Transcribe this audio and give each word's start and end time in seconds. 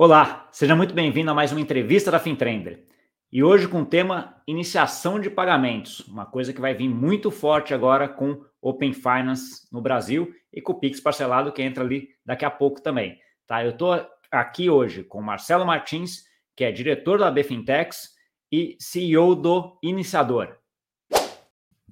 Olá, 0.00 0.48
seja 0.52 0.76
muito 0.76 0.94
bem-vindo 0.94 1.28
a 1.28 1.34
mais 1.34 1.50
uma 1.50 1.60
entrevista 1.60 2.08
da 2.08 2.20
FinTrender. 2.20 2.84
E 3.32 3.42
hoje 3.42 3.66
com 3.66 3.82
o 3.82 3.84
tema 3.84 4.40
iniciação 4.46 5.18
de 5.18 5.28
pagamentos, 5.28 6.06
uma 6.06 6.24
coisa 6.24 6.52
que 6.52 6.60
vai 6.60 6.72
vir 6.72 6.88
muito 6.88 7.32
forte 7.32 7.74
agora 7.74 8.08
com 8.08 8.44
Open 8.62 8.92
Finance 8.92 9.66
no 9.72 9.80
Brasil 9.80 10.32
e 10.52 10.62
com 10.62 10.70
o 10.70 10.78
Pix 10.78 11.00
parcelado 11.00 11.50
que 11.50 11.60
entra 11.60 11.82
ali 11.82 12.10
daqui 12.24 12.44
a 12.44 12.50
pouco 12.50 12.80
também. 12.80 13.18
Tá? 13.44 13.64
Eu 13.64 13.70
estou 13.70 14.06
aqui 14.30 14.70
hoje 14.70 15.02
com 15.02 15.20
Marcelo 15.20 15.66
Martins, 15.66 16.22
que 16.54 16.62
é 16.62 16.70
diretor 16.70 17.18
da 17.18 17.28
BFintex 17.28 18.10
e 18.52 18.76
CEO 18.78 19.34
do 19.34 19.80
Iniciador. 19.82 20.58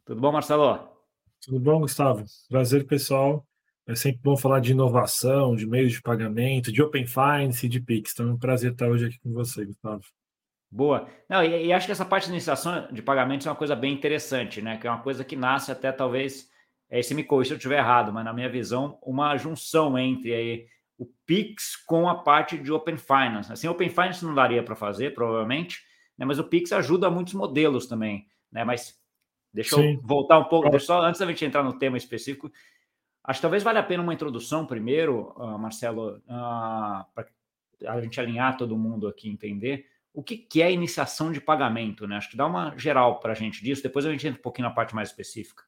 Tudo 0.05 0.21
bom, 0.21 0.31
Marcelo? 0.31 0.89
Tudo 1.45 1.59
bom, 1.59 1.81
Gustavo? 1.81 2.25
Prazer, 2.49 2.87
pessoal. 2.87 3.45
É 3.87 3.95
sempre 3.95 4.21
bom 4.23 4.37
falar 4.37 4.59
de 4.59 4.73
inovação, 4.73 5.55
de 5.55 5.65
meios 5.65 5.93
de 5.93 6.03
pagamento, 6.03 6.73
de 6.73 6.83
Open 6.83 7.07
Finance 7.07 7.65
e 7.65 7.69
de 7.69 7.81
Pix. 7.81 8.13
Então 8.13 8.31
é 8.31 8.33
um 8.33 8.39
prazer 8.39 8.73
estar 8.73 8.89
hoje 8.89 9.07
aqui 9.07 9.19
com 9.21 9.33
você, 9.33 9.65
Gustavo. 9.65 10.03
Boa. 10.69 11.09
Não, 11.29 11.45
e, 11.45 11.67
e, 11.67 11.73
acho 11.73 11.87
que 11.87 11.93
essa 11.93 12.05
parte 12.05 12.25
de 12.25 12.33
iniciação 12.33 12.89
de 12.93 13.01
pagamentos 13.01 13.47
é 13.47 13.51
uma 13.51 13.57
coisa 13.57 13.77
bem 13.77 13.93
interessante, 13.93 14.61
né? 14.61 14.77
Que 14.77 14.89
é 14.89 14.91
uma 14.91 15.01
coisa 15.01 15.25
que 15.25 15.37
nasce 15.37 15.71
até 15.71 15.93
talvez, 15.93 16.49
é, 16.91 17.01
se 17.01 17.15
me 17.15 17.23
corrija 17.23 17.49
se 17.49 17.55
eu 17.55 17.59
estiver 17.59 17.79
errado, 17.79 18.13
mas 18.13 18.25
na 18.25 18.33
minha 18.33 18.49
visão, 18.49 18.99
uma 19.03 19.37
junção 19.37 19.97
entre 19.97 20.35
aí, 20.35 20.67
o 20.99 21.07
Pix 21.25 21.77
com 21.77 22.09
a 22.09 22.17
parte 22.17 22.59
de 22.59 22.73
Open 22.73 22.97
Finance. 22.97 23.53
Assim, 23.53 23.69
Open 23.69 23.89
Finance 23.89 24.25
não 24.25 24.35
daria 24.35 24.63
para 24.65 24.75
fazer, 24.75 25.15
provavelmente, 25.15 25.81
né? 26.19 26.27
mas 26.27 26.41
o 26.41 26.45
Pix 26.45 26.73
ajuda 26.73 27.09
muitos 27.09 27.35
modelos 27.35 27.87
também, 27.87 28.27
né? 28.51 28.65
Mas 28.65 28.99
deixa 29.53 29.77
Sim. 29.77 29.95
eu 29.95 30.01
voltar 30.03 30.39
um 30.39 30.45
pouco, 30.45 30.79
só 30.81 31.03
antes 31.03 31.21
da 31.21 31.27
gente 31.27 31.45
entrar 31.45 31.63
no 31.63 31.79
tema 31.79 31.97
específico, 31.97 32.51
Acho 33.27 33.39
que 33.39 33.43
talvez 33.43 33.63
valha 33.63 33.81
a 33.81 33.83
pena 33.83 34.03
uma 34.03 34.15
introdução 34.15 34.65
primeiro, 34.65 35.33
uh, 35.37 35.59
Marcelo, 35.59 36.19
uh, 36.19 37.05
para 37.15 37.27
a 37.87 38.01
gente 38.01 38.21
alinhar 38.21 38.57
todo 38.57 38.79
mundo 38.79 39.09
aqui 39.09 39.29
entender 39.29 39.87
o 40.15 40.23
que, 40.23 40.39
que 40.39 40.63
é 40.63 40.73
iniciação 40.73 41.31
de 41.31 41.41
pagamento, 41.41 42.07
né? 42.07 42.17
Acho 42.17 42.31
que 42.31 42.37
dá 42.39 42.47
uma 42.47 42.75
geral 42.79 43.21
para 43.21 43.33
a 43.33 43.35
gente 43.35 43.63
disso, 43.63 43.83
depois 43.83 44.07
a 44.07 44.11
gente 44.11 44.27
entra 44.27 44.39
um 44.39 44.43
pouquinho 44.43 44.69
na 44.69 44.75
parte 44.75 44.95
mais 44.95 45.11
específica. 45.11 45.63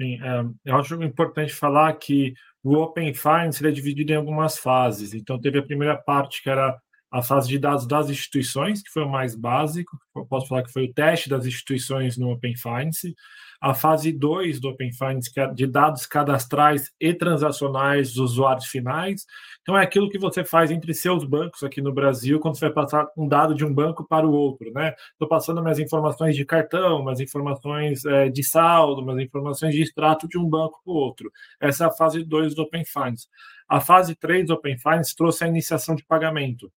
Sim, 0.00 0.22
é, 0.22 0.70
eu 0.70 0.76
acho 0.76 1.02
importante 1.02 1.52
falar 1.52 1.92
que 1.94 2.34
o 2.62 2.74
Open 2.74 3.12
Finance 3.14 3.66
é 3.66 3.70
dividido 3.70 4.12
em 4.12 4.16
algumas 4.16 4.58
fases. 4.58 5.14
Então, 5.14 5.40
teve 5.40 5.58
a 5.58 5.62
primeira 5.62 5.96
parte, 5.96 6.42
que 6.42 6.50
era 6.50 6.80
a 7.16 7.22
fase 7.22 7.48
de 7.48 7.58
dados 7.58 7.86
das 7.86 8.10
instituições, 8.10 8.82
que 8.82 8.90
foi 8.90 9.02
o 9.02 9.08
mais 9.08 9.34
básico, 9.34 9.98
posso 10.28 10.48
falar 10.48 10.62
que 10.62 10.72
foi 10.72 10.84
o 10.84 10.92
teste 10.92 11.28
das 11.28 11.46
instituições 11.46 12.16
no 12.18 12.30
Open 12.30 12.54
Finance 12.56 13.14
a 13.60 13.74
fase 13.74 14.12
2 14.12 14.60
do 14.60 14.68
Open 14.68 14.92
Finance, 14.92 15.32
que 15.32 15.40
é 15.40 15.52
de 15.52 15.66
dados 15.66 16.06
cadastrais 16.06 16.92
e 17.00 17.12
transacionais 17.14 18.12
dos 18.12 18.32
usuários 18.32 18.66
finais. 18.66 19.26
Então, 19.62 19.76
é 19.76 19.82
aquilo 19.82 20.08
que 20.08 20.18
você 20.18 20.44
faz 20.44 20.70
entre 20.70 20.92
seus 20.94 21.24
bancos 21.24 21.62
aqui 21.62 21.80
no 21.80 21.92
Brasil, 21.92 22.38
quando 22.38 22.56
você 22.56 22.66
vai 22.66 22.74
passar 22.74 23.06
um 23.16 23.26
dado 23.26 23.54
de 23.54 23.64
um 23.64 23.72
banco 23.72 24.06
para 24.06 24.26
o 24.26 24.32
outro. 24.32 24.70
Né? 24.72 24.94
Estou 25.12 25.28
passando 25.28 25.62
minhas 25.62 25.78
informações 25.78 26.36
de 26.36 26.44
cartão, 26.44 27.02
minhas 27.02 27.20
informações 27.20 28.04
é, 28.04 28.28
de 28.28 28.44
saldo, 28.44 29.02
minhas 29.02 29.20
informações 29.20 29.74
de 29.74 29.82
extrato 29.82 30.28
de 30.28 30.38
um 30.38 30.48
banco 30.48 30.80
para 30.84 30.92
o 30.92 30.96
outro. 30.96 31.30
Essa 31.60 31.84
é 31.84 31.86
a 31.88 31.90
fase 31.90 32.22
2 32.22 32.54
do 32.54 32.62
Open 32.62 32.84
Finance. 32.84 33.26
A 33.68 33.80
fase 33.80 34.14
3 34.14 34.46
do 34.46 34.54
Open 34.54 34.78
Finance 34.78 35.16
trouxe 35.16 35.44
a 35.44 35.48
iniciação 35.48 35.96
de 35.96 36.04
pagamento. 36.04 36.70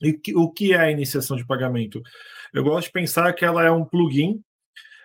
E 0.00 0.20
o 0.34 0.50
que 0.52 0.72
é 0.72 0.78
a 0.78 0.90
iniciação 0.90 1.36
de 1.36 1.46
pagamento? 1.46 2.02
Eu 2.52 2.62
gosto 2.62 2.86
de 2.86 2.92
pensar 2.92 3.32
que 3.32 3.44
ela 3.44 3.64
é 3.64 3.70
um 3.70 3.84
plugin 3.84 4.42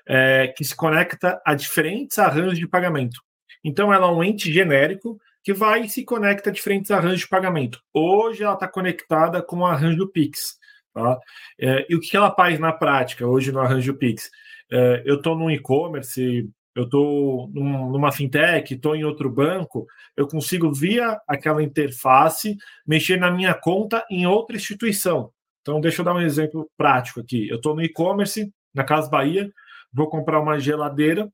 é, 0.07 0.47
que 0.55 0.63
se 0.63 0.75
conecta 0.75 1.41
a 1.45 1.53
diferentes 1.53 2.17
arranjos 2.19 2.59
de 2.59 2.67
pagamento. 2.67 3.21
Então, 3.63 3.93
ela 3.93 4.07
é 4.07 4.11
um 4.11 4.23
ente 4.23 4.51
genérico 4.51 5.19
que 5.43 5.53
vai 5.53 5.81
e 5.81 5.89
se 5.89 6.03
conecta 6.03 6.49
a 6.49 6.53
diferentes 6.53 6.91
arranjos 6.91 7.21
de 7.21 7.27
pagamento. 7.27 7.79
Hoje, 7.93 8.43
ela 8.43 8.53
está 8.53 8.67
conectada 8.67 9.41
com 9.41 9.59
o 9.59 9.65
arranjo 9.65 10.07
Pix. 10.07 10.57
Tá? 10.93 11.17
É, 11.59 11.85
e 11.89 11.95
o 11.95 11.99
que 11.99 12.15
ela 12.15 12.33
faz 12.33 12.59
na 12.59 12.73
prática, 12.73 13.25
hoje 13.25 13.51
no 13.51 13.59
arranjo 13.59 13.93
Pix? 13.95 14.29
É, 14.71 15.03
eu 15.05 15.15
estou 15.15 15.37
no 15.37 15.49
e-commerce, 15.49 16.49
eu 16.75 16.83
estou 16.83 17.49
num, 17.53 17.89
numa 17.89 18.11
fintech, 18.11 18.73
estou 18.73 18.95
em 18.95 19.03
outro 19.03 19.29
banco, 19.29 19.85
eu 20.15 20.27
consigo, 20.27 20.73
via 20.73 21.19
aquela 21.27 21.61
interface, 21.61 22.57
mexer 22.85 23.17
na 23.17 23.29
minha 23.29 23.53
conta 23.53 24.05
em 24.09 24.25
outra 24.25 24.55
instituição. 24.55 25.31
Então, 25.61 25.79
deixa 25.79 26.01
eu 26.01 26.05
dar 26.05 26.15
um 26.15 26.21
exemplo 26.21 26.69
prático 26.77 27.19
aqui. 27.19 27.47
Eu 27.49 27.57
estou 27.57 27.75
no 27.75 27.83
e-commerce, 27.83 28.51
na 28.73 28.83
Casa 28.83 29.09
Bahia, 29.09 29.51
vou 29.93 30.09
comprar 30.09 30.39
uma 30.39 30.59
geladeira, 30.59 31.31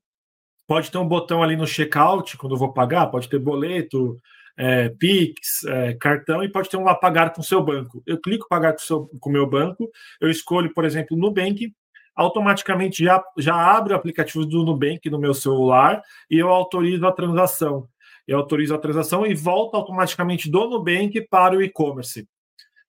pode 0.67 0.91
ter 0.91 0.97
um 0.97 1.07
botão 1.07 1.41
ali 1.41 1.55
no 1.55 1.67
checkout, 1.67 2.35
quando 2.37 2.55
eu 2.55 2.59
vou 2.59 2.73
pagar, 2.73 3.07
pode 3.07 3.29
ter 3.29 3.39
boleto, 3.39 4.19
é, 4.57 4.89
Pix, 4.89 5.63
é, 5.65 5.93
cartão, 5.93 6.43
e 6.43 6.49
pode 6.49 6.69
ter 6.69 6.77
um 6.77 6.83
lá 6.83 6.95
pagar 6.95 7.31
com 7.31 7.41
o 7.41 7.43
seu 7.43 7.63
banco. 7.63 8.01
Eu 8.05 8.19
clico 8.19 8.47
pagar 8.49 8.75
com 9.19 9.29
o 9.29 9.31
meu 9.31 9.47
banco, 9.47 9.89
eu 10.19 10.29
escolho, 10.29 10.73
por 10.73 10.83
exemplo, 10.83 11.15
Nubank, 11.15 11.71
automaticamente 12.17 13.03
já, 13.03 13.23
já 13.38 13.55
abre 13.55 13.94
o 13.94 13.95
aplicativo 13.95 14.44
do 14.44 14.63
Nubank 14.63 15.07
no 15.09 15.19
meu 15.19 15.35
celular 15.35 16.01
e 16.29 16.38
eu 16.38 16.50
autorizo 16.50 17.05
a 17.05 17.11
transação. 17.11 17.88
Eu 18.28 18.39
autorizo 18.39 18.73
a 18.73 18.79
transação 18.79 19.25
e 19.25 19.35
volta 19.35 19.78
automaticamente 19.78 20.50
do 20.50 20.67
Nubank 20.67 21.22
para 21.29 21.55
o 21.55 21.61
e-commerce. 21.61 22.28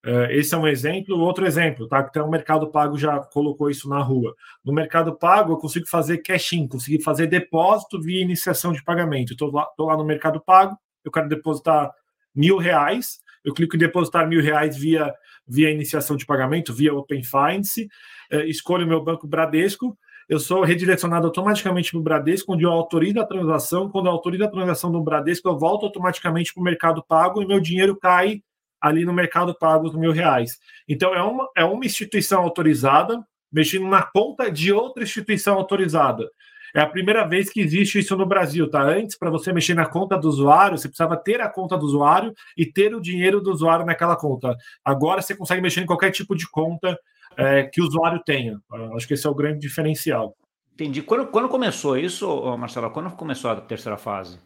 Uh, 0.04 0.30
esse 0.30 0.54
é 0.54 0.58
um 0.58 0.66
exemplo. 0.66 1.18
Outro 1.18 1.46
exemplo, 1.46 1.86
tá? 1.86 1.98
Até 1.98 2.22
o 2.22 2.30
Mercado 2.30 2.70
Pago 2.70 2.96
já 2.96 3.18
colocou 3.18 3.68
isso 3.68 3.88
na 3.88 4.00
rua. 4.00 4.34
No 4.64 4.72
Mercado 4.72 5.14
Pago, 5.14 5.52
eu 5.52 5.58
consigo 5.58 5.86
fazer 5.86 6.18
cash-in, 6.18 6.66
consigo 6.66 7.02
fazer 7.02 7.26
depósito 7.26 8.00
via 8.00 8.22
iniciação 8.22 8.72
de 8.72 8.82
pagamento. 8.82 9.32
Estou 9.32 9.52
lá, 9.52 9.68
lá 9.78 9.96
no 9.96 10.04
Mercado 10.04 10.40
Pago, 10.40 10.76
eu 11.04 11.12
quero 11.12 11.28
depositar 11.28 11.92
mil 12.34 12.56
reais, 12.56 13.18
eu 13.48 13.54
clico 13.54 13.76
em 13.76 13.78
depositar 13.78 14.28
mil 14.28 14.42
reais 14.42 14.76
via, 14.76 15.12
via 15.46 15.70
iniciação 15.70 16.16
de 16.16 16.26
pagamento, 16.26 16.72
via 16.72 16.94
Open 16.94 17.22
Finance, 17.22 17.88
uh, 18.32 18.40
escolho 18.40 18.84
o 18.84 18.88
meu 18.88 19.02
banco 19.02 19.26
Bradesco, 19.26 19.96
eu 20.28 20.38
sou 20.38 20.62
redirecionado 20.62 21.26
automaticamente 21.26 21.90
para 21.90 21.98
o 21.98 22.02
Bradesco, 22.02 22.52
onde 22.52 22.62
eu 22.62 22.70
autorizo 22.70 23.18
a 23.18 23.24
transação. 23.24 23.88
Quando 23.88 24.06
eu 24.06 24.12
autorizo 24.12 24.44
a 24.44 24.50
transação 24.50 24.92
do 24.92 25.02
Bradesco, 25.02 25.48
eu 25.48 25.58
volto 25.58 25.86
automaticamente 25.86 26.52
para 26.52 26.60
o 26.60 26.64
Mercado 26.64 27.02
Pago 27.02 27.40
e 27.40 27.46
meu 27.46 27.58
dinheiro 27.58 27.96
cai 27.96 28.42
ali 28.80 29.04
no 29.04 29.12
mercado 29.12 29.56
pago 29.58 29.88
dos 29.88 29.98
mil 29.98 30.12
reais. 30.12 30.58
Então, 30.86 31.14
é 31.14 31.22
uma, 31.22 31.48
é 31.56 31.64
uma 31.64 31.84
instituição 31.84 32.42
autorizada 32.42 33.24
mexendo 33.50 33.88
na 33.88 34.02
conta 34.02 34.50
de 34.50 34.72
outra 34.72 35.02
instituição 35.02 35.56
autorizada. 35.56 36.30
É 36.74 36.80
a 36.80 36.86
primeira 36.86 37.26
vez 37.26 37.50
que 37.50 37.60
existe 37.60 37.98
isso 37.98 38.16
no 38.16 38.26
Brasil, 38.26 38.68
tá? 38.68 38.82
Antes, 38.82 39.16
para 39.16 39.30
você 39.30 39.52
mexer 39.52 39.74
na 39.74 39.86
conta 39.86 40.18
do 40.18 40.28
usuário, 40.28 40.76
você 40.76 40.88
precisava 40.88 41.16
ter 41.16 41.40
a 41.40 41.48
conta 41.48 41.76
do 41.76 41.86
usuário 41.86 42.32
e 42.56 42.66
ter 42.66 42.94
o 42.94 43.00
dinheiro 43.00 43.40
do 43.40 43.50
usuário 43.50 43.86
naquela 43.86 44.16
conta. 44.16 44.56
Agora 44.84 45.22
você 45.22 45.34
consegue 45.34 45.62
mexer 45.62 45.80
em 45.80 45.86
qualquer 45.86 46.10
tipo 46.10 46.34
de 46.34 46.48
conta 46.50 46.98
é, 47.36 47.64
que 47.64 47.80
o 47.80 47.86
usuário 47.86 48.22
tenha. 48.24 48.60
Acho 48.94 49.06
que 49.06 49.14
esse 49.14 49.26
é 49.26 49.30
o 49.30 49.34
grande 49.34 49.60
diferencial. 49.60 50.36
Entendi. 50.74 51.02
Quando, 51.02 51.26
quando 51.26 51.48
começou 51.48 51.96
isso, 51.98 52.56
Marcelo? 52.56 52.90
Quando 52.90 53.10
começou 53.10 53.50
a 53.50 53.60
terceira 53.60 53.96
fase? 53.96 54.38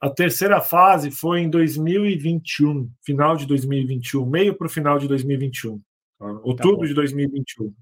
A 0.00 0.10
terceira 0.10 0.60
fase 0.60 1.10
foi 1.10 1.40
em 1.40 1.48
2021, 1.48 2.90
final 3.02 3.36
de 3.36 3.46
2021, 3.46 4.26
meio 4.26 4.54
para 4.54 4.66
o 4.66 4.70
final 4.70 4.98
de 4.98 5.08
2021, 5.08 5.80
tá? 6.18 6.26
outubro 6.42 6.80
tá 6.80 6.86
de 6.86 6.94
2021. 6.94 7.72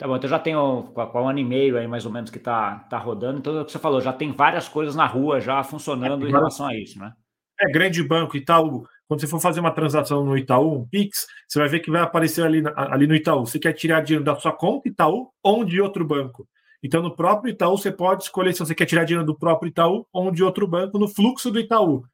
Tá 0.00 0.08
bom, 0.08 0.16
então 0.16 0.30
já 0.30 0.38
tem 0.38 0.56
um, 0.56 0.94
um 0.96 1.28
ano 1.28 1.38
e 1.38 1.44
meio 1.44 1.76
aí 1.76 1.86
mais 1.86 2.06
ou 2.06 2.10
menos 2.10 2.30
que 2.30 2.38
está 2.38 2.76
tá 2.88 2.96
rodando. 2.96 3.38
Então, 3.38 3.58
é 3.58 3.60
o 3.60 3.66
que 3.66 3.72
você 3.72 3.78
falou, 3.78 4.00
já 4.00 4.14
tem 4.14 4.32
várias 4.32 4.66
coisas 4.66 4.96
na 4.96 5.04
rua 5.04 5.42
já 5.42 5.62
funcionando 5.62 6.24
é, 6.24 6.30
em 6.30 6.32
relação 6.32 6.64
a 6.64 6.74
isso, 6.74 6.98
né? 6.98 7.12
É, 7.60 7.70
grande 7.70 8.02
banco, 8.02 8.34
Itaú. 8.34 8.86
Quando 9.06 9.20
você 9.20 9.26
for 9.26 9.38
fazer 9.38 9.60
uma 9.60 9.70
transação 9.70 10.24
no 10.24 10.38
Itaú, 10.38 10.78
um 10.78 10.88
Pix, 10.88 11.26
você 11.46 11.58
vai 11.58 11.68
ver 11.68 11.80
que 11.80 11.90
vai 11.90 12.00
aparecer 12.00 12.42
ali, 12.42 12.62
ali 12.74 13.06
no 13.06 13.14
Itaú. 13.14 13.44
Você 13.44 13.58
quer 13.58 13.74
tirar 13.74 14.00
dinheiro 14.00 14.24
da 14.24 14.34
sua 14.36 14.52
conta 14.52 14.88
Itaú 14.88 15.28
ou 15.42 15.66
de 15.66 15.82
outro 15.82 16.02
banco. 16.02 16.48
Então, 16.82 17.02
no 17.02 17.14
próprio 17.14 17.52
Itaú, 17.52 17.76
você 17.76 17.92
pode 17.92 18.22
escolher 18.22 18.54
se 18.54 18.60
você 18.60 18.74
quer 18.74 18.86
tirar 18.86 19.04
dinheiro 19.04 19.26
do 19.26 19.36
próprio 19.36 19.68
Itaú 19.68 20.06
ou 20.10 20.30
de 20.30 20.42
outro 20.42 20.66
banco 20.66 20.98
no 20.98 21.08
fluxo 21.08 21.50
do 21.50 21.60
Itaú. 21.60 22.04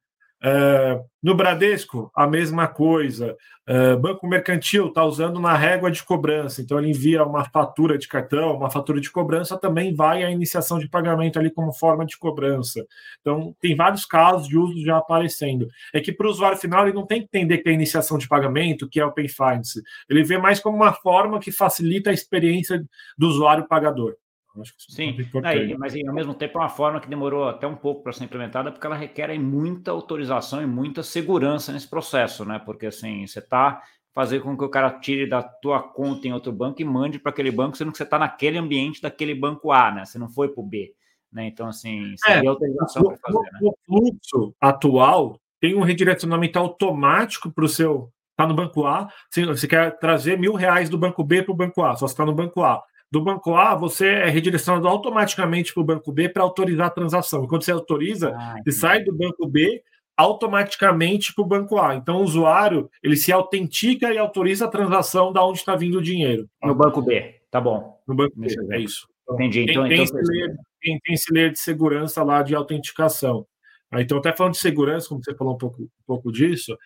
É, 0.49 1.01
no 1.21 1.35
Bradesco, 1.35 2.09
a 2.15 2.25
mesma 2.25 2.69
coisa. 2.69 3.37
É, 3.67 3.97
banco 3.97 4.29
Mercantil 4.29 4.87
está 4.87 5.05
usando 5.05 5.41
na 5.41 5.57
régua 5.57 5.91
de 5.91 6.05
cobrança, 6.05 6.63
então 6.63 6.79
ele 6.79 6.91
envia 6.91 7.25
uma 7.25 7.45
fatura 7.45 7.99
de 7.99 8.07
cartão, 8.07 8.55
uma 8.55 8.71
fatura 8.71 9.01
de 9.01 9.11
cobrança, 9.11 9.59
também 9.59 9.93
vai 9.93 10.23
a 10.23 10.31
iniciação 10.31 10.79
de 10.79 10.89
pagamento 10.89 11.37
ali 11.37 11.51
como 11.51 11.73
forma 11.73 12.07
de 12.07 12.17
cobrança. 12.17 12.87
Então, 13.21 13.57
tem 13.61 13.75
vários 13.75 14.07
casos 14.07 14.47
de 14.47 14.57
uso 14.57 14.85
já 14.85 14.99
aparecendo. 14.99 15.67
É 15.93 16.01
que 16.01 16.13
para 16.13 16.29
o 16.29 16.31
usuário 16.31 16.59
final, 16.59 16.87
ele 16.87 16.95
não 16.95 17.05
tem 17.05 17.23
que 17.23 17.27
entender 17.27 17.59
que 17.59 17.69
é 17.69 17.73
iniciação 17.73 18.17
de 18.17 18.29
pagamento, 18.29 18.89
que 18.89 19.01
é 19.01 19.05
Open 19.05 19.27
Finance. 19.27 19.83
Ele 20.09 20.23
vê 20.23 20.39
mais 20.39 20.61
como 20.61 20.77
uma 20.77 20.93
forma 20.93 21.41
que 21.41 21.51
facilita 21.51 22.11
a 22.11 22.15
experiência 22.15 22.85
do 23.19 23.27
usuário 23.27 23.67
pagador. 23.67 24.15
Acho 24.61 24.75
que 24.77 24.93
Sim, 24.93 25.17
é, 25.45 25.77
mas 25.77 25.95
ao 26.07 26.15
mesmo 26.15 26.35
tempo 26.35 26.59
é 26.59 26.63
uma 26.63 26.69
forma 26.69 27.01
que 27.01 27.09
demorou 27.09 27.49
até 27.49 27.67
um 27.67 27.77
pouco 27.77 28.03
para 28.03 28.13
ser 28.13 28.25
implementada, 28.25 28.71
porque 28.71 28.87
ela 28.87 28.97
requer 28.97 29.37
muita 29.39 29.91
autorização 29.91 30.63
e 30.63 30.67
muita 30.67 31.03
segurança 31.03 31.73
nesse 31.73 31.89
processo, 31.89 32.45
né? 32.45 32.59
Porque 32.59 32.87
assim, 32.87 33.27
você 33.27 33.39
está 33.39 33.83
fazendo 34.15 34.43
com 34.45 34.57
que 34.57 34.65
o 34.65 34.69
cara 34.69 34.91
tire 34.91 35.29
da 35.29 35.43
tua 35.43 35.83
conta 35.83 36.27
em 36.27 36.33
outro 36.33 36.51
banco 36.51 36.81
e 36.81 36.85
mande 36.85 37.19
para 37.19 37.31
aquele 37.31 37.51
banco, 37.51 37.77
sendo 37.77 37.93
que 37.93 37.99
você 37.99 38.05
está 38.05 38.19
naquele 38.19 38.57
ambiente 38.57 39.03
daquele 39.03 39.35
banco 39.35 39.71
A, 39.71 39.93
né? 39.93 40.05
Você 40.05 40.19
não 40.19 40.29
foi 40.29 40.49
para 40.49 40.63
o 40.63 40.67
B. 40.67 40.95
Né? 41.31 41.49
Então, 41.49 41.69
assim, 41.69 42.15
seria 42.17 42.45
é, 42.45 42.49
autorização 42.49 43.03
para 43.03 43.17
fazer. 43.19 43.53
Né? 43.53 43.59
O 43.63 43.77
fluxo 43.85 44.55
atual 44.61 45.39
tem 45.61 45.75
um 45.75 45.83
redirecionamento 45.83 46.59
automático 46.59 47.51
para 47.51 47.65
o 47.65 47.69
seu 47.69 48.11
está 48.37 48.47
no 48.47 48.55
banco 48.55 48.85
A, 48.85 49.09
você 49.35 49.67
quer 49.67 49.99
trazer 49.99 50.39
mil 50.39 50.53
reais 50.53 50.91
do 50.91 50.99
banco 50.99 51.25
B 51.25 51.43
para 51.43 51.53
o 51.53 51.57
banco 51.57 51.83
A, 51.83 51.97
só 51.97 52.05
está 52.05 52.25
no 52.25 52.35
banco 52.35 52.63
A. 52.63 52.83
Do 53.11 53.23
banco 53.23 53.55
A, 53.55 53.75
você 53.75 54.09
é 54.09 54.29
redirecionado 54.29 54.89
automaticamente 54.89 55.73
para 55.73 55.81
o 55.81 55.85
banco 55.85 56.13
B 56.13 56.29
para 56.29 56.43
autorizar 56.43 56.89
a 56.89 56.91
transação. 56.91 57.45
E 57.45 57.49
quando 57.49 57.63
você 57.63 57.73
autoriza, 57.73 58.35
ah, 58.37 58.61
você 58.65 58.73
sai 58.73 59.05
do 59.05 59.17
banco 59.17 59.47
B 59.47 59.83
automaticamente 60.17 61.35
para 61.35 61.45
o 61.45 61.47
banco 61.47 61.79
A. 61.79 61.95
Então, 61.95 62.17
o 62.17 62.23
usuário 62.23 62.91
ele 63.03 63.17
se 63.17 63.31
autentica 63.31 64.13
e 64.13 64.19
autoriza 64.19 64.65
a 64.65 64.69
transação 64.69 65.33
da 65.33 65.45
onde 65.45 65.59
está 65.59 65.77
vindo 65.77 65.99
o 65.99 66.03
dinheiro. 66.03 66.49
No 66.63 66.75
banco 66.75 67.03
B, 67.03 67.41
tá 67.51 67.61
bom. 67.61 68.01
No 68.09 68.15
banco 68.15 68.33
B, 68.37 68.49
é 68.71 68.81
isso. 68.81 69.07
Entendi. 69.31 69.63
Então, 69.63 69.89
tem, 69.89 70.03
então, 70.03 70.05
tem, 70.07 70.23
esse 70.23 70.33
layer, 70.33 70.57
tem, 70.81 70.99
tem 71.01 71.15
esse 71.15 71.33
layer 71.33 71.53
de 71.53 71.59
segurança 71.59 72.23
lá 72.23 72.43
de 72.43 72.55
autenticação. 72.55 73.47
Então, 73.93 74.19
até 74.19 74.33
falando 74.33 74.55
de 74.55 74.59
segurança, 74.59 75.09
como 75.09 75.23
você 75.23 75.35
falou 75.35 75.55
um 75.55 75.59
pouco, 75.59 75.83
um 75.83 75.89
pouco 76.07 76.33
disso, 76.33 76.77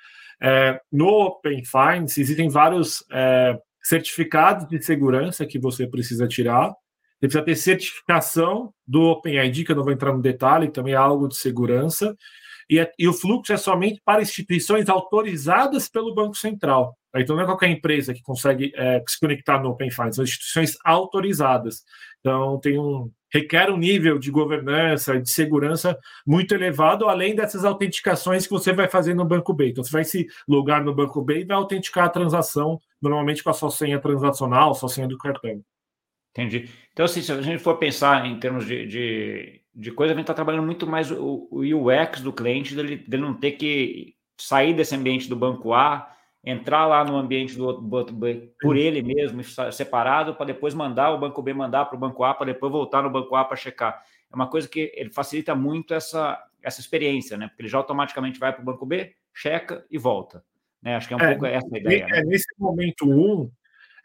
é, 0.43 0.81
no 0.91 1.07
Open 1.07 1.63
Finance 1.65 2.21
existem 2.21 2.49
vários 2.49 3.05
é, 3.13 3.59
certificados 3.83 4.69
de 4.69 4.83
segurança 4.83 5.47
que 5.47 5.59
você 5.59 5.87
precisa 5.87 6.29
tirar. 6.29 6.69
Você 6.69 7.29
precisa 7.29 7.45
ter 7.45 7.57
certificação 7.57 8.73
do 8.87 9.03
OpenID, 9.03 9.65
que 9.65 9.73
eu 9.73 9.77
não 9.77 9.85
vou 9.85 9.93
entrar 9.93 10.13
no 10.13 10.23
detalhe, 10.23 10.71
também 10.71 10.95
é 10.95 10.97
algo 10.97 11.29
de 11.29 11.37
segurança. 11.37 12.17
E, 12.69 12.79
é, 12.79 12.91
e 12.99 13.09
o 13.09 13.13
fluxo 13.13 13.53
é 13.53 13.57
somente 13.57 14.01
para 14.05 14.23
instituições 14.23 14.89
autorizadas 14.89 15.89
pelo 15.89 16.15
Banco 16.15 16.37
Central. 16.37 16.97
Então, 17.15 17.35
não 17.35 17.43
é 17.43 17.47
qualquer 17.47 17.69
empresa 17.69 18.15
que 18.15 18.23
consegue 18.23 18.73
é, 18.75 19.03
se 19.07 19.19
conectar 19.19 19.61
no 19.61 19.71
Open 19.71 19.91
Finance, 19.91 20.17
são 20.17 20.25
instituições 20.25 20.79
autorizadas. 20.85 21.83
Então, 22.21 22.59
tem 22.61 22.79
um, 22.79 23.11
requer 23.33 23.71
um 23.71 23.77
nível 23.77 24.19
de 24.19 24.31
governança, 24.31 25.21
de 25.21 25.31
segurança 25.31 25.99
muito 26.27 26.55
elevado, 26.55 27.09
além 27.09 27.35
dessas 27.35 27.65
autenticações 27.65 28.47
que 28.47 28.53
você 28.53 28.73
vai 28.73 28.89
fazer 28.89 29.15
no 29.15 29.25
Banco 29.25 29.53
B. 29.53 29.71
Então, 29.71 29.83
você 29.83 29.91
vai 29.91 30.05
se 30.05 30.27
logar 30.47 30.85
no 30.85 30.95
Banco 30.95 31.21
B 31.23 31.41
e 31.41 31.45
vai 31.45 31.57
autenticar 31.57 32.05
a 32.05 32.11
transação, 32.11 32.81
normalmente 33.03 33.43
com 33.43 33.51
a 33.51 33.55
sua 33.55 33.71
senha 33.71 33.99
transacional, 33.99 34.75
sua 34.75 34.89
senha 34.89 35.09
do 35.09 35.19
cartão. 35.19 35.63
Entendi. 36.31 36.71
Então, 36.93 37.05
assim, 37.05 37.23
se 37.23 37.33
a 37.33 37.43
gente 37.43 37.63
for 37.63 37.77
pensar 37.77 38.25
em 38.25 38.39
termos 38.39 38.65
de, 38.65 38.87
de, 38.87 39.61
de 39.75 39.91
coisa, 39.91 40.13
a 40.13 40.17
gente 40.17 40.25
está 40.25 40.35
trabalhando 40.35 40.65
muito 40.65 40.87
mais 40.87 41.11
o, 41.11 41.49
o 41.51 41.61
UX 41.61 42.21
do 42.21 42.33
cliente, 42.33 42.75
dele, 42.75 42.97
dele 42.97 43.23
não 43.23 43.35
ter 43.35 43.53
que 43.53 44.15
sair 44.39 44.73
desse 44.73 44.95
ambiente 44.95 45.29
do 45.29 45.37
banco 45.37 45.75
A 45.75 46.09
entrar 46.45 46.87
lá 46.87 47.05
no 47.05 47.17
ambiente 47.17 47.57
do 47.57 47.81
banco 47.81 48.13
B 48.13 48.51
por 48.61 48.77
ele 48.77 49.03
mesmo, 49.03 49.43
separado, 49.73 50.35
para 50.35 50.47
depois 50.47 50.75
mandar 50.75 51.11
o 51.11 51.19
banco 51.19 51.43
B 51.43 51.53
mandar 51.53 51.85
para 51.87 51.97
o 51.97 52.01
banco 52.01 52.25
A, 52.25 52.33
para 52.33 52.47
depois 52.47 52.73
voltar 52.73 53.03
no 53.03 53.11
banco 53.11 53.37
A 53.37 53.45
para 53.45 53.57
checar. 53.57 54.03
É 54.33 54.35
uma 54.35 54.49
coisa 54.49 54.69
que 54.69 54.93
ele 54.95 55.11
facilita 55.11 55.55
muito 55.55 55.93
essa, 55.93 56.43
essa 56.63 56.81
experiência, 56.81 57.37
né? 57.37 57.49
Porque 57.49 57.63
ele 57.63 57.69
já 57.69 57.79
automaticamente 57.79 58.39
vai 58.39 58.53
para 58.53 58.63
o 58.63 58.65
banco 58.65 58.87
B, 58.87 59.13
checa 59.35 59.85
e 59.91 59.99
volta. 59.99 60.43
Né? 60.83 60.97
Acho 60.97 61.09
que 61.09 61.15
é 61.15 61.17
um 61.17 61.21
é, 61.21 61.31
pouco 61.31 61.47
essa 61.47 61.69
a 61.75 61.79
ideia. 61.79 62.07
É, 62.09 62.21
né? 62.21 62.23
Nesse 62.25 62.47
momento 62.59 63.05
um, 63.05 63.51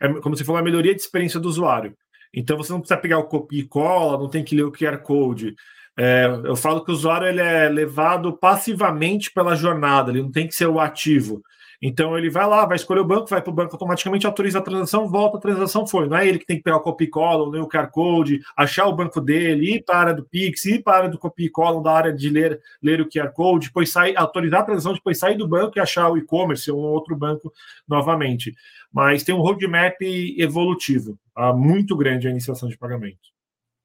é, 0.02 0.08
como 0.20 0.36
você 0.36 0.44
falou, 0.44 0.60
a 0.60 0.64
melhoria 0.64 0.94
de 0.94 1.02
experiência 1.02 1.40
do 1.40 1.48
usuário. 1.48 1.96
Então 2.34 2.58
você 2.58 2.72
não 2.72 2.80
precisa 2.80 3.00
pegar 3.00 3.18
o 3.18 3.28
copia 3.28 3.62
e 3.62 3.68
cola, 3.68 4.18
não 4.18 4.30
tem 4.30 4.44
que 4.44 4.56
ler 4.56 4.64
o 4.64 4.72
QR 4.72 4.98
Code. 4.98 5.56
É, 5.98 6.26
eu 6.44 6.58
falo 6.58 6.84
que 6.84 6.92
o 6.92 6.94
usuário 6.94 7.28
ele 7.28 7.40
é 7.40 7.70
levado 7.70 8.38
passivamente 8.38 9.32
pela 9.32 9.56
jornada, 9.56 10.12
ele 10.12 10.22
não 10.22 10.32
tem 10.32 10.46
que 10.46 10.54
ser 10.54 10.66
o 10.66 10.80
ativo. 10.80 11.42
Então 11.82 12.18
ele 12.18 12.30
vai 12.30 12.48
lá, 12.48 12.66
vai 12.66 12.76
escolher 12.76 13.02
o 13.02 13.06
banco, 13.06 13.28
vai 13.28 13.42
para 13.42 13.52
o 13.52 13.54
banco 13.54 13.74
automaticamente, 13.74 14.26
autoriza 14.26 14.60
a 14.60 14.62
transação, 14.62 15.08
volta, 15.08 15.38
a 15.38 15.42
transação 15.42 15.86
foi. 15.86 16.08
Não 16.08 16.18
é 16.18 16.28
ele 16.28 16.40
que 16.40 16.46
tem 16.46 16.58
que 16.58 16.64
pegar 16.64 16.78
o 16.78 16.82
copy 16.82 17.10
ler 17.50 17.62
o 17.62 17.68
QR 17.68 17.90
Code, 17.92 18.42
achar 18.56 18.86
o 18.88 18.96
banco 18.96 19.20
dele, 19.22 19.76
ir 19.76 19.84
para 19.84 20.14
do 20.14 20.24
Pix, 20.24 20.66
ir 20.66 20.84
para 20.84 21.08
do 21.08 21.18
copy 21.18 21.52
da 21.84 21.92
área 21.92 22.14
de 22.14 22.30
ler, 22.30 22.60
ler 22.82 23.02
o 23.02 23.10
QR 23.10 23.32
Code, 23.34 23.68
depois 23.68 23.92
sair, 23.92 24.16
autorizar 24.18 24.62
a 24.62 24.66
transação, 24.66 24.94
depois 24.94 25.18
sair 25.18 25.38
do 25.38 25.48
banco 25.48 25.78
e 25.78 25.82
achar 25.82 26.10
o 26.10 26.18
e-commerce 26.18 26.70
ou 26.72 26.80
outro 26.80 27.16
banco 27.16 27.52
novamente. 27.88 28.54
Mas 28.92 29.24
tem 29.24 29.36
um 29.36 29.42
roadmap 29.42 30.02
evolutivo, 30.02 31.20
tá? 31.34 31.54
muito 31.54 31.96
grande 31.96 32.28
a 32.28 32.32
iniciação 32.32 32.70
de 32.70 32.78
pagamento. 32.78 33.36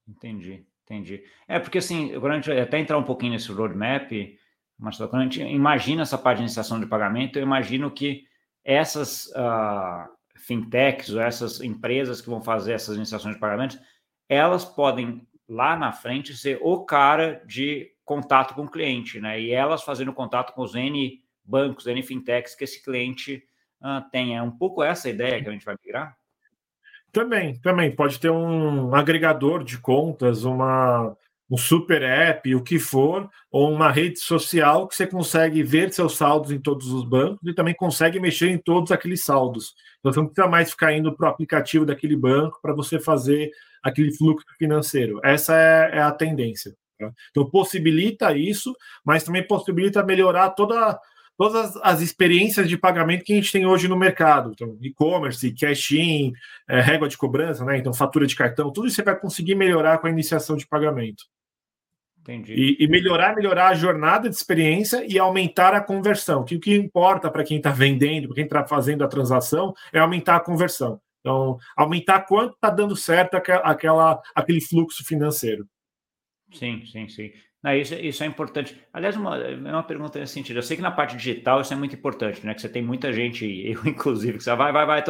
Entendi, 0.07 0.63
entendi. 0.83 1.23
É 1.47 1.59
porque 1.59 1.77
assim, 1.77 2.13
agora 2.13 2.33
a 2.33 2.35
gente 2.37 2.51
até 2.51 2.79
entrar 2.79 2.97
um 2.97 3.03
pouquinho 3.03 3.33
nesse 3.33 3.51
roadmap 3.51 4.11
Marcelo, 4.81 5.09
quando 5.09 5.21
a 5.21 5.25
gente 5.25 5.41
imagina 5.41 6.01
essa 6.01 6.17
parte 6.17 6.37
de 6.37 6.43
iniciação 6.43 6.79
de 6.79 6.87
pagamento, 6.87 7.37
eu 7.37 7.43
imagino 7.43 7.91
que 7.91 8.25
essas 8.63 9.27
uh, 9.27 10.09
fintechs 10.35 11.13
ou 11.13 11.21
essas 11.21 11.61
empresas 11.61 12.19
que 12.19 12.29
vão 12.29 12.41
fazer 12.41 12.73
essas 12.73 12.95
iniciações 12.95 13.35
de 13.35 13.39
pagamentos, 13.39 13.79
elas 14.27 14.65
podem 14.65 15.27
lá 15.47 15.75
na 15.75 15.91
frente 15.91 16.35
ser 16.35 16.57
o 16.61 16.83
cara 16.83 17.43
de 17.45 17.91
contato 18.03 18.55
com 18.55 18.63
o 18.63 18.71
cliente, 18.71 19.19
né? 19.19 19.39
E 19.39 19.51
elas 19.51 19.83
fazendo 19.83 20.13
contato 20.13 20.53
com 20.53 20.63
os 20.63 20.73
N 20.73 21.21
bancos, 21.43 21.85
N 21.85 22.01
fintechs 22.01 22.55
que 22.55 22.63
esse 22.63 22.83
cliente 22.83 23.43
uh, 23.81 24.09
tem. 24.11 24.35
É 24.35 24.41
um 24.41 24.51
pouco 24.51 24.81
essa 24.81 25.09
ideia 25.09 25.41
que 25.43 25.47
a 25.47 25.51
gente 25.51 25.65
vai 25.65 25.75
migrar? 25.83 26.17
Também, 27.11 27.55
também. 27.59 27.93
Pode 27.93 28.19
ter 28.19 28.31
um 28.31 28.95
agregador 28.95 29.63
de 29.63 29.77
contas, 29.77 30.43
uma 30.43 31.15
um 31.51 31.57
super 31.57 32.01
app, 32.01 32.55
o 32.55 32.63
que 32.63 32.79
for, 32.79 33.29
ou 33.51 33.69
uma 33.69 33.91
rede 33.91 34.19
social 34.19 34.87
que 34.87 34.95
você 34.95 35.05
consegue 35.05 35.61
ver 35.61 35.91
seus 35.91 36.15
saldos 36.15 36.49
em 36.49 36.57
todos 36.57 36.87
os 36.93 37.03
bancos 37.03 37.45
e 37.45 37.53
também 37.53 37.75
consegue 37.75 38.21
mexer 38.21 38.49
em 38.49 38.57
todos 38.57 38.89
aqueles 38.89 39.25
saldos. 39.25 39.73
Então, 39.99 40.13
você 40.13 40.19
não 40.21 40.27
precisa 40.27 40.47
mais 40.47 40.71
ficar 40.71 40.93
indo 40.93 41.13
para 41.13 41.27
o 41.27 41.29
aplicativo 41.29 41.85
daquele 41.85 42.15
banco 42.15 42.57
para 42.61 42.73
você 42.73 42.97
fazer 43.01 43.51
aquele 43.83 44.13
fluxo 44.13 44.45
financeiro. 44.57 45.19
Essa 45.25 45.53
é, 45.53 45.97
é 45.97 46.01
a 46.01 46.11
tendência. 46.11 46.73
Tá? 46.97 47.11
Então, 47.31 47.49
possibilita 47.49 48.33
isso, 48.33 48.73
mas 49.03 49.25
também 49.25 49.45
possibilita 49.45 50.01
melhorar 50.01 50.51
toda 50.51 50.97
todas 51.37 51.75
as 51.77 52.01
experiências 52.01 52.69
de 52.69 52.77
pagamento 52.77 53.23
que 53.23 53.33
a 53.33 53.35
gente 53.35 53.51
tem 53.51 53.65
hoje 53.65 53.87
no 53.87 53.97
mercado. 53.97 54.51
Então, 54.53 54.77
e-commerce, 54.79 55.51
cash-in, 55.53 56.33
é, 56.69 56.79
régua 56.79 57.09
de 57.09 57.17
cobrança, 57.17 57.65
né? 57.65 57.79
Então, 57.79 57.91
fatura 57.93 58.27
de 58.27 58.35
cartão, 58.35 58.71
tudo 58.71 58.85
isso 58.85 58.97
você 58.97 59.01
vai 59.01 59.19
conseguir 59.19 59.55
melhorar 59.55 59.97
com 59.97 60.05
a 60.05 60.11
iniciação 60.11 60.55
de 60.55 60.67
pagamento. 60.67 61.23
Entendi. 62.21 62.53
E, 62.53 62.83
e, 62.83 62.87
melhorar, 62.87 63.35
melhorar 63.35 63.69
a 63.69 63.73
jornada 63.73 64.29
de 64.29 64.35
experiência 64.35 65.03
e 65.07 65.17
aumentar 65.17 65.73
a 65.73 65.81
conversão. 65.81 66.45
Que 66.45 66.55
o 66.55 66.59
que 66.59 66.75
importa 66.75 67.31
para 67.31 67.43
quem 67.43 67.57
está 67.57 67.71
vendendo, 67.71 68.27
para 68.27 68.35
quem 68.35 68.43
está 68.43 68.65
fazendo 68.65 69.03
a 69.03 69.07
transação, 69.07 69.73
é 69.91 69.99
aumentar 69.99 70.35
a 70.35 70.39
conversão. 70.39 71.01
Então, 71.19 71.57
aumentar 71.75 72.21
quanto 72.21 72.53
está 72.53 72.69
dando 72.69 72.95
certo 72.95 73.35
aquela, 73.35 74.21
aquele 74.35 74.61
fluxo 74.61 75.03
financeiro. 75.03 75.67
Sim, 76.51 76.85
sim, 76.85 77.07
sim. 77.07 77.31
Não, 77.63 77.75
isso, 77.75 77.93
isso 77.93 78.23
é 78.23 78.27
importante. 78.27 78.79
Aliás, 78.91 79.15
uma, 79.15 79.37
uma 79.37 79.83
pergunta 79.83 80.19
nesse 80.19 80.33
sentido. 80.33 80.57
Eu 80.57 80.63
sei 80.63 80.75
que 80.75 80.81
na 80.81 80.89
parte 80.89 81.15
digital 81.15 81.61
isso 81.61 81.71
é 81.71 81.75
muito 81.75 81.95
importante, 81.95 82.43
né? 82.43 82.55
Que 82.55 82.61
você 82.61 82.69
tem 82.69 82.81
muita 82.81 83.13
gente, 83.13 83.45
eu 83.45 83.81
inclusive, 83.85 84.37
que 84.37 84.43
você 84.43 84.55
vai, 84.55 84.71
vai, 84.71 84.85
vai, 84.85 85.03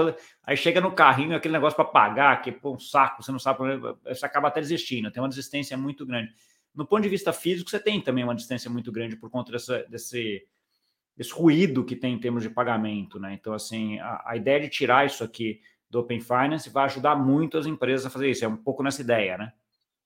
aí 0.44 0.58
chega 0.58 0.82
no 0.82 0.92
carrinho 0.92 1.36
aquele 1.36 1.54
negócio 1.54 1.76
para 1.76 1.86
pagar, 1.86 2.42
que 2.42 2.52
pô, 2.52 2.76
um 2.76 2.80
saco, 2.80 3.24
você 3.24 3.32
não 3.32 3.40
sabe, 3.40 3.60
você 4.04 4.26
acaba 4.26 4.50
até 4.50 4.60
desistindo, 4.60 5.10
tem 5.12 5.22
uma 5.24 5.30
desistência 5.30 5.78
muito 5.78 6.06
grande 6.06 6.34
no 6.74 6.86
ponto 6.86 7.04
de 7.04 7.10
vista 7.10 7.34
físico, 7.34 7.70
você 7.70 7.80
tem 7.80 8.02
também 8.02 8.24
uma 8.24 8.36
distância 8.36 8.70
muito 8.70 8.92
grande 8.92 9.16
por 9.16 9.30
conta 9.30 9.52
dessa, 9.52 9.84
desse, 9.90 10.42
desse 11.16 11.34
ruído 11.34 11.84
que 11.84 11.96
tem 11.96 12.14
em 12.14 12.20
termos 12.20 12.44
de 12.44 12.50
pagamento, 12.50 13.20
né? 13.20 13.34
Então, 13.34 13.54
assim, 13.54 14.00
a, 14.00 14.24
a, 14.26 14.38
ideia 14.38 14.60
de 14.60 14.70
tirar 14.70 15.06
isso 15.06 15.24
aqui 15.24 15.60
do 15.90 16.00
Open 16.00 16.22
Finance 16.22 16.70
vai 16.70 16.86
ajudar 16.86 17.16
muito 17.16 17.58
as 17.58 17.66
empresas 17.66 18.06
a 18.06 18.10
fazer 18.10 18.30
isso. 18.30 18.46
É 18.46 18.48
um 18.48 18.58
pouco 18.58 18.82
nessa 18.82 19.02
ideia, 19.02 19.38
né? 19.38 19.52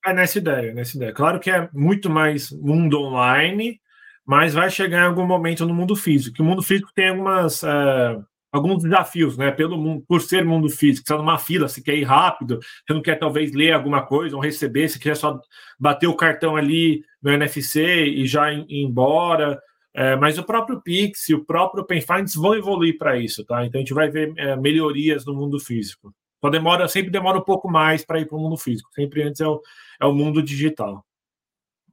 É 0.05 0.13
nessa 0.13 0.37
ideia, 0.37 0.73
nessa 0.73 0.97
ideia. 0.97 1.13
Claro 1.13 1.39
que 1.39 1.49
é 1.49 1.69
muito 1.73 2.09
mais 2.09 2.51
mundo 2.51 2.99
online, 2.99 3.79
mas 4.25 4.53
vai 4.53 4.69
chegar 4.69 5.03
em 5.03 5.07
algum 5.07 5.25
momento 5.25 5.65
no 5.65 5.73
mundo 5.73 5.95
físico. 5.95 6.41
O 6.41 6.45
mundo 6.45 6.61
físico 6.63 6.91
tem 6.93 7.09
algumas 7.09 7.63
é, 7.63 8.19
alguns 8.55 8.83
desafios, 8.83 9.37
né? 9.37 9.51
Pelo 9.51 9.77
mundo, 9.77 10.03
por 10.07 10.21
ser 10.21 10.45
mundo 10.45 10.69
físico, 10.69 11.03
está 11.03 11.17
numa 11.17 11.37
fila, 11.37 11.67
você 11.67 11.81
quer 11.81 11.95
ir 11.95 12.03
rápido, 12.03 12.59
você 12.59 12.93
não 12.93 13.01
quer 13.01 13.15
talvez 13.15 13.51
ler 13.53 13.73
alguma 13.73 14.05
coisa 14.05 14.35
ou 14.35 14.41
receber, 14.41 14.87
você 14.87 14.97
quer 14.97 15.15
só 15.15 15.39
bater 15.79 16.07
o 16.07 16.15
cartão 16.15 16.55
ali 16.55 17.03
no 17.21 17.31
NFC 17.31 18.05
e 18.05 18.25
já 18.25 18.51
ir 18.53 18.65
embora. 18.69 19.59
É, 19.93 20.15
mas 20.15 20.37
o 20.37 20.43
próprio 20.43 20.81
Pix 20.81 21.29
e 21.29 21.33
o 21.33 21.45
próprio 21.45 21.83
Open 21.83 22.01
Finance 22.01 22.37
vão 22.37 22.53
evoluir 22.53 22.97
para 22.97 23.17
isso, 23.17 23.45
tá? 23.45 23.65
Então 23.65 23.79
a 23.79 23.81
gente 23.81 23.93
vai 23.93 24.09
ver 24.09 24.33
é, 24.37 24.55
melhorias 24.55 25.25
no 25.25 25.33
mundo 25.33 25.59
físico. 25.59 26.13
Só 26.41 26.49
demora, 26.49 26.87
sempre 26.87 27.09
demora 27.09 27.37
um 27.37 27.43
pouco 27.43 27.69
mais 27.69 28.05
para 28.05 28.19
ir 28.19 28.25
para 28.25 28.37
o 28.37 28.41
mundo 28.41 28.57
físico. 28.57 28.89
Sempre 28.93 29.23
antes 29.23 29.41
é 29.41 29.47
o, 29.47 29.61
é 29.99 30.05
o 30.05 30.13
mundo 30.13 30.43
digital. 30.43 31.05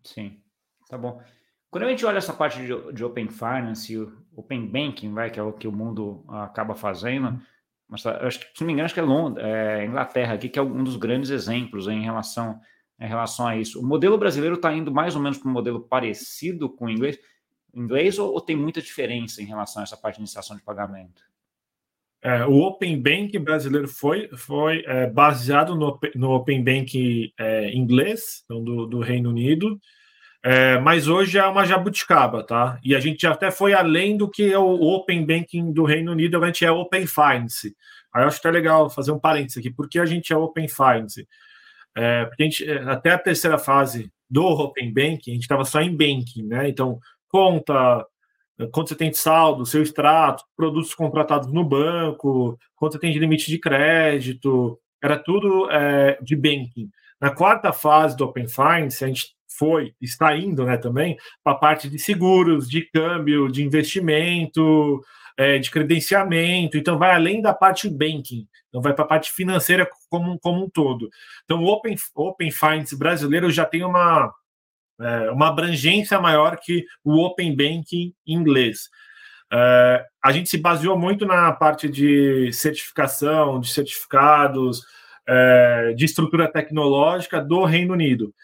Sim, 0.04 0.40
tá 0.88 0.98
bom. 0.98 1.22
Quando 1.70 1.84
a 1.84 1.88
gente 1.88 2.04
olha 2.04 2.18
essa 2.18 2.34
parte 2.34 2.58
de, 2.58 2.92
de 2.92 3.04
Open 3.04 3.28
Finance, 3.28 3.96
Open 4.34 4.66
Banking, 4.66 5.12
vai, 5.12 5.30
que 5.30 5.38
é 5.38 5.42
o 5.42 5.52
que 5.52 5.68
o 5.68 5.72
mundo 5.72 6.24
acaba 6.28 6.74
fazendo, 6.74 7.40
mas 7.88 8.02
tá, 8.02 8.26
acho 8.26 8.40
que, 8.40 8.46
se 8.46 8.60
não 8.60 8.66
me 8.66 8.72
engano, 8.72 8.86
acho 8.86 8.94
que 8.94 9.00
é, 9.00 9.02
Londres, 9.02 9.44
é 9.44 9.84
Inglaterra 9.84 10.34
aqui, 10.34 10.48
que 10.48 10.58
é 10.58 10.62
um 10.62 10.82
dos 10.82 10.96
grandes 10.96 11.30
exemplos 11.30 11.86
em 11.88 12.02
relação, 12.02 12.58
em 12.98 13.06
relação 13.06 13.46
a 13.46 13.56
isso. 13.56 13.80
O 13.80 13.86
modelo 13.86 14.16
brasileiro 14.16 14.56
está 14.56 14.72
indo 14.72 14.90
mais 14.90 15.14
ou 15.14 15.20
menos 15.20 15.38
para 15.38 15.48
um 15.48 15.52
modelo 15.52 15.80
parecido 15.80 16.70
com 16.70 16.86
o 16.86 16.90
inglês, 16.90 17.18
inglês 17.74 18.18
ou, 18.18 18.32
ou, 18.32 18.40
tem 18.40 18.56
muita 18.56 18.80
diferença 18.80 19.42
em 19.42 19.46
relação 19.46 19.80
a 19.80 19.84
essa 19.84 19.96
parte 19.96 20.16
de 20.16 20.22
iniciação 20.22 20.56
de 20.56 20.62
pagamento? 20.62 21.22
É, 22.22 22.46
o 22.46 22.60
Open 22.60 23.02
Bank 23.02 23.36
brasileiro 23.38 23.88
foi, 23.88 24.28
foi 24.36 24.84
é, 24.86 25.10
baseado 25.10 25.74
no, 25.74 25.98
no 26.14 26.30
Open 26.30 26.62
Bank 26.62 27.34
é, 27.36 27.74
inglês, 27.74 28.42
então 28.44 28.62
do, 28.62 28.86
do 28.86 29.00
Reino 29.00 29.28
Unido, 29.28 29.78
É, 30.44 30.76
mas 30.80 31.06
hoje 31.06 31.38
é 31.38 31.46
uma 31.46 31.64
jabuticaba, 31.64 32.42
tá? 32.42 32.78
E 32.82 32.96
a 32.96 33.00
gente 33.00 33.24
até 33.26 33.50
foi 33.50 33.74
além 33.74 34.16
do 34.16 34.28
que 34.28 34.52
é 34.52 34.58
o 34.58 34.80
Open 34.80 35.24
Banking 35.24 35.72
do 35.72 35.84
Reino 35.84 36.10
Unido, 36.10 36.42
a 36.42 36.46
gente 36.46 36.64
é 36.64 36.70
Open 36.70 37.06
Finance. 37.06 37.76
Aí 38.12 38.24
eu 38.24 38.26
acho 38.26 38.40
que 38.40 38.48
é 38.48 38.50
legal 38.50 38.90
fazer 38.90 39.12
um 39.12 39.20
parênteses 39.20 39.58
aqui. 39.58 39.70
Por 39.70 39.88
que 39.88 40.00
a 40.00 40.06
gente 40.06 40.32
é 40.32 40.36
Open 40.36 40.66
Finance? 40.66 41.28
É, 41.96 42.24
porque 42.24 42.42
a 42.42 42.46
gente, 42.46 42.68
é, 42.68 42.82
até 42.82 43.10
a 43.12 43.18
terceira 43.18 43.56
fase 43.56 44.10
do 44.28 44.44
Open 44.44 44.92
Banking, 44.92 45.30
a 45.30 45.34
gente 45.34 45.42
estava 45.42 45.64
só 45.64 45.80
em 45.80 45.96
banking, 45.96 46.44
né? 46.44 46.68
Então, 46.68 46.98
conta, 47.28 48.04
quanto 48.72 48.88
você 48.88 48.96
tem 48.96 49.10
de 49.10 49.18
saldo, 49.18 49.64
seu 49.64 49.82
extrato, 49.82 50.44
produtos 50.56 50.94
contratados 50.94 51.52
no 51.52 51.64
banco, 51.64 52.58
quanto 52.74 52.94
você 52.94 52.98
tem 52.98 53.12
de 53.12 53.18
limite 53.18 53.48
de 53.48 53.58
crédito, 53.58 54.78
era 55.02 55.18
tudo 55.18 55.70
é, 55.70 56.18
de 56.20 56.34
banking. 56.34 56.90
Na 57.20 57.30
quarta 57.30 57.72
fase 57.72 58.16
do 58.16 58.24
Open 58.24 58.48
Finance, 58.48 59.04
a 59.04 59.06
gente 59.06 59.34
foi, 59.62 59.94
está 60.00 60.36
indo 60.36 60.64
né, 60.64 60.76
também, 60.76 61.16
para 61.44 61.52
a 61.52 61.56
parte 61.56 61.88
de 61.88 61.96
seguros, 61.96 62.68
de 62.68 62.82
câmbio, 62.90 63.46
de 63.46 63.62
investimento, 63.62 65.00
é, 65.38 65.56
de 65.60 65.70
credenciamento, 65.70 66.76
então 66.76 66.98
vai 66.98 67.14
além 67.14 67.40
da 67.40 67.54
parte 67.54 67.88
banking, 67.88 68.48
então 68.68 68.82
vai 68.82 68.92
para 68.92 69.04
a 69.04 69.06
parte 69.06 69.30
financeira 69.30 69.88
como, 70.10 70.36
como 70.40 70.64
um 70.64 70.68
todo. 70.68 71.08
Então 71.44 71.62
o 71.62 71.66
Open, 71.68 71.94
Open 72.12 72.50
Finance 72.50 72.98
brasileiro 72.98 73.52
já 73.52 73.64
tem 73.64 73.84
uma, 73.84 74.34
é, 75.00 75.30
uma 75.30 75.46
abrangência 75.46 76.20
maior 76.20 76.58
que 76.60 76.84
o 77.04 77.24
Open 77.24 77.54
Banking 77.54 78.12
inglês. 78.26 78.90
É, 79.52 80.04
a 80.24 80.32
gente 80.32 80.50
se 80.50 80.58
baseou 80.58 80.98
muito 80.98 81.24
na 81.24 81.52
parte 81.52 81.88
de 81.88 82.52
certificação, 82.52 83.60
de 83.60 83.72
certificados, 83.72 84.82
é, 85.24 85.92
de 85.96 86.04
estrutura 86.04 86.50
tecnológica 86.50 87.40
do 87.40 87.62
Reino 87.64 87.92
Unido. 87.92 88.34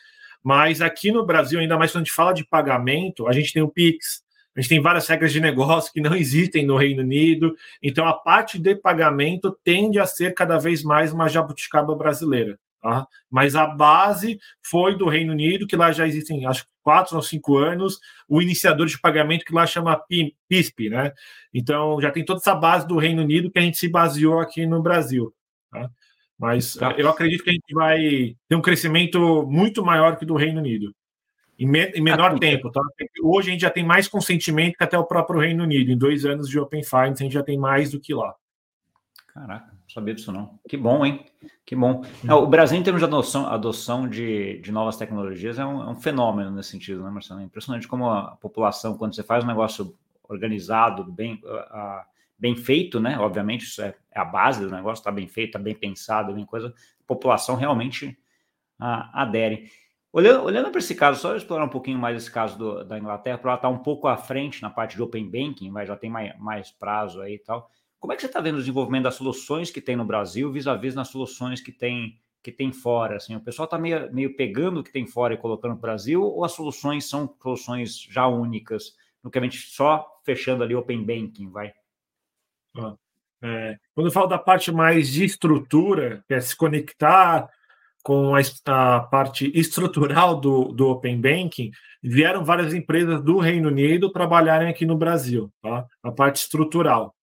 Mas 0.43 0.81
aqui 0.81 1.11
no 1.11 1.25
Brasil, 1.25 1.61
ainda 1.61 1.77
mais 1.77 1.93
quando 1.93 2.03
a 2.03 2.05
gente 2.05 2.15
fala 2.15 2.33
de 2.33 2.45
pagamento, 2.45 3.27
a 3.27 3.33
gente 3.33 3.53
tem 3.53 3.63
o 3.63 3.69
Pix, 3.69 4.23
a 4.57 4.61
gente 4.61 4.71
tem 4.71 4.81
várias 4.81 5.07
regras 5.07 5.33
de 5.33 5.41
negócio 5.41 5.93
que 5.93 6.01
não 6.01 6.15
existem 6.17 6.67
no 6.67 6.77
Reino 6.77 7.03
Unido. 7.03 7.55
Então, 7.83 8.07
a 8.07 8.13
parte 8.13 8.59
de 8.59 8.75
pagamento 8.75 9.57
tende 9.63 9.99
a 9.99 10.07
ser 10.07 10.35
cada 10.35 10.59
vez 10.59 10.83
mais 10.83 11.13
uma 11.13 11.29
jabuticaba 11.29 11.95
brasileira. 11.95 12.59
Tá? 12.83 13.07
Mas 13.31 13.57
a 13.57 13.67
base 13.67 14.39
foi 14.63 14.97
do 14.97 15.09
Reino 15.09 15.33
Unido, 15.33 15.67
que 15.67 15.77
lá 15.77 15.91
já 15.91 16.07
existem, 16.07 16.47
acho 16.47 16.67
quatro 16.83 17.17
ou 17.17 17.23
cinco 17.23 17.57
anos, 17.57 17.99
o 18.29 18.41
iniciador 18.41 18.87
de 18.87 18.99
pagamento 18.99 19.45
que 19.45 19.53
lá 19.53 19.67
chama 19.67 20.01
PISP, 20.49 20.89
né? 20.89 21.13
Então 21.53 22.01
já 22.01 22.11
tem 22.11 22.25
toda 22.25 22.39
essa 22.39 22.55
base 22.55 22.87
do 22.87 22.97
Reino 22.97 23.23
Unido 23.23 23.51
que 23.51 23.59
a 23.59 23.63
gente 23.63 23.77
se 23.77 23.89
baseou 23.89 24.39
aqui 24.41 24.65
no 24.65 24.81
Brasil. 24.81 25.35
Tá? 25.71 25.91
Mas 26.39 26.75
tá. 26.75 26.95
eu 26.97 27.09
acredito 27.09 27.43
que 27.43 27.51
a 27.51 27.53
gente 27.53 27.75
vai 27.75 28.37
ter 28.49 28.55
um 28.55 28.63
crescimento 28.63 29.45
muito 29.47 29.85
maior 29.85 30.17
que 30.17 30.25
do 30.25 30.37
Reino 30.37 30.61
Unido. 30.61 30.95
Em, 31.59 31.67
me, 31.67 31.87
em 31.87 32.01
menor 32.01 32.37
ah, 32.37 32.39
tempo, 32.39 32.71
tá? 32.71 32.81
Hoje 33.21 33.49
a 33.49 33.53
gente 33.53 33.63
já 33.63 33.71
tem 33.71 33.85
mais 33.85 34.07
consentimento 34.07 34.77
que 34.77 34.85
até 34.85 34.97
o 34.97 35.05
próprio 35.05 35.41
Reino 35.41 35.65
Unido. 35.65 35.91
Em 35.91 35.99
dois 35.99 36.25
anos 36.25 36.49
de 36.49 36.59
Open 36.61 36.85
Finance, 36.85 37.21
a 37.21 37.25
gente 37.25 37.33
já 37.33 37.43
tem 37.43 37.59
mais 37.59 37.91
do 37.91 37.99
que 37.99 38.15
lá. 38.15 38.33
Caraca, 39.27 39.67
não 39.67 39.91
sabia 39.93 40.15
disso 40.15 40.31
não. 40.31 40.59
Que 40.69 40.77
bom, 40.77 41.05
hein? 41.05 41.27
Que 41.67 41.75
bom. 41.75 42.05
Não, 42.23 42.45
o 42.45 42.47
Brasil, 42.47 42.79
em 42.79 42.83
termos 42.83 43.01
de 43.01 43.07
adoção, 43.07 43.47
adoção 43.47 44.09
de, 44.09 44.61
de 44.61 44.71
novas 44.71 44.97
tecnologias, 44.97 45.59
é 45.59 45.67
um, 45.67 45.83
é 45.83 45.91
um, 45.91 45.97
fenômeno 45.97 46.53
nesse 46.53 46.71
sentido, 46.71 47.03
né, 47.03 47.11
Marcelo? 47.11 47.41
É 47.41 47.45
impressionante 47.45 47.89
como 47.89 48.09
a 48.09 48.37
população, 48.37 48.97
quando 48.97 49.15
você 49.15 49.25
faz 49.25 49.43
um 49.43 49.49
negócio 49.49 49.95
organizado, 50.29 51.05
bem, 51.05 51.41
uh, 51.45 52.05
bem 52.39 52.55
feito, 52.55 53.01
né? 53.01 53.19
Obviamente, 53.19 53.63
isso 53.63 53.83
é, 53.83 53.95
é 54.13 54.21
a 54.21 54.25
base 54.25 54.61
do 54.61 54.71
negócio, 54.71 55.01
está 55.01 55.11
bem 55.11 55.27
feito, 55.27 55.49
está 55.49 55.59
bem 55.59 55.75
pensado, 55.75 56.33
bem 56.33 56.47
coisa, 56.47 56.69
a 56.69 57.07
população 57.07 57.57
realmente 57.57 58.17
adere. 58.79 59.71
Olhando, 60.13 60.45
olhando 60.45 60.71
para 60.71 60.79
esse 60.79 60.95
caso, 60.95 61.21
só 61.21 61.37
explorar 61.37 61.65
um 61.65 61.69
pouquinho 61.69 61.99
mais 61.99 62.17
esse 62.17 62.31
caso 62.31 62.57
do, 62.57 62.85
da 62.85 62.99
Inglaterra, 62.99 63.37
para 63.37 63.51
ela 63.51 63.59
estar 63.59 63.69
tá 63.69 63.75
um 63.75 63.79
pouco 63.79 64.09
à 64.09 64.17
frente 64.17 64.63
na 64.63 64.71
parte 64.71 64.97
de 64.97 65.03
Open 65.03 65.29
Banking, 65.29 65.71
mas 65.71 65.89
já 65.89 65.97
tem 65.97 66.09
mais, 66.09 66.39
mais 66.39 66.71
prazo 66.71 67.21
aí 67.21 67.35
e 67.35 67.39
tal. 67.39 67.71
Como 68.01 68.13
é 68.13 68.17
que 68.17 68.23
você 68.23 68.29
está 68.29 68.41
vendo 68.41 68.55
o 68.55 68.61
desenvolvimento 68.61 69.05
das 69.05 69.17
soluções 69.17 69.71
que 69.71 69.81
tem 69.81 69.97
no 69.97 70.05
Brasil 70.05 70.51
vis-à-vis 70.53 70.95
nas 70.95 71.09
soluções 71.09 71.61
que 71.61 71.73
tem 71.73 72.19
que 72.41 72.53
tem 72.53 72.73
fora? 72.73 73.17
Assim, 73.17 73.35
o 73.35 73.41
pessoal 73.41 73.65
está 73.65 73.77
meio, 73.77 74.13
meio 74.15 74.37
pegando 74.37 74.81
o 74.81 74.85
que 74.85 74.93
tem 74.93 75.07
fora 75.07 75.35
e 75.35 75.37
colocando 75.37 75.75
no 75.75 75.81
Brasil, 75.81 76.23
ou 76.23 76.45
as 76.45 76.53
soluções 76.53 77.05
são 77.05 77.35
soluções 77.43 78.01
já 78.01 78.27
únicas, 78.29 78.97
no 79.23 79.31
que 79.31 79.39
a 79.39 79.43
gente 79.43 79.59
só 79.59 80.07
fechando 80.25 80.63
ali 80.63 80.75
Open 80.75 81.05
Banking, 81.05 81.51
vai? 81.51 81.75
É, 83.43 83.77
quando 83.95 84.07
eu 84.09 84.13
falo 84.13 84.27
da 84.27 84.39
parte 84.39 84.73
mais 84.73 85.09
de 85.09 85.25
estrutura, 85.25 86.25
que 86.27 86.35
é 86.35 86.41
se 86.41 86.57
conectar 86.57 87.49
com 88.03 88.35
a, 88.35 88.41
a, 88.67 89.01
parte 89.01 89.51
estrutural 89.55 90.41
do, 90.41 90.73
do 90.73 90.89
Open 90.89 91.21
Banking, 91.21 91.71
vieram 92.03 92.45
várias 92.45 92.73
empresas 92.73 93.23
do 93.23 93.39
Reino 93.39 93.69
Unido 93.69 94.11
trabalharem 94.11 94.69
aqui 94.69 94.87
no 94.87 94.97
Brasil, 94.97 95.53
tá? 95.63 95.87
a 96.03 96.11
parte 96.11 96.37
estrutural. 96.37 97.15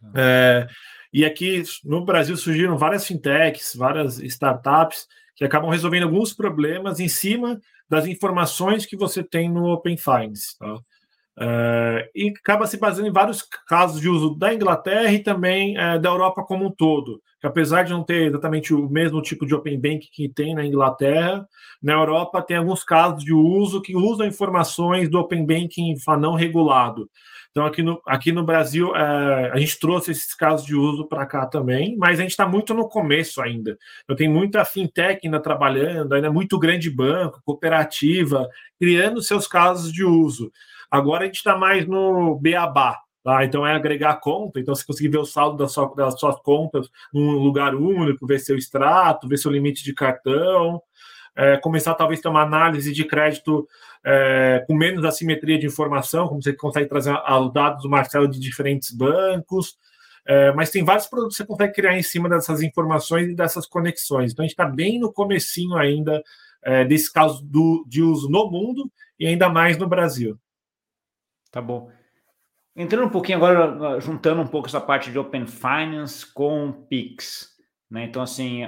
Tá. 0.00 0.12
É, 0.14 0.68
e 1.12 1.24
aqui 1.24 1.62
no 1.84 2.04
Brasil 2.04 2.36
surgiram 2.36 2.78
várias 2.78 3.06
fintechs, 3.06 3.74
várias 3.74 4.18
startups 4.18 5.06
que 5.36 5.44
acabam 5.44 5.70
resolvendo 5.70 6.04
alguns 6.04 6.32
problemas 6.32 7.00
em 7.00 7.08
cima 7.08 7.60
das 7.88 8.06
informações 8.06 8.86
que 8.86 8.96
você 8.96 9.22
tem 9.22 9.48
no 9.48 9.66
Open 9.66 9.96
Finance. 9.96 10.58
Tá? 10.58 10.76
Uh, 11.36 11.98
e 12.14 12.32
acaba 12.38 12.64
se 12.66 12.76
baseando 12.76 13.08
em 13.08 13.12
vários 13.12 13.42
casos 13.66 14.00
de 14.00 14.08
uso 14.08 14.36
da 14.36 14.54
Inglaterra 14.54 15.12
e 15.12 15.18
também 15.18 15.76
uh, 15.76 15.98
da 15.98 16.08
Europa 16.08 16.44
como 16.44 16.66
um 16.66 16.70
todo. 16.70 17.20
Que 17.40 17.46
apesar 17.46 17.82
de 17.82 17.92
não 17.92 18.04
ter 18.04 18.28
exatamente 18.28 18.72
o 18.72 18.88
mesmo 18.88 19.20
tipo 19.20 19.44
de 19.44 19.54
Open 19.54 19.80
Bank 19.80 20.08
que 20.12 20.28
tem 20.28 20.54
na 20.54 20.64
Inglaterra, 20.64 21.46
na 21.82 21.92
Europa 21.92 22.40
tem 22.40 22.56
alguns 22.56 22.84
casos 22.84 23.24
de 23.24 23.32
uso 23.32 23.82
que 23.82 23.96
usam 23.96 24.26
informações 24.26 25.08
do 25.08 25.18
Open 25.18 25.44
Banking 25.44 25.94
não 26.18 26.34
regulado. 26.34 27.10
Então, 27.50 27.66
aqui 27.66 27.84
no, 27.84 28.02
aqui 28.04 28.32
no 28.32 28.42
Brasil, 28.42 28.90
uh, 28.90 29.52
a 29.52 29.58
gente 29.58 29.78
trouxe 29.78 30.10
esses 30.10 30.34
casos 30.34 30.66
de 30.66 30.74
uso 30.74 31.06
para 31.06 31.24
cá 31.24 31.46
também, 31.46 31.96
mas 31.96 32.18
a 32.18 32.22
gente 32.22 32.32
está 32.32 32.48
muito 32.48 32.74
no 32.74 32.88
começo 32.88 33.40
ainda. 33.40 33.78
Eu 34.08 34.16
tenho 34.16 34.32
muita 34.32 34.64
fintech 34.64 35.20
ainda 35.24 35.38
trabalhando, 35.38 36.14
ainda 36.14 36.32
muito 36.32 36.58
grande 36.58 36.90
banco, 36.90 37.40
cooperativa, 37.44 38.48
criando 38.76 39.22
seus 39.22 39.46
casos 39.46 39.92
de 39.92 40.02
uso. 40.02 40.50
Agora 40.94 41.24
a 41.24 41.26
gente 41.26 41.38
está 41.38 41.58
mais 41.58 41.88
no 41.88 42.38
beabá, 42.38 43.00
tá? 43.24 43.44
Então 43.44 43.66
é 43.66 43.74
agregar 43.74 44.14
conta, 44.20 44.60
então 44.60 44.72
você 44.72 44.86
conseguir 44.86 45.08
ver 45.08 45.18
o 45.18 45.24
saldo 45.24 45.56
das, 45.56 45.72
sua, 45.72 45.92
das 45.92 46.20
suas 46.20 46.36
contas 46.36 46.88
num 47.12 47.32
lugar 47.32 47.74
único, 47.74 48.24
ver 48.28 48.38
seu 48.38 48.56
extrato, 48.56 49.26
ver 49.26 49.36
seu 49.36 49.50
limite 49.50 49.82
de 49.82 49.92
cartão, 49.92 50.80
é, 51.34 51.56
começar 51.56 51.96
talvez 51.96 52.20
ter 52.20 52.28
uma 52.28 52.42
análise 52.42 52.92
de 52.92 53.04
crédito 53.04 53.66
é, 54.04 54.62
com 54.68 54.76
menos 54.76 55.04
assimetria 55.04 55.58
de 55.58 55.66
informação, 55.66 56.28
como 56.28 56.40
você 56.40 56.52
consegue 56.52 56.88
trazer 56.88 57.12
os 57.12 57.52
dados 57.52 57.82
do 57.82 57.90
Marcelo 57.90 58.28
de 58.28 58.38
diferentes 58.38 58.92
bancos. 58.92 59.76
É, 60.24 60.52
mas 60.52 60.70
tem 60.70 60.84
vários 60.84 61.08
produtos 61.08 61.36
que 61.36 61.42
você 61.42 61.48
consegue 61.48 61.72
criar 61.72 61.98
em 61.98 62.04
cima 62.04 62.28
dessas 62.28 62.62
informações 62.62 63.26
e 63.28 63.34
dessas 63.34 63.66
conexões. 63.66 64.30
Então 64.30 64.44
a 64.44 64.46
gente 64.46 64.52
está 64.52 64.64
bem 64.64 65.00
no 65.00 65.12
comecinho 65.12 65.76
ainda 65.76 66.22
é, 66.62 66.84
desse 66.84 67.12
caso 67.12 67.44
do, 67.44 67.84
de 67.88 68.00
uso 68.00 68.30
no 68.30 68.48
mundo 68.48 68.88
e 69.18 69.26
ainda 69.26 69.48
mais 69.48 69.76
no 69.76 69.88
Brasil. 69.88 70.38
Tá 71.54 71.62
bom. 71.62 71.88
Entrando 72.74 73.06
um 73.06 73.10
pouquinho 73.10 73.38
agora, 73.38 74.00
juntando 74.00 74.42
um 74.42 74.46
pouco 74.48 74.66
essa 74.66 74.80
parte 74.80 75.12
de 75.12 75.18
Open 75.20 75.46
Finance 75.46 76.26
com 76.26 76.72
Pix. 76.88 77.56
Né? 77.88 78.06
Então, 78.06 78.20
assim, 78.20 78.62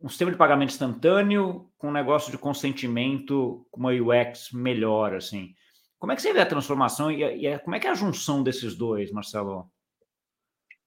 um 0.00 0.08
sistema 0.08 0.30
de 0.30 0.38
pagamento 0.38 0.70
instantâneo 0.70 1.70
com 1.76 1.88
um 1.88 1.92
negócio 1.92 2.32
de 2.32 2.38
consentimento 2.38 3.66
com 3.70 3.80
uma 3.80 3.90
UX 3.90 4.50
melhor, 4.54 5.16
assim. 5.16 5.54
Como 5.98 6.10
é 6.10 6.16
que 6.16 6.22
você 6.22 6.32
vê 6.32 6.40
a 6.40 6.46
transformação 6.46 7.12
e, 7.12 7.22
e 7.22 7.58
como 7.58 7.76
é 7.76 7.78
que 7.78 7.86
é 7.86 7.90
a 7.90 7.94
junção 7.94 8.42
desses 8.42 8.74
dois, 8.74 9.12
Marcelo? 9.12 9.70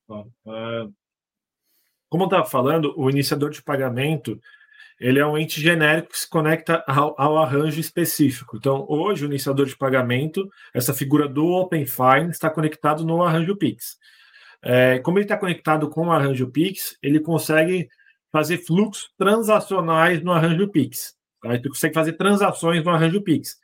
Bom, 0.07 0.27
uh, 0.47 0.91
como 2.09 2.23
eu 2.23 2.29
estava 2.29 2.45
falando, 2.45 2.95
o 2.97 3.11
iniciador 3.11 3.51
de 3.51 3.61
pagamento 3.61 4.41
ele 5.01 5.17
é 5.17 5.25
um 5.25 5.35
ente 5.35 5.59
genérico 5.59 6.09
que 6.09 6.19
se 6.19 6.29
conecta 6.29 6.83
ao, 6.87 7.19
ao, 7.19 7.37
arranjo 7.39 7.79
específico. 7.79 8.55
Então, 8.55 8.85
hoje, 8.87 9.25
o 9.25 9.27
iniciador 9.27 9.65
de 9.65 9.75
pagamento, 9.75 10.47
essa 10.75 10.93
figura 10.93 11.27
do 11.27 11.47
Open 11.47 11.87
Fine, 11.87 12.29
está 12.29 12.51
conectado 12.51 13.03
no 13.03 13.23
arranjo 13.23 13.55
Pix. 13.55 13.97
É, 14.61 14.99
como 14.99 15.17
ele 15.17 15.25
está 15.25 15.35
conectado 15.35 15.89
com 15.89 16.05
o 16.05 16.11
arranjo 16.11 16.51
Pix, 16.51 16.95
ele 17.01 17.19
consegue 17.19 17.89
fazer 18.31 18.59
fluxos 18.59 19.09
transacionais 19.17 20.21
no 20.21 20.31
arranjo 20.31 20.69
Pix. 20.69 21.15
Tá? 21.41 21.55
Ele 21.55 21.67
consegue 21.67 21.95
fazer 21.95 22.13
transações 22.13 22.83
no 22.83 22.91
arranjo 22.91 23.23
Pix. 23.23 23.57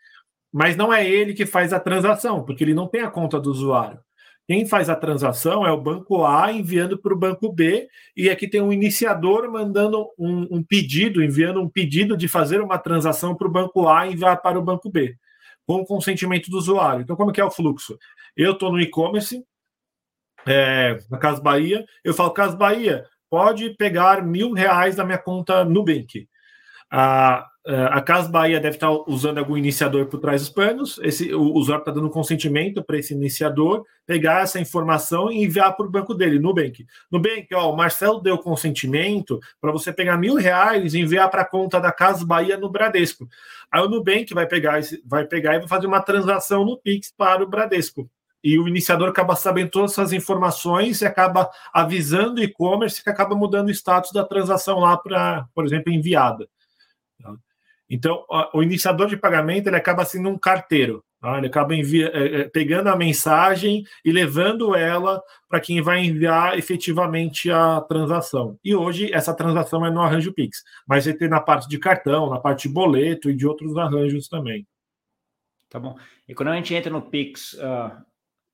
Mas 0.51 0.75
não 0.75 0.91
é 0.91 1.07
ele 1.07 1.35
que 1.35 1.45
faz 1.45 1.71
a 1.71 1.79
transação, 1.79 2.43
porque 2.43 2.63
ele 2.63 2.73
não 2.73 2.87
tem 2.87 3.01
a 3.01 3.11
conta 3.11 3.39
do 3.39 3.51
usuário. 3.51 3.99
Quem 4.47 4.65
faz 4.65 4.89
a 4.89 4.95
transação 4.95 5.67
é 5.67 5.71
o 5.71 5.81
banco 5.81 6.25
A 6.25 6.53
enviando 6.53 6.97
para 6.97 7.13
o 7.13 7.17
banco 7.17 7.51
B, 7.51 7.89
e 8.15 8.29
aqui 8.29 8.47
tem 8.47 8.61
um 8.61 8.71
iniciador 8.71 9.51
mandando 9.51 10.07
um, 10.17 10.47
um, 10.57 10.63
pedido, 10.63 11.21
enviando 11.21 11.61
um 11.61 11.69
pedido 11.69 12.15
de 12.15 12.29
fazer 12.29 12.61
uma 12.61 12.77
transação 12.77 13.35
para 13.35 13.47
o 13.47 13.51
banco 13.51 13.89
A 13.89 14.07
e 14.07 14.13
enviar 14.13 14.41
para 14.41 14.57
o 14.57 14.63
banco 14.63 14.89
B, 14.89 15.17
com 15.65 15.81
o 15.81 15.85
consentimento 15.85 16.49
do 16.49 16.57
usuário. 16.57 17.01
Então, 17.01 17.17
como 17.17 17.33
que 17.33 17.41
é 17.41 17.43
o 17.43 17.51
fluxo? 17.51 17.99
Eu 18.37 18.53
estou 18.53 18.71
no 18.71 18.79
e-commerce, 18.79 19.43
é, 20.45 20.97
na 21.11 21.17
Casa 21.17 21.41
Bahia, 21.41 21.85
eu 22.01 22.13
falo, 22.13 22.31
Casa 22.31 22.55
Bahia, 22.55 23.05
pode 23.29 23.71
pegar 23.71 24.23
mil 24.23 24.53
reais 24.53 24.95
da 24.95 25.03
minha 25.03 25.17
conta 25.17 25.65
Nubank. 25.65 26.25
Ah, 26.89 27.45
a 27.67 28.01
Casa 28.01 28.29
Bahia 28.29 28.61
deve 28.61 28.77
estar 28.77 28.89
usando 29.07 29.39
algum 29.39 29.57
iniciador 29.57 30.05
por 30.05 30.21
trás 30.21 30.41
dos 30.41 30.49
panos. 30.49 30.97
Esse, 31.03 31.33
o 31.33 31.53
usuário 31.53 31.81
está 31.81 31.91
dando 31.91 32.09
consentimento 32.09 32.81
para 32.81 32.97
esse 32.97 33.13
iniciador 33.13 33.83
pegar 34.05 34.43
essa 34.43 34.57
informação 34.57 35.29
e 35.29 35.43
enviar 35.43 35.75
para 35.75 35.85
o 35.85 35.89
banco 35.89 36.13
dele, 36.13 36.39
Nubank. 36.39 36.85
Nubank, 37.11 37.47
ó, 37.53 37.73
o 37.73 37.75
Marcelo 37.75 38.21
deu 38.21 38.37
consentimento 38.37 39.37
para 39.59 39.73
você 39.73 39.91
pegar 39.91 40.17
mil 40.17 40.35
reais 40.35 40.93
e 40.93 41.01
enviar 41.01 41.29
para 41.29 41.41
a 41.41 41.45
conta 41.45 41.77
da 41.77 41.91
Casa 41.91 42.25
Bahia 42.25 42.57
no 42.57 42.69
Bradesco. 42.69 43.27
Aí 43.69 43.81
o 43.81 43.89
Nubank 43.89 44.33
vai 44.33 44.47
pegar, 44.47 44.79
vai 45.05 45.25
pegar 45.25 45.55
e 45.55 45.59
vai 45.59 45.67
fazer 45.67 45.87
uma 45.87 46.01
transação 46.01 46.63
no 46.63 46.77
Pix 46.77 47.13
para 47.17 47.43
o 47.43 47.47
Bradesco. 47.47 48.09
E 48.41 48.57
o 48.57 48.65
iniciador 48.65 49.09
acaba 49.09 49.35
sabendo 49.35 49.71
todas 49.71 49.91
essas 49.91 50.13
informações 50.13 51.01
e 51.01 51.05
acaba 51.05 51.49
avisando 51.73 52.39
o 52.39 52.43
e-commerce 52.43 53.03
que 53.03 53.09
acaba 53.09 53.35
mudando 53.35 53.67
o 53.67 53.71
status 53.71 54.13
da 54.13 54.23
transação 54.23 54.79
lá 54.79 54.95
para, 54.95 55.45
por 55.53 55.65
exemplo, 55.65 55.91
enviada. 55.91 56.47
Então, 57.89 58.25
o 58.53 58.61
iniciador 58.61 59.07
de 59.07 59.15
pagamento 59.15 59.67
ele 59.67 59.75
acaba 59.75 60.03
sendo 60.03 60.29
um 60.29 60.37
carteiro. 60.37 61.03
Tá? 61.19 61.37
Ele 61.37 61.47
acaba 61.47 61.75
envia, 61.75 62.11
é, 62.13 62.41
é, 62.41 62.49
pegando 62.49 62.89
a 62.89 62.95
mensagem 62.95 63.83
e 64.03 64.11
levando 64.11 64.75
ela 64.75 65.21
para 65.49 65.59
quem 65.59 65.81
vai 65.81 66.05
enviar 66.05 66.57
efetivamente 66.57 67.49
a 67.49 67.81
transação. 67.81 68.59
E 68.63 68.75
hoje 68.75 69.11
essa 69.13 69.33
transação 69.33 69.85
é 69.85 69.89
no 69.89 70.01
arranjo 70.01 70.33
Pix, 70.33 70.63
mas 70.87 71.05
vai 71.05 71.13
ter 71.13 71.29
na 71.29 71.39
parte 71.39 71.67
de 71.67 71.79
cartão, 71.79 72.29
na 72.29 72.39
parte 72.39 72.67
de 72.67 72.73
boleto 72.73 73.29
e 73.29 73.35
de 73.35 73.47
outros 73.47 73.75
arranjos 73.77 74.27
também. 74.27 74.67
Tá 75.69 75.79
bom. 75.79 75.97
E 76.27 76.35
quando 76.35 76.49
a 76.49 76.55
gente 76.55 76.73
entra 76.73 76.91
no 76.91 77.01
Pix, 77.01 77.53
uh, 77.53 77.91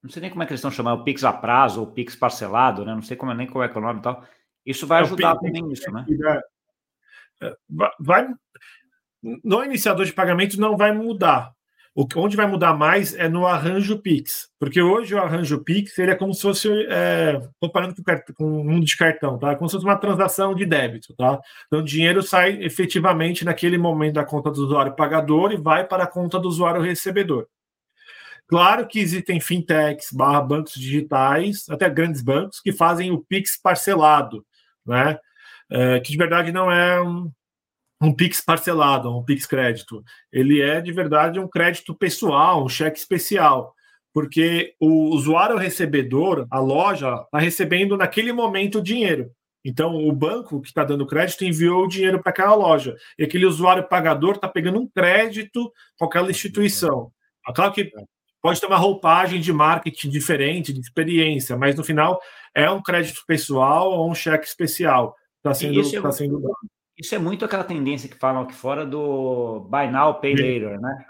não 0.02 0.10
sei 0.10 0.22
nem 0.22 0.32
como 0.32 0.44
é 0.44 0.46
que 0.46 0.54
eles 0.54 0.60
estão 0.60 0.72
chamando, 0.72 1.02
o 1.02 1.04
Pix 1.04 1.24
a 1.24 1.34
prazo 1.34 1.82
ou 1.82 1.92
Pix 1.92 2.16
parcelado, 2.16 2.86
né? 2.86 2.94
Não 2.94 3.02
sei 3.02 3.18
como, 3.18 3.34
nem 3.34 3.48
qual 3.48 3.64
é, 3.64 3.68
é 3.68 3.78
o 3.78 3.82
nome 3.82 4.00
e 4.00 4.04
tal. 4.04 4.26
Isso 4.66 4.88
vai 4.88 5.00
é, 5.00 5.04
ajudar 5.04 5.36
também 5.36 5.62
nisso, 5.62 5.92
né? 5.92 6.06
É, 7.42 7.56
vai, 8.00 8.28
no 9.44 9.64
iniciador 9.64 10.06
de 10.06 10.14
pagamento 10.14 10.60
não 10.60 10.76
vai 10.76 10.92
mudar. 10.92 11.54
O, 11.96 12.08
onde 12.16 12.36
vai 12.36 12.48
mudar 12.48 12.74
mais 12.74 13.14
é 13.14 13.30
no 13.30 13.46
arranjo 13.46 14.00
Pix, 14.00 14.50
porque 14.60 14.82
hoje 14.82 15.14
o 15.14 15.20
arranjo 15.20 15.64
Pix 15.64 15.96
ele 16.00 16.10
é 16.10 16.16
como 16.16 16.34
se 16.34 16.42
fosse, 16.42 16.68
é, 16.90 17.40
comparando 17.60 17.94
com, 17.96 18.34
com 18.34 18.62
o 18.62 18.64
mundo 18.64 18.84
de 18.84 18.98
cartão, 18.98 19.38
tá? 19.38 19.56
Como 19.56 19.70
se 19.70 19.76
fosse 19.76 19.86
uma 19.86 19.96
transação 19.96 20.56
de 20.56 20.66
débito, 20.66 21.14
tá? 21.16 21.40
Então 21.68 21.82
o 21.82 21.84
dinheiro 21.84 22.24
sai 22.24 22.64
efetivamente 22.64 23.46
naquele 23.46 23.78
momento 23.78 24.16
da 24.16 24.26
conta 24.26 24.50
do 24.50 24.64
usuário 24.66 24.96
pagador 24.96 25.52
e 25.52 25.58
vai 25.58 25.86
para 25.86 26.06
a 26.06 26.08
conta 26.08 26.40
do 26.40 26.48
usuário 26.48 26.82
recebedor. 26.82 27.48
Claro 28.48 28.88
que 28.88 29.00
existem 29.00 29.40
fintechs, 29.40 30.12
barra 30.12 30.42
bancos 30.42 30.74
digitais, 30.74 31.70
até 31.70 31.88
grandes 31.90 32.24
bancos, 32.24 32.60
que 32.60 32.72
fazem 32.72 33.12
o 33.12 33.24
Pix 33.24 33.56
parcelado, 33.62 34.44
né? 34.84 35.20
É, 35.70 36.00
que 36.00 36.12
de 36.12 36.18
verdade 36.18 36.52
não 36.52 36.72
é 36.72 37.00
um, 37.02 37.32
um 38.04 38.14
Pix 38.14 38.42
parcelado, 38.42 39.16
um 39.16 39.24
Pix 39.24 39.46
crédito. 39.46 40.04
Ele 40.32 40.62
é 40.62 40.82
de 40.82 40.92
verdade 40.92 41.40
um 41.40 41.48
crédito 41.48 41.96
pessoal, 41.96 42.64
um 42.64 42.70
cheque 42.70 43.00
especial, 43.00 43.74
porque 44.14 44.76
o 44.80 45.10
usuário 45.16 45.58
recebedor, 45.58 46.46
a 46.52 46.60
loja, 46.60 47.22
está 47.24 47.40
recebendo 47.40 47.96
naquele 47.96 48.34
momento 48.34 48.80
o 48.80 48.84
dinheiro. 48.84 49.32
Então, 49.66 49.96
o 49.96 50.12
banco 50.12 50.60
que 50.60 50.68
está 50.68 50.84
dando 50.84 51.08
crédito 51.08 51.46
enviou 51.46 51.86
o 51.86 51.88
dinheiro 51.88 52.22
para 52.22 52.32
aquela 52.32 52.54
loja. 52.54 52.98
E 53.18 53.24
aquele 53.24 53.46
usuário 53.46 53.88
pagador 53.88 54.36
está 54.36 54.50
pegando 54.50 54.82
um 54.82 54.88
crédito 54.88 55.72
com 55.98 56.04
aquela 56.04 56.30
instituição. 56.30 57.10
Claro 57.56 57.72
que 57.72 57.90
pode 58.42 58.60
ter 58.60 58.68
uma 58.68 58.76
roupagem 58.76 59.40
de 59.40 59.54
marketing 59.54 60.10
diferente, 60.10 60.74
de 60.74 60.82
experiência, 60.82 61.56
mas 61.56 61.78
no 61.78 61.84
final 61.84 62.20
é 62.54 62.70
um 62.70 62.82
crédito 62.82 63.24
pessoal 63.26 63.92
ou 63.92 64.12
um 64.12 64.14
cheque 64.14 64.46
especial. 64.46 65.16
Está 65.38 65.54
sendo, 65.54 66.02
tá 66.02 66.12
sendo 66.12 66.42
dado. 66.42 66.74
Isso 66.98 67.16
é 67.16 67.18
muito 67.18 67.44
aquela 67.44 67.64
tendência 67.64 68.08
que 68.08 68.18
falam 68.18 68.44
aqui 68.44 68.54
fora 68.54 68.86
do 68.86 69.62
buy 69.70 69.90
now, 69.90 70.20
pay 70.20 70.36
later, 70.36 70.80
né? 70.80 71.06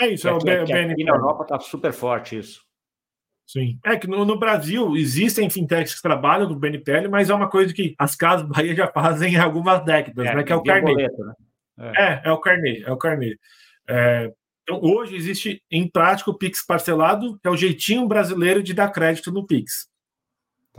É 0.00 0.08
isso, 0.08 0.22
que 0.22 0.28
é 0.28 0.32
o 0.32 0.36
aqui, 0.36 0.72
aqui, 0.72 0.92
aqui 0.92 1.04
na 1.04 1.14
Europa 1.14 1.42
está 1.42 1.58
super 1.58 1.92
forte 1.92 2.38
isso. 2.38 2.62
Sim. 3.48 3.78
É 3.82 3.96
que 3.96 4.06
no, 4.06 4.26
no, 4.26 4.38
Brasil 4.38 4.94
existem 4.94 5.48
fintechs 5.48 5.94
que 5.94 6.02
trabalham 6.02 6.46
do 6.46 6.54
BNPL, 6.54 7.08
mas 7.08 7.30
é 7.30 7.34
uma 7.34 7.48
coisa 7.48 7.72
que 7.72 7.94
as 7.98 8.14
casas 8.14 8.46
Bahia 8.46 8.74
já 8.76 8.86
fazem 8.92 9.36
há 9.36 9.44
algumas 9.44 9.82
décadas, 9.84 10.26
é, 10.26 10.34
né? 10.34 10.44
Que 10.44 10.52
é 10.52 10.56
o 10.56 10.62
carnê. 10.62 10.92
Boleto, 10.92 11.24
né? 11.24 11.32
é. 11.78 12.02
é. 12.02 12.22
é, 12.26 12.32
o 12.32 12.38
carnê, 12.38 12.82
é 12.84 12.92
o 12.92 12.96
carnê. 12.96 13.38
É, 13.88 14.30
então, 14.62 14.80
hoje 14.82 15.16
existe 15.16 15.62
em 15.70 15.88
prática 15.88 16.30
o 16.30 16.36
Pix 16.36 16.64
parcelado, 16.64 17.38
que 17.40 17.48
é 17.48 17.50
o 17.50 17.56
jeitinho 17.56 18.06
brasileiro 18.06 18.62
de 18.62 18.74
dar 18.74 18.92
crédito 18.92 19.32
no 19.32 19.46
Pix. 19.46 19.88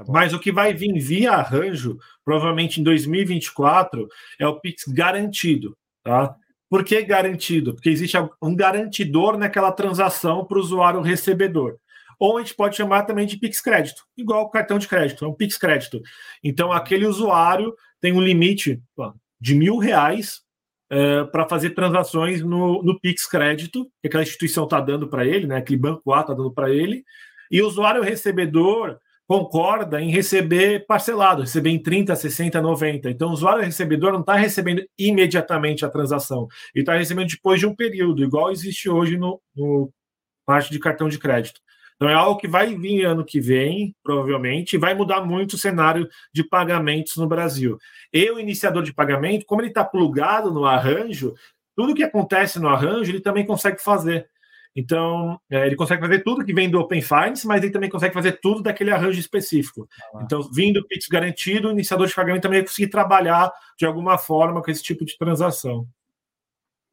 Tá 0.05 0.11
Mas 0.11 0.33
o 0.33 0.39
que 0.39 0.51
vai 0.51 0.73
vir 0.73 0.97
via 0.99 1.31
arranjo, 1.31 1.97
provavelmente 2.23 2.79
em 2.79 2.83
2024, 2.83 4.07
é 4.39 4.47
o 4.47 4.59
Pix 4.59 4.85
garantido. 4.87 5.77
Tá? 6.03 6.35
Por 6.69 6.83
que 6.83 7.01
garantido? 7.01 7.73
Porque 7.73 7.89
existe 7.89 8.17
um 8.41 8.55
garantidor 8.55 9.37
naquela 9.37 9.71
transação 9.71 10.45
para 10.45 10.57
o 10.57 10.61
usuário 10.61 11.01
recebedor. 11.01 11.77
Ou 12.19 12.37
a 12.37 12.41
gente 12.41 12.53
pode 12.53 12.75
chamar 12.75 13.03
também 13.03 13.25
de 13.25 13.37
Pix 13.37 13.61
crédito, 13.61 14.03
igual 14.17 14.43
o 14.43 14.49
cartão 14.49 14.77
de 14.77 14.87
crédito, 14.87 15.23
é 15.23 15.27
um 15.27 15.33
Pix 15.33 15.57
crédito. 15.57 16.01
Então, 16.43 16.71
aquele 16.71 17.05
usuário 17.05 17.73
tem 18.01 18.11
um 18.11 18.21
limite 18.21 18.81
de 19.39 19.55
mil 19.55 19.77
reais 19.77 20.41
é, 20.89 21.23
para 21.25 21.47
fazer 21.47 21.71
transações 21.71 22.41
no, 22.41 22.83
no 22.83 22.99
Pix 22.99 23.25
crédito, 23.25 23.85
que 24.01 24.07
aquela 24.07 24.23
instituição 24.23 24.65
está 24.65 24.81
dando 24.81 25.07
para 25.07 25.25
ele, 25.25 25.47
né? 25.47 25.57
aquele 25.57 25.79
banco 25.79 26.11
A 26.11 26.21
está 26.21 26.33
dando 26.33 26.51
para 26.51 26.69
ele, 26.69 27.03
e 27.49 27.61
o 27.61 27.67
usuário 27.67 28.03
recebedor 28.03 28.99
concorda 29.29 30.01
em 30.01 30.09
receber 30.09 30.87
parcelado, 30.87 31.41
receber 31.43 31.69
em 31.69 31.77
30, 31.77 32.15
60, 32.15 32.59
90. 32.59 33.11
Então, 33.11 33.29
o 33.29 33.33
usuário 33.33 33.63
recebedor 33.63 34.11
não 34.11 34.21
está 34.21 34.33
recebendo 34.33 34.83
imediatamente 34.97 35.85
a 35.85 35.89
transação, 35.89 36.47
ele 36.73 36.81
está 36.81 36.95
recebendo 36.95 37.27
depois 37.27 37.59
de 37.59 37.67
um 37.67 37.75
período, 37.75 38.23
igual 38.23 38.51
existe 38.51 38.89
hoje 38.89 39.19
no, 39.19 39.39
no 39.55 39.93
parte 40.47 40.71
de 40.71 40.79
cartão 40.79 41.07
de 41.07 41.19
crédito. 41.19 41.61
Então, 41.95 42.09
é 42.09 42.13
algo 42.15 42.39
que 42.39 42.47
vai 42.47 42.75
vir 42.75 43.05
ano 43.05 43.23
que 43.23 43.39
vem, 43.39 43.95
provavelmente, 44.01 44.73
e 44.73 44.79
vai 44.79 44.95
mudar 44.95 45.21
muito 45.21 45.53
o 45.53 45.59
cenário 45.59 46.09
de 46.33 46.43
pagamentos 46.43 47.15
no 47.15 47.27
Brasil. 47.27 47.77
E 48.11 48.31
o 48.31 48.39
iniciador 48.39 48.81
de 48.81 48.91
pagamento, 48.91 49.45
como 49.45 49.61
ele 49.61 49.67
está 49.67 49.85
plugado 49.85 50.51
no 50.51 50.65
arranjo, 50.65 51.35
tudo 51.75 51.93
que 51.93 52.03
acontece 52.03 52.57
no 52.57 52.67
arranjo, 52.67 53.11
ele 53.11 53.21
também 53.21 53.45
consegue 53.45 53.79
fazer. 53.79 54.27
Então, 54.79 55.37
é, 55.49 55.67
ele 55.67 55.75
consegue 55.75 56.01
fazer 56.01 56.19
tudo 56.19 56.45
que 56.45 56.53
vem 56.53 56.69
do 56.69 56.79
Open 56.79 57.01
Finance, 57.01 57.45
mas 57.45 57.61
ele 57.61 57.71
também 57.73 57.89
consegue 57.89 58.13
fazer 58.13 58.39
tudo 58.39 58.61
daquele 58.61 58.91
arranjo 58.91 59.19
específico. 59.19 59.89
Ah, 60.15 60.21
então, 60.23 60.41
vindo 60.53 60.87
Pix 60.87 61.05
garantido, 61.07 61.67
o 61.67 61.71
iniciador 61.71 62.07
de 62.07 62.15
pagamento 62.15 62.43
também 62.43 62.59
vai 62.59 62.67
conseguir 62.67 62.87
trabalhar 62.87 63.51
de 63.77 63.85
alguma 63.85 64.17
forma 64.17 64.61
com 64.61 64.71
esse 64.71 64.81
tipo 64.81 65.03
de 65.03 65.17
transação. 65.17 65.85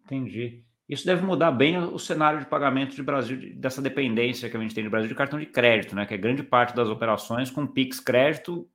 Entendi. 0.05 0.65
Isso 0.89 1.07
deve 1.07 1.25
mudar 1.25 1.53
bem 1.53 1.79
o 1.79 1.99
cenário 1.99 2.41
de 2.41 2.47
pagamento 2.47 2.97
de 2.97 3.05
Brasil, 3.05 3.55
dessa 3.55 3.81
dependência 3.81 4.51
que 4.51 4.57
a 4.57 4.61
gente 4.61 4.75
tem 4.75 4.83
no 4.83 4.91
Brasil 4.91 5.09
de 5.09 5.15
cartão 5.15 5.39
de 5.39 5.47
crédito, 5.47 5.95
né? 5.95 6.05
Que 6.07 6.15
é 6.15 6.19
grande 6.19 6.43
parte 6.43 6.75
das 6.75 6.89
operações 6.89 7.53
com 7.53 7.69
Pix 7.69 8.01
crédito, 8.01 8.69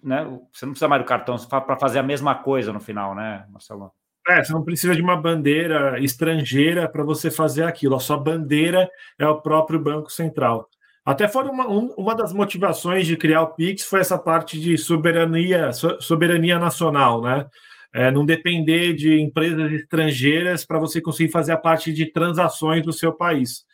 né? 0.00 0.24
Você 0.52 0.64
não 0.64 0.72
precisa 0.72 0.88
mais 0.88 1.02
do 1.02 1.08
cartão 1.08 1.36
para 1.48 1.76
fazer 1.76 1.98
a 1.98 2.04
mesma 2.04 2.36
coisa 2.36 2.72
no 2.72 2.78
final, 2.78 3.16
né, 3.16 3.44
Marcelo? 3.50 3.90
É, 4.28 4.44
você 4.44 4.52
não 4.52 4.62
precisa 4.62 4.94
de 4.94 5.00
uma 5.00 5.16
bandeira 5.16 5.98
estrangeira 6.00 6.86
para 6.86 7.02
você 7.02 7.30
fazer 7.30 7.62
aquilo. 7.64 7.96
A 7.96 8.00
sua 8.00 8.18
bandeira 8.18 8.90
é 9.18 9.26
o 9.26 9.40
próprio 9.40 9.80
Banco 9.80 10.12
Central. 10.12 10.68
Até 11.02 11.26
foi 11.26 11.44
uma, 11.44 11.66
uma 11.66 12.14
das 12.14 12.34
motivações 12.34 13.06
de 13.06 13.16
criar 13.16 13.40
o 13.40 13.54
Pix 13.54 13.84
foi 13.84 14.00
essa 14.00 14.18
parte 14.18 14.60
de 14.60 14.76
soberania, 14.76 15.70
soberania 16.00 16.58
nacional, 16.58 17.22
né? 17.22 17.46
É, 17.94 18.10
não 18.10 18.26
depender 18.26 18.92
de 18.92 19.18
empresas 19.18 19.72
estrangeiras 19.72 20.66
para 20.66 20.78
você 20.78 21.00
conseguir 21.00 21.32
fazer 21.32 21.52
a 21.52 21.56
parte 21.56 21.90
de 21.94 22.04
transações 22.12 22.82
do 22.82 22.92
seu 22.92 23.14
país. 23.14 23.64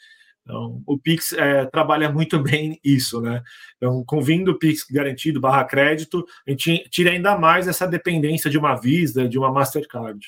Então, 0.42 0.80
o 0.86 0.96
Pix 0.96 1.32
é, 1.32 1.64
trabalha 1.66 2.12
muito 2.12 2.38
bem 2.42 2.78
isso, 2.84 3.20
né? 3.20 3.42
Então, 3.76 4.04
com 4.04 4.20
vindo 4.22 4.52
o 4.52 4.58
Pix 4.58 4.84
garantido 4.84 5.40
barra 5.40 5.64
crédito, 5.64 6.24
a 6.46 6.50
gente 6.52 6.88
tira 6.90 7.10
ainda 7.10 7.36
mais 7.36 7.66
essa 7.66 7.86
dependência 7.88 8.48
de 8.48 8.56
uma 8.56 8.76
Visa, 8.76 9.28
de 9.28 9.36
uma 9.36 9.50
Mastercard. 9.50 10.24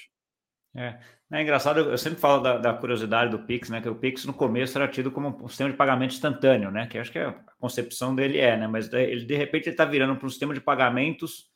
É. 0.77 0.99
É 1.33 1.43
engraçado, 1.43 1.81
eu 1.81 1.99
sempre 1.99 2.21
falo 2.21 2.41
da, 2.41 2.57
da, 2.57 2.73
curiosidade 2.73 3.33
do 3.33 3.41
Pix, 3.41 3.69
né? 3.69 3.81
Que 3.81 3.89
o 3.89 3.97
Pix 3.97 4.25
no 4.25 4.33
começo 4.33 4.79
era 4.79 4.87
tido 4.87 5.11
como 5.11 5.37
um 5.43 5.49
sistema 5.49 5.71
de 5.71 5.77
pagamento 5.77 6.13
instantâneo, 6.15 6.71
né? 6.71 6.87
Que 6.87 6.99
acho 6.99 7.11
que 7.11 7.19
a 7.19 7.33
concepção 7.59 8.15
dele 8.15 8.39
é, 8.39 8.57
né? 8.57 8.69
Mas 8.69 8.93
ele 8.93 9.25
de 9.25 9.37
repente 9.37 9.69
está 9.69 9.85
virando 9.85 10.17
para 10.17 10.27
um 10.27 10.31
sistema 10.31 10.55
de 10.55 10.61
pagamentos 10.61 11.51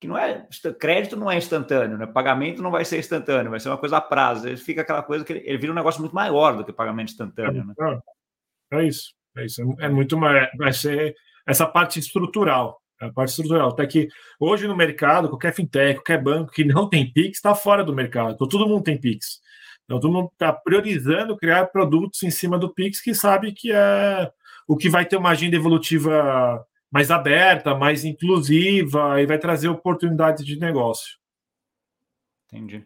que 0.00 0.08
não 0.08 0.16
é 0.18 0.48
crédito 0.80 1.14
não 1.14 1.30
é 1.30 1.36
instantâneo, 1.36 1.98
né? 1.98 2.06
Pagamento 2.06 2.62
não 2.62 2.70
vai 2.70 2.86
ser 2.86 2.98
instantâneo, 2.98 3.50
vai 3.50 3.60
ser 3.60 3.68
uma 3.68 3.76
coisa 3.76 3.98
a 3.98 4.00
prazo. 4.00 4.48
Ele 4.48 4.56
fica 4.56 4.80
aquela 4.80 5.02
coisa 5.02 5.24
que 5.24 5.32
ele, 5.34 5.42
ele 5.44 5.58
vira 5.58 5.72
um 5.72 5.76
negócio 5.76 6.00
muito 6.00 6.14
maior 6.14 6.56
do 6.56 6.64
que 6.64 6.72
pagamento 6.72 7.12
instantâneo, 7.12 7.66
né? 7.66 7.74
É, 8.72 8.78
é 8.78 8.84
isso, 8.84 9.12
é 9.36 9.44
isso. 9.44 9.62
É 9.78 9.90
muito 9.90 10.16
mais, 10.16 10.48
vai 10.56 10.72
ser 10.72 11.14
essa 11.46 11.66
parte 11.66 12.00
estrutural. 12.00 12.81
A 13.02 13.12
parte 13.12 13.30
estrutural. 13.30 13.70
Até 13.70 13.86
que 13.86 14.08
hoje 14.38 14.66
no 14.68 14.76
mercado, 14.76 15.28
qualquer 15.28 15.52
fintech, 15.52 15.96
qualquer 15.96 16.22
banco 16.22 16.52
que 16.52 16.64
não 16.64 16.88
tem 16.88 17.12
Pix 17.12 17.38
está 17.38 17.54
fora 17.54 17.84
do 17.84 17.94
mercado. 17.94 18.34
Então 18.34 18.48
todo 18.48 18.68
mundo 18.68 18.84
tem 18.84 18.98
Pix. 18.98 19.40
Então 19.84 19.98
todo 19.98 20.12
mundo 20.12 20.30
está 20.32 20.52
priorizando 20.52 21.36
criar 21.36 21.66
produtos 21.66 22.22
em 22.22 22.30
cima 22.30 22.58
do 22.58 22.72
Pix 22.72 23.00
que 23.00 23.14
sabe 23.14 23.52
que 23.52 23.72
é 23.72 24.30
o 24.66 24.76
que 24.76 24.88
vai 24.88 25.04
ter 25.04 25.16
uma 25.16 25.30
agenda 25.30 25.56
evolutiva 25.56 26.64
mais 26.90 27.10
aberta, 27.10 27.74
mais 27.74 28.04
inclusiva 28.04 29.20
e 29.20 29.26
vai 29.26 29.38
trazer 29.38 29.68
oportunidades 29.68 30.44
de 30.44 30.58
negócio. 30.58 31.18
Entendi. 32.46 32.84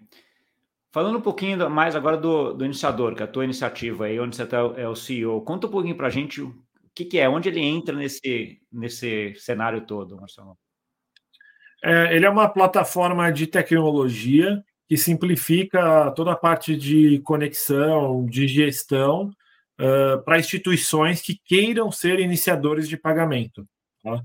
Falando 0.92 1.18
um 1.18 1.22
pouquinho 1.22 1.68
mais 1.68 1.94
agora 1.94 2.16
do, 2.16 2.54
do 2.54 2.64
iniciador, 2.64 3.14
que 3.14 3.22
é 3.22 3.24
a 3.24 3.28
tua 3.28 3.44
iniciativa 3.44 4.06
aí, 4.06 4.18
onde 4.18 4.34
você 4.34 4.46
tá, 4.46 4.58
é 4.76 4.88
o 4.88 4.94
CEO, 4.94 5.42
conta 5.42 5.66
um 5.66 5.70
pouquinho 5.70 5.96
para 5.96 6.06
a 6.06 6.10
gente 6.10 6.48
que, 6.96 7.04
que, 7.04 7.18
é, 7.18 7.28
onde 7.28 7.50
ele 7.50 7.60
entra 7.60 7.94
nesse, 7.94 8.58
nesse 8.72 9.34
cenário 9.36 9.82
todo, 9.82 10.16
Marcelo. 10.16 10.58
É, 11.84 12.16
ele 12.16 12.24
é 12.24 12.30
uma 12.30 12.48
plataforma 12.48 13.30
de 13.30 13.46
tecnologia 13.46 14.64
que 14.88 14.96
simplifica 14.96 16.10
toda 16.12 16.32
a 16.32 16.36
parte 16.36 16.74
de 16.74 17.18
conexão, 17.20 18.24
de 18.24 18.48
gestão 18.48 19.30
uh, 19.78 20.22
para 20.24 20.38
instituições 20.38 21.20
que 21.20 21.38
queiram 21.44 21.92
ser 21.92 22.18
iniciadores 22.18 22.88
de 22.88 22.96
pagamento. 22.96 23.68
Tá? 24.02 24.24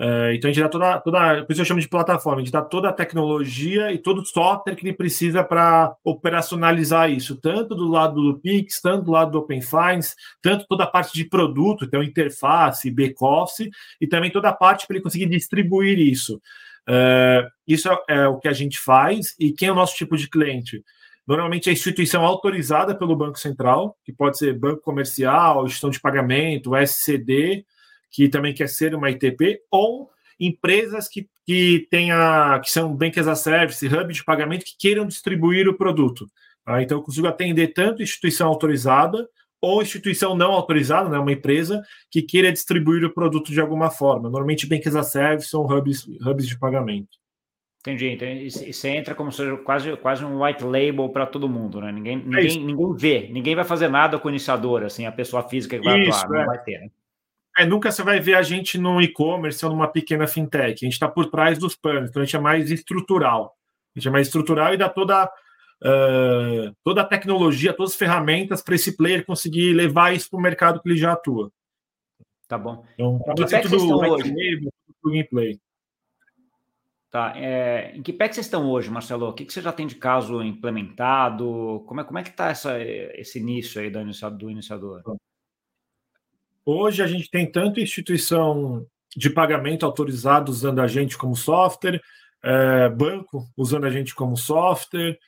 Uh, 0.00 0.32
então 0.32 0.48
a 0.48 0.52
gente 0.52 0.62
dá 0.62 0.68
toda, 0.70 0.98
toda, 1.00 1.44
por 1.44 1.52
isso 1.52 1.60
eu 1.60 1.64
chamo 1.66 1.80
de 1.80 1.86
plataforma, 1.86 2.40
a 2.40 2.42
gente 2.42 2.52
dá 2.52 2.62
toda 2.62 2.88
a 2.88 2.92
tecnologia 2.92 3.92
e 3.92 3.98
todo 3.98 4.22
o 4.22 4.24
software 4.24 4.74
que 4.74 4.86
ele 4.86 4.96
precisa 4.96 5.44
para 5.44 5.94
operacionalizar 6.02 7.10
isso, 7.10 7.36
tanto 7.36 7.74
do 7.74 7.86
lado 7.86 8.14
do 8.14 8.40
Pix, 8.40 8.80
tanto 8.80 9.04
do 9.04 9.10
lado 9.10 9.32
do 9.32 9.38
Open 9.40 9.60
Finance, 9.60 10.14
tanto 10.40 10.64
toda 10.66 10.84
a 10.84 10.86
parte 10.86 11.12
de 11.12 11.26
produto, 11.26 11.84
então 11.84 12.02
interface, 12.02 12.90
back-office, 12.90 13.68
e 14.00 14.06
também 14.06 14.30
toda 14.30 14.48
a 14.48 14.54
parte 14.54 14.86
para 14.86 14.96
ele 14.96 15.02
conseguir 15.02 15.26
distribuir 15.26 15.98
isso. 15.98 16.40
Uh, 16.88 17.46
isso 17.68 17.90
é, 17.90 17.98
é, 18.08 18.26
o 18.26 18.38
que 18.38 18.48
a 18.48 18.54
gente 18.54 18.78
faz, 18.78 19.34
e 19.38 19.52
quem 19.52 19.68
é 19.68 19.72
o 19.72 19.74
nosso 19.74 19.94
tipo 19.96 20.16
de 20.16 20.30
cliente? 20.30 20.82
Normalmente 21.26 21.68
é 21.68 21.72
a 21.72 21.74
instituição 21.74 22.24
autorizada 22.24 22.94
pelo 22.94 23.14
Banco 23.14 23.38
Central, 23.38 23.94
que 24.02 24.14
pode 24.14 24.38
ser 24.38 24.58
banco 24.58 24.80
comercial, 24.80 25.68
gestão 25.68 25.90
de 25.90 26.00
pagamento, 26.00 26.74
SCD, 26.74 27.66
que 28.10 28.28
também 28.28 28.54
quer 28.54 28.68
ser 28.68 28.94
uma 28.94 29.10
ITP, 29.10 29.60
ou 29.70 30.10
empresas 30.38 31.08
que, 31.08 31.28
que, 31.46 31.86
tenha, 31.90 32.58
que 32.60 32.70
são 32.70 32.96
Bank 32.96 33.18
as 33.20 33.28
a 33.28 33.34
Service, 33.34 33.86
hub 33.86 34.12
de 34.12 34.24
pagamento, 34.24 34.64
que 34.64 34.76
queiram 34.78 35.06
distribuir 35.06 35.68
o 35.68 35.76
produto. 35.76 36.26
Tá? 36.64 36.82
Então, 36.82 36.98
eu 36.98 37.02
consigo 37.02 37.26
atender 37.26 37.68
tanto 37.68 38.02
instituição 38.02 38.48
autorizada 38.48 39.28
ou 39.60 39.82
instituição 39.82 40.34
não 40.34 40.52
autorizada, 40.52 41.10
né, 41.10 41.18
uma 41.18 41.32
empresa 41.32 41.82
que 42.10 42.22
queira 42.22 42.50
distribuir 42.50 43.04
o 43.04 43.12
produto 43.12 43.52
de 43.52 43.60
alguma 43.60 43.90
forma. 43.90 44.30
Normalmente, 44.30 44.66
Bank 44.66 44.88
as 44.88 44.96
a 44.96 45.02
Service 45.02 45.50
são 45.50 45.66
hubs, 45.66 46.06
hubs 46.26 46.48
de 46.48 46.58
pagamento. 46.58 47.20
Entendi. 47.80 48.08
Então, 48.08 48.28
você 48.72 48.88
entra 48.88 49.14
como 49.14 49.32
se 49.32 49.56
quase, 49.58 49.96
quase 49.98 50.24
um 50.24 50.42
white 50.42 50.62
label 50.62 51.08
para 51.08 51.26
todo 51.26 51.48
mundo, 51.48 51.80
né? 51.80 51.90
Ninguém, 51.90 52.16
é 52.16 52.22
ninguém, 52.24 52.64
ninguém 52.64 52.94
vê, 52.94 53.28
ninguém 53.30 53.54
vai 53.54 53.64
fazer 53.64 53.88
nada 53.88 54.18
com 54.18 54.28
o 54.28 54.30
iniciador, 54.30 54.82
assim, 54.82 55.06
a 55.06 55.12
pessoa 55.12 55.42
física 55.48 55.78
que 55.78 55.84
vai 55.84 56.00
isso, 56.02 56.24
atuar, 56.24 56.36
é. 56.36 56.38
não 56.40 56.46
vai 56.46 56.62
ter, 56.62 56.78
né? 56.78 56.90
É, 57.60 57.66
nunca 57.66 57.92
você 57.92 58.02
vai 58.02 58.18
ver 58.18 58.36
a 58.36 58.42
gente 58.42 58.78
no 58.78 59.02
e-commerce 59.02 59.62
ou 59.62 59.70
numa 59.70 59.86
pequena 59.86 60.26
fintech. 60.26 60.82
A 60.82 60.86
gente 60.86 60.94
está 60.94 61.06
por 61.06 61.26
trás 61.26 61.58
dos 61.58 61.76
panos, 61.76 62.08
então 62.08 62.22
a 62.22 62.24
gente 62.24 62.34
é 62.34 62.40
mais 62.40 62.70
estrutural. 62.70 63.54
A 63.94 63.98
gente 63.98 64.08
é 64.08 64.10
mais 64.10 64.28
estrutural 64.28 64.72
e 64.72 64.78
dá 64.78 64.88
toda, 64.88 65.26
uh, 65.26 66.74
toda 66.82 67.02
a 67.02 67.04
tecnologia, 67.04 67.74
todas 67.74 67.92
as 67.92 67.98
ferramentas 67.98 68.62
para 68.62 68.76
esse 68.76 68.96
player 68.96 69.26
conseguir 69.26 69.74
levar 69.74 70.14
isso 70.14 70.30
para 70.30 70.38
o 70.38 70.42
mercado 70.42 70.80
que 70.80 70.88
ele 70.88 70.96
já 70.96 71.12
atua. 71.12 71.52
Tá 72.48 72.56
bom. 72.56 72.82
Então, 72.94 73.20
em 73.38 73.46
que 73.46 73.68
tudo 73.68 73.98
hoje? 73.98 74.32
plug 75.02 75.24
play. 75.24 75.60
Tá. 77.10 77.34
É, 77.36 77.92
em 77.94 78.02
que 78.02 78.12
pé 78.12 78.26
que 78.26 78.36
vocês 78.36 78.46
estão 78.46 78.70
hoje, 78.70 78.90
Marcelo? 78.90 79.28
O 79.28 79.34
que, 79.34 79.44
que 79.44 79.52
você 79.52 79.60
já 79.60 79.72
tem 79.72 79.86
de 79.86 79.96
caso 79.96 80.42
implementado? 80.42 81.84
Como 81.86 82.00
é, 82.00 82.04
como 82.04 82.18
é 82.18 82.22
que 82.22 82.30
está 82.30 82.52
esse 82.52 83.38
início 83.38 83.82
aí 83.82 83.90
do? 83.90 84.00
Do 84.30 84.50
iniciador? 84.50 85.02
Hoje 86.64 87.02
a 87.02 87.06
gente 87.06 87.30
tem 87.30 87.50
tanto 87.50 87.80
instituição 87.80 88.86
de 89.16 89.30
pagamento 89.30 89.84
autorizada 89.84 90.50
usando 90.50 90.80
a 90.80 90.86
gente 90.86 91.16
como 91.18 91.34
software, 91.34 92.00
é, 92.42 92.88
banco 92.88 93.48
usando 93.56 93.86
a 93.86 93.90
gente 93.90 94.14
como 94.14 94.36
software, 94.36 95.18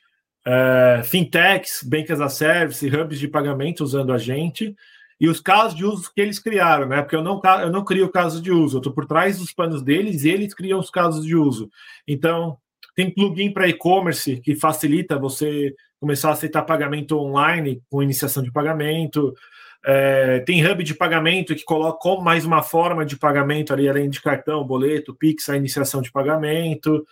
é, 0.45 1.01
fintechs, 1.03 1.83
bank 1.83 2.11
as 2.11 2.21
a 2.21 2.29
service, 2.29 2.87
hubs 2.87 3.19
de 3.19 3.27
pagamento 3.27 3.83
usando 3.83 4.13
a 4.13 4.17
gente, 4.17 4.75
e 5.19 5.29
os 5.29 5.39
casos 5.39 5.75
de 5.75 5.85
uso 5.85 6.11
que 6.13 6.19
eles 6.19 6.39
criaram, 6.39 6.87
né? 6.87 7.01
Porque 7.01 7.15
eu 7.15 7.23
não, 7.23 7.41
eu 7.61 7.71
não 7.71 7.85
crio 7.85 8.09
caso 8.09 8.41
de 8.41 8.51
uso, 8.51 8.77
eu 8.77 8.79
estou 8.79 8.93
por 8.93 9.05
trás 9.05 9.37
dos 9.37 9.53
panos 9.53 9.81
deles 9.81 10.23
e 10.23 10.29
eles 10.29 10.53
criam 10.53 10.79
os 10.79 10.89
casos 10.89 11.25
de 11.25 11.35
uso. 11.35 11.69
Então, 12.07 12.57
tem 12.95 13.09
plugin 13.09 13.51
para 13.51 13.67
e-commerce 13.67 14.39
que 14.41 14.55
facilita 14.55 15.17
você 15.17 15.73
começar 15.99 16.29
a 16.29 16.33
aceitar 16.33 16.63
pagamento 16.63 17.17
online 17.17 17.81
com 17.89 18.03
iniciação 18.03 18.43
de 18.43 18.51
pagamento. 18.51 19.33
É, 19.85 20.39
tem 20.39 20.65
hub 20.65 20.81
de 20.83 20.93
pagamento 20.93 21.53
que 21.53 21.63
coloca 21.63 21.99
como 21.99 22.23
mais 22.23 22.45
uma 22.45 22.63
forma 22.63 23.05
de 23.05 23.17
pagamento 23.17 23.73
ali, 23.73 23.89
além 23.89 24.09
de 24.09 24.21
cartão, 24.21 24.63
boleto, 24.63 25.13
Pix, 25.13 25.49
a 25.49 25.57
iniciação 25.57 26.01
de 26.01 26.11
pagamento. 26.11 27.05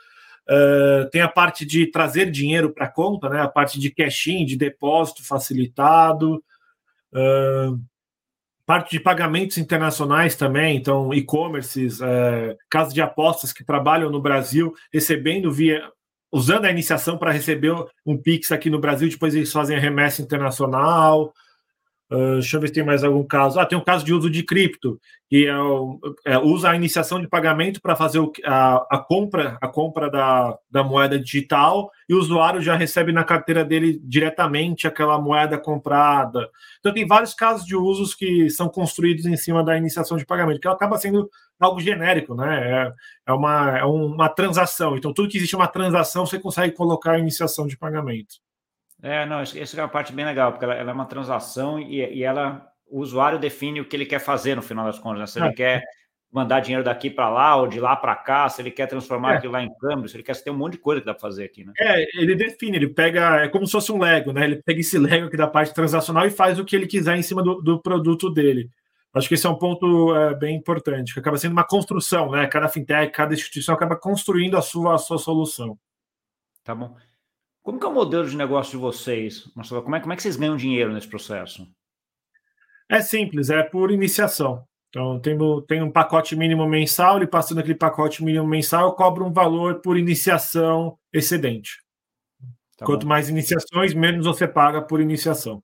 Uh, 0.50 1.10
tem 1.12 1.22
a 1.22 1.28
parte 1.28 1.66
de 1.66 1.88
trazer 1.88 2.32
dinheiro 2.32 2.74
para 2.74 2.86
a 2.86 2.92
conta, 2.92 3.30
né? 3.30 3.42
A 3.42 3.48
parte 3.48 3.80
de 3.80 3.92
cash-in, 3.92 4.46
de 4.46 4.58
depósito 4.58 5.24
facilitado. 5.24 6.44
Uh, 7.14 7.80
parte 8.66 8.92
de 8.92 9.00
pagamentos 9.00 9.58
internacionais 9.58 10.36
também, 10.36 10.78
então 10.78 11.14
e-commerces, 11.14 12.00
é, 12.00 12.56
casas 12.70 12.94
de 12.94 13.02
apostas 13.02 13.52
que 13.52 13.66
trabalham 13.66 14.10
no 14.10 14.22
Brasil, 14.22 14.74
recebendo 14.94 15.52
via. 15.52 15.84
usando 16.32 16.66
a 16.66 16.72
iniciação 16.72 17.18
para 17.18 17.32
receber 17.32 17.74
um 18.06 18.18
Pix 18.18 18.50
aqui 18.50 18.70
no 18.70 18.80
Brasil, 18.80 19.10
depois 19.10 19.36
eles 19.36 19.52
fazem 19.52 19.76
a 19.76 19.80
remessa 19.80 20.22
internacional. 20.22 21.34
Uh, 22.12 22.34
deixa 22.34 22.58
eu 22.58 22.62
ver 22.62 22.67
se 22.67 22.74
tem 22.74 22.84
mais 22.84 23.06
algum 23.06 23.24
caso. 23.24 23.58
Ah, 23.58 23.65
tem 23.65 23.78
um 23.78 23.84
caso 23.84 24.04
de 24.04 24.13
uso 24.13 24.30
de 24.30 24.43
cripto, 24.43 25.00
que 25.30 25.47
é, 25.47 26.34
é, 26.34 26.38
usa 26.38 26.69
a 26.69 26.76
iniciação 26.76 27.21
de 27.21 27.28
pagamento 27.28 27.82
para 27.82 27.95
fazer 27.95 28.19
o, 28.19 28.34
a, 28.43 28.86
a, 28.91 28.97
compra, 29.00 29.58
a 29.62 29.67
compra 29.69 30.12
da, 30.12 30.58
da 30.69 30.84
moeda 30.84 31.17
digital 31.17 31.89
e 32.10 32.13
o 32.13 32.19
usuário 32.19 32.62
já 32.62 32.76
recebe 32.76 33.13
na 33.13 33.24
carteira 33.24 33.63
dele 33.63 33.97
diretamente 34.04 34.88
aquela 34.88 35.17
moeda 35.21 35.58
comprada. 35.58 36.50
Então 36.80 36.93
tem 36.93 37.08
vários 37.08 37.34
casos 37.34 37.65
de 37.65 37.78
usos 37.78 38.13
que 38.13 38.50
são 38.50 38.67
construídos 38.67 39.26
em 39.26 39.38
cima 39.38 39.63
da 39.63 39.78
iniciação 39.78 40.17
de 40.17 40.26
pagamento, 40.26 40.60
que 40.60 40.67
acaba 40.67 40.97
sendo 40.97 41.30
algo 41.58 41.80
genérico, 41.80 42.36
né? 42.36 42.60
É, 42.60 42.93
é, 43.28 43.34
uma, 43.34 43.78
é 43.78 43.86
uma 43.86 44.28
transação. 44.28 44.97
Então 44.97 45.13
tudo 45.13 45.30
que 45.30 45.38
existe 45.38 45.56
uma 45.56 45.67
transação, 45.67 46.26
você 46.26 46.38
consegue 46.38 46.76
colocar 46.76 47.13
a 47.13 47.19
iniciação 47.19 47.67
de 47.67 47.78
pagamento. 47.78 48.36
É, 49.02 49.26
não, 49.26 49.40
essa 49.40 49.80
é 49.80 49.82
uma 49.82 49.90
parte 49.90 50.14
bem 50.14 50.26
legal, 50.26 50.52
porque 50.52 50.64
ela, 50.64 50.76
ela 50.76 50.92
é 50.92 50.94
uma 50.94 51.06
transação 51.06 51.80
e, 51.80 51.98
e, 51.98 52.24
ela, 52.24 52.72
o 52.88 53.00
usuário 53.00 53.40
define 53.40 53.82
o 53.82 53.86
que 53.86 53.96
ele 53.96 54.06
quer 54.06 54.20
fazer 54.20 54.56
no 54.56 54.62
final 54.62 54.86
das 54.86 55.00
contas. 55.00 55.20
Né? 55.20 55.28
Se 55.28 55.40
ele 55.40 55.48
é. 55.48 55.54
quer 55.54 55.84
mandar 56.32 56.62
dinheiro 56.62 56.84
daqui 56.84 57.10
para 57.10 57.30
lá 57.30 57.56
ou 57.56 57.68
de 57.68 57.80
lá 57.80 57.96
para 57.96 58.16
cá, 58.16 58.48
se 58.48 58.62
ele 58.62 58.72
quer 58.72 58.88
transformar 58.88 59.34
é. 59.34 59.38
aquilo 59.38 59.54
lá 59.54 59.64
em 59.64 59.74
câmbio, 59.76 60.08
se 60.08 60.16
ele 60.16 60.24
quer 60.24 60.42
ter 60.42 60.52
um 60.52 60.58
monte 60.58 60.74
de 60.74 60.80
coisa 60.80 61.02
que 61.02 61.06
dá 61.06 61.14
para 61.14 61.22
fazer 61.22 61.44
aqui, 61.44 61.66
né? 61.66 61.74
É, 61.80 62.08
ele 62.18 62.36
define, 62.36 62.78
ele 62.78 62.88
pega, 62.88 63.42
é 63.42 63.50
como 63.50 63.66
se 63.66 63.72
fosse 63.72 63.92
um 63.92 64.00
Lego, 64.00 64.32
né? 64.32 64.46
Ele 64.46 64.62
pega 64.64 64.80
esse 64.80 64.98
Lego 64.98 65.28
aqui 65.28 65.36
da 65.36 65.48
parte 65.48 65.74
transacional 65.74 66.26
e 66.26 66.32
faz 66.32 66.58
o 66.58 66.64
que 66.64 66.76
ele 66.76 66.88
quiser 66.88 67.18
em 67.18 67.24
cima 67.24 67.44
do, 67.44 67.62
do 67.62 67.82
produto 67.82 68.30
dele. 68.30 68.70
Acho 69.14 69.28
que 69.28 69.34
esse 69.34 69.46
é 69.46 69.50
um 69.50 69.58
ponto 69.58 70.16
é, 70.16 70.34
bem 70.36 70.56
importante, 70.56 71.14
que 71.14 71.20
acaba 71.20 71.38
sendo 71.38 71.52
uma 71.52 71.66
construção, 71.66 72.32
né? 72.32 72.48
Cada 72.48 72.70
fintech, 72.70 73.12
cada 73.12 73.34
instituição 73.34 73.76
acaba 73.76 73.98
construindo 73.98 74.58
a 74.58 74.62
sua, 74.62 74.96
a 74.96 74.98
sua 74.98 75.18
solução. 75.18 75.78
Tá 76.64 76.74
bom. 76.74 76.96
Como 77.63 77.80
que 77.80 77.86
é 77.86 77.89
o 77.89 77.93
modelo 77.93 78.28
de 78.28 78.36
negócio 78.36 78.71
de 78.71 78.78
vocês, 78.78 79.50
Marcelo? 79.56 79.84
Como 79.84 79.95
é, 79.95 80.00
como 80.00 80.13
é 80.13 80.15
que 80.15 80.21
vocês 80.21 80.36
ganham 80.36 80.58
dinheiro 80.58 80.91
nesse 80.91 81.08
processo? 81.08 81.67
É 82.89 83.02
simples, 83.02 83.50
é 83.50 83.63
por 83.63 83.91
iniciação. 83.91 84.65
Então, 84.89 85.19
tem, 85.19 85.38
tem 85.67 85.82
um 85.82 85.91
pacote 85.91 86.36
mínimo 86.36 86.67
mensal, 86.67 87.21
e 87.24 87.28
passando 87.28 87.60
aquele 87.60 87.76
pacote 87.76 88.24
mínimo 88.24 88.45
mensal, 88.45 88.88
eu 88.88 88.93
cobro 88.93 89.26
um 89.26 89.32
valor 89.32 89.80
por 89.80 89.97
iniciação 89.97 90.97
excedente. 91.13 91.78
Tá 92.78 92.86
Quanto 92.86 93.04
bom. 93.04 93.10
mais 93.10 93.30
iniciações, 93.30 93.93
menos 93.93 94.26
você 94.26 94.47
paga 94.47 94.82
por 94.82 95.00
iniciação. 95.00 95.63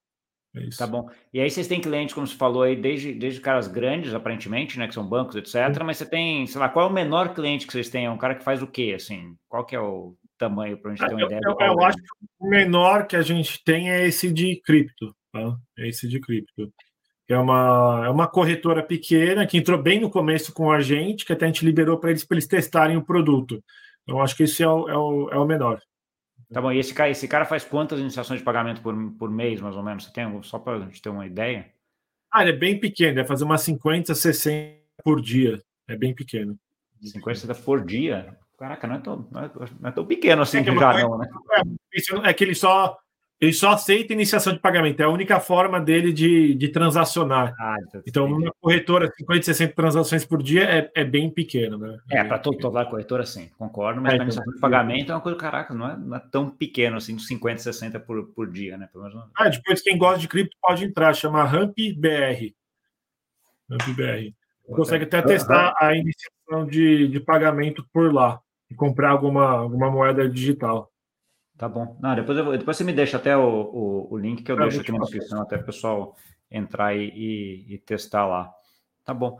É 0.55 0.69
tá 0.77 0.87
bom. 0.87 1.09
E 1.33 1.41
aí 1.41 1.49
vocês 1.49 1.67
têm 1.67 1.81
clientes, 1.81 2.13
como 2.13 2.25
você 2.25 2.35
falou 2.35 2.63
aí, 2.63 2.75
desde, 2.75 3.13
desde 3.13 3.41
caras 3.41 3.67
grandes, 3.67 4.13
aparentemente, 4.13 4.79
né? 4.79 4.87
Que 4.87 4.93
são 4.93 5.05
bancos, 5.05 5.35
etc. 5.35 5.73
Sim. 5.73 5.83
Mas 5.83 5.97
você 5.97 6.05
tem, 6.05 6.47
sei 6.47 6.59
lá, 6.59 6.69
qual 6.69 6.87
é 6.87 6.89
o 6.89 6.93
menor 6.93 7.33
cliente 7.33 7.67
que 7.67 7.73
vocês 7.73 7.89
têm? 7.89 8.05
É 8.05 8.09
um 8.09 8.17
cara 8.17 8.35
que 8.35 8.43
faz 8.43 8.61
o 8.61 8.67
quê, 8.67 8.93
assim? 8.95 9.35
Qual 9.49 9.65
que 9.65 9.75
é 9.75 9.79
o 9.79 10.15
tamanho 10.37 10.77
para 10.77 10.91
a 10.91 10.95
gente 10.95 11.07
ter 11.07 11.13
uma 11.13 11.23
ideia? 11.23 11.41
Eu, 11.43 11.55
eu, 11.59 11.67
eu 11.67 11.83
acho 11.83 11.97
que 11.97 12.07
o 12.39 12.47
menor 12.47 13.07
que 13.07 13.15
a 13.15 13.21
gente 13.21 13.63
tem 13.63 13.91
é 13.91 14.05
esse 14.05 14.31
de 14.31 14.61
cripto, 14.61 15.15
tá? 15.31 15.57
É 15.77 15.87
esse 15.87 16.07
de 16.07 16.19
cripto. 16.19 16.71
É 17.29 17.37
uma, 17.37 18.03
é 18.05 18.09
uma 18.09 18.27
corretora 18.27 18.81
pequena 18.81 19.45
que 19.45 19.57
entrou 19.57 19.81
bem 19.81 19.99
no 19.99 20.09
começo 20.09 20.53
com 20.53 20.71
a 20.71 20.79
gente, 20.79 21.25
que 21.25 21.33
até 21.33 21.45
a 21.45 21.47
gente 21.49 21.65
liberou 21.65 21.99
para 21.99 22.11
eles 22.11 22.23
para 22.23 22.35
eles 22.35 22.47
testarem 22.47 22.95
o 22.95 23.03
produto. 23.03 23.61
Então, 24.03 24.21
acho 24.21 24.35
que 24.35 24.43
esse 24.43 24.63
é 24.63 24.67
o, 24.67 24.87
é 24.87 24.97
o, 24.97 25.29
é 25.31 25.37
o 25.37 25.45
menor. 25.45 25.81
Tá 26.53 26.61
bom, 26.61 26.71
e 26.71 26.79
esse 26.79 26.93
cara, 26.93 27.09
esse 27.09 27.27
cara 27.27 27.43
faz 27.43 27.65
quantas 27.65 27.99
iniciações 27.99 28.39
de 28.39 28.45
pagamento 28.45 28.81
por, 28.81 28.95
por 29.17 29.29
mês, 29.29 29.59
mais 29.59 29.75
ou 29.75 29.83
menos? 29.83 30.05
Você 30.05 30.13
tem 30.13 30.43
só 30.43 30.57
para 30.57 30.77
a 30.77 30.79
gente 30.85 31.01
ter 31.01 31.09
uma 31.09 31.25
ideia? 31.25 31.69
Ah, 32.31 32.41
ele 32.41 32.51
é 32.51 32.57
bem 32.57 32.79
pequeno, 32.79 33.15
deve 33.15 33.27
fazer 33.27 33.43
umas 33.43 33.61
50, 33.61 34.15
60 34.15 34.77
por 35.03 35.21
dia. 35.21 35.61
É 35.89 35.97
bem 35.97 36.13
pequeno. 36.13 36.57
50, 37.01 37.41
60 37.41 37.55
por 37.61 37.85
dia? 37.85 38.37
Caraca, 38.57 38.87
não 38.87 38.95
é 38.95 38.99
tão, 38.99 39.27
não 39.31 39.43
é, 39.43 39.51
não 39.79 39.89
é 39.89 39.91
tão 39.91 40.05
pequeno 40.05 40.41
assim 40.41 40.57
é 40.57 40.63
que 40.63 40.75
já, 40.75 40.93
não, 40.93 41.17
né? 41.19 41.27
É, 41.53 42.29
é, 42.29 42.33
que 42.33 42.43
ele 42.43 42.55
só 42.55 42.97
ele 43.39 43.53
só 43.53 43.69
aceita 43.69 44.13
iniciação 44.13 44.51
de 44.51 44.57
pagamento, 44.59 44.99
é 44.99 45.03
a 45.03 45.09
única 45.09 45.39
forma 45.39 45.79
dele 45.79 46.11
de, 46.11 46.55
de 46.55 46.69
transacionar. 46.69 47.53
Ah, 47.59 47.75
então, 48.07 48.25
uma 48.25 48.51
corretora, 48.59 49.13
50, 49.15 49.43
60 49.43 49.75
transações 49.75 50.25
por 50.25 50.41
dia 50.41 50.63
é, 50.63 50.91
é 50.95 51.03
bem 51.03 51.29
pequeno, 51.29 51.77
né? 51.77 51.99
É, 52.09 52.23
para 52.23 52.39
todo, 52.39 52.57
toda 52.57 52.81
a 52.81 52.85
corretora, 52.85 53.27
sim, 53.27 53.51
concordo, 53.55 54.01
mas 54.01 54.13
é, 54.13 54.15
para 54.15 54.23
iniciação 54.23 54.49
então, 54.49 54.55
de 54.55 54.59
pagamento 54.59 55.11
é 55.11 55.15
uma 55.15 55.21
coisa, 55.21 55.37
caraca, 55.37 55.71
não 55.71 55.87
é, 55.87 55.95
não 55.95 56.17
é 56.17 56.19
tão 56.19 56.49
pequeno 56.49 56.97
assim, 56.97 57.15
de 57.15 57.23
50, 57.23 57.61
60 57.61 57.99
por, 57.99 58.25
por 58.29 58.51
dia, 58.51 58.75
né? 58.75 58.89
Pelo 58.91 59.03
menos... 59.03 59.23
Ah, 59.35 59.49
depois 59.49 59.83
quem 59.83 59.99
gosta 59.99 60.19
de 60.19 60.27
cripto 60.27 60.57
pode 60.59 60.83
entrar, 60.83 61.13
chama 61.13 61.43
RampBR. 61.43 62.55
RampBR. 63.69 64.33
Consegue 64.65 65.03
até 65.03 65.21
testar 65.21 65.75
a 65.79 65.95
iniciação 65.95 66.65
de, 66.67 67.07
de 67.07 67.19
pagamento 67.19 67.85
por 67.93 68.11
lá 68.11 68.41
e 68.69 68.75
comprar 68.75 69.11
alguma, 69.11 69.49
alguma 69.49 69.89
moeda 69.89 70.29
digital. 70.29 70.91
Tá 71.57 71.67
bom. 71.67 71.97
Não, 71.99 72.13
depois, 72.15 72.37
vou, 72.37 72.57
depois 72.57 72.77
você 72.77 72.83
me 72.83 72.93
deixa 72.93 73.17
até 73.17 73.35
o, 73.35 73.41
o, 73.41 74.13
o 74.13 74.17
link 74.17 74.43
que 74.43 74.51
eu 74.51 74.57
é, 74.57 74.61
deixo 74.61 74.81
aqui 74.81 74.91
na 74.91 74.99
descrição, 74.99 75.41
até 75.41 75.55
o 75.55 75.63
pessoal 75.63 76.15
entrar 76.51 76.95
e, 76.95 77.09
e, 77.09 77.73
e, 77.73 77.77
testar 77.79 78.27
lá. 78.27 78.51
Tá 79.03 79.13
bom. 79.13 79.39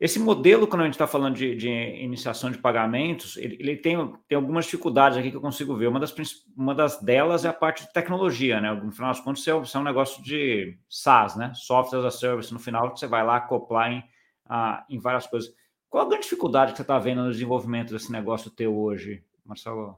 Esse 0.00 0.18
modelo, 0.18 0.66
quando 0.66 0.82
a 0.82 0.84
gente 0.84 0.94
está 0.94 1.06
falando 1.06 1.36
de, 1.36 1.54
de, 1.54 1.68
iniciação 1.68 2.50
de 2.50 2.58
pagamentos, 2.58 3.36
ele, 3.36 3.56
ele, 3.60 3.76
tem, 3.76 3.96
tem 4.26 4.36
algumas 4.36 4.64
dificuldades 4.64 5.16
aqui 5.16 5.30
que 5.30 5.36
eu 5.36 5.40
consigo 5.40 5.76
ver. 5.76 5.86
Uma 5.86 6.00
das, 6.00 6.14
uma 6.56 6.74
das 6.74 7.00
delas 7.00 7.44
é 7.44 7.48
a 7.48 7.52
parte 7.52 7.86
de 7.86 7.92
tecnologia, 7.92 8.60
né? 8.60 8.72
No 8.72 8.90
final 8.90 9.10
das 9.10 9.20
contas, 9.20 9.40
isso 9.40 9.50
é, 9.50 9.52
é 9.52 9.80
um 9.80 9.84
negócio 9.84 10.22
de 10.22 10.76
SaaS, 10.88 11.36
né? 11.36 11.52
Software 11.54 12.00
as 12.00 12.06
a 12.06 12.10
Service, 12.10 12.52
no 12.52 12.58
final, 12.58 12.92
que 12.92 12.98
você 12.98 13.06
vai 13.06 13.24
lá 13.24 13.36
acoplar 13.36 13.92
em, 13.92 14.04
ah, 14.46 14.84
em 14.88 14.98
várias 14.98 15.26
coisas. 15.26 15.52
Qual 15.94 16.04
a 16.04 16.08
grande 16.08 16.24
dificuldade 16.24 16.72
que 16.72 16.78
você 16.78 16.82
está 16.82 16.98
vendo 16.98 17.22
no 17.22 17.30
desenvolvimento 17.30 17.92
desse 17.92 18.10
negócio 18.10 18.50
teu 18.50 18.76
hoje, 18.76 19.22
Marcelo? 19.46 19.96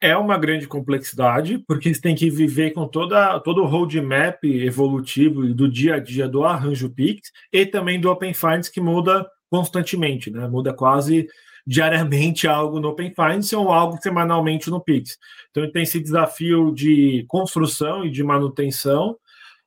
é 0.00 0.16
uma 0.16 0.38
grande 0.38 0.66
complexidade, 0.66 1.58
porque 1.68 1.92
você 1.92 2.00
tem 2.00 2.14
que 2.14 2.30
viver 2.30 2.70
com 2.70 2.88
toda, 2.88 3.38
todo 3.40 3.62
o 3.62 3.66
roadmap 3.66 4.42
evolutivo 4.44 5.46
do 5.52 5.70
dia 5.70 5.96
a 5.96 5.98
dia 5.98 6.26
do 6.26 6.42
arranjo 6.42 6.88
Pix 6.88 7.30
e 7.52 7.66
também 7.66 8.00
do 8.00 8.10
Open 8.10 8.32
Finance, 8.32 8.72
que 8.72 8.80
muda 8.80 9.30
constantemente, 9.50 10.30
né? 10.30 10.48
muda 10.48 10.72
quase 10.72 11.28
diariamente 11.66 12.48
algo 12.48 12.80
no 12.80 12.88
Open 12.88 13.12
Finance 13.14 13.54
ou 13.54 13.70
algo 13.70 13.98
semanalmente 14.00 14.70
no 14.70 14.80
Pix. 14.80 15.18
Então 15.50 15.70
tem 15.70 15.82
esse 15.82 16.00
desafio 16.00 16.72
de 16.74 17.26
construção 17.28 18.06
e 18.06 18.10
de 18.10 18.24
manutenção, 18.24 19.18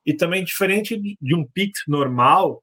e 0.04 0.12
também 0.12 0.42
diferente 0.42 1.00
de 1.20 1.34
um 1.36 1.46
Pix 1.46 1.84
normal, 1.86 2.60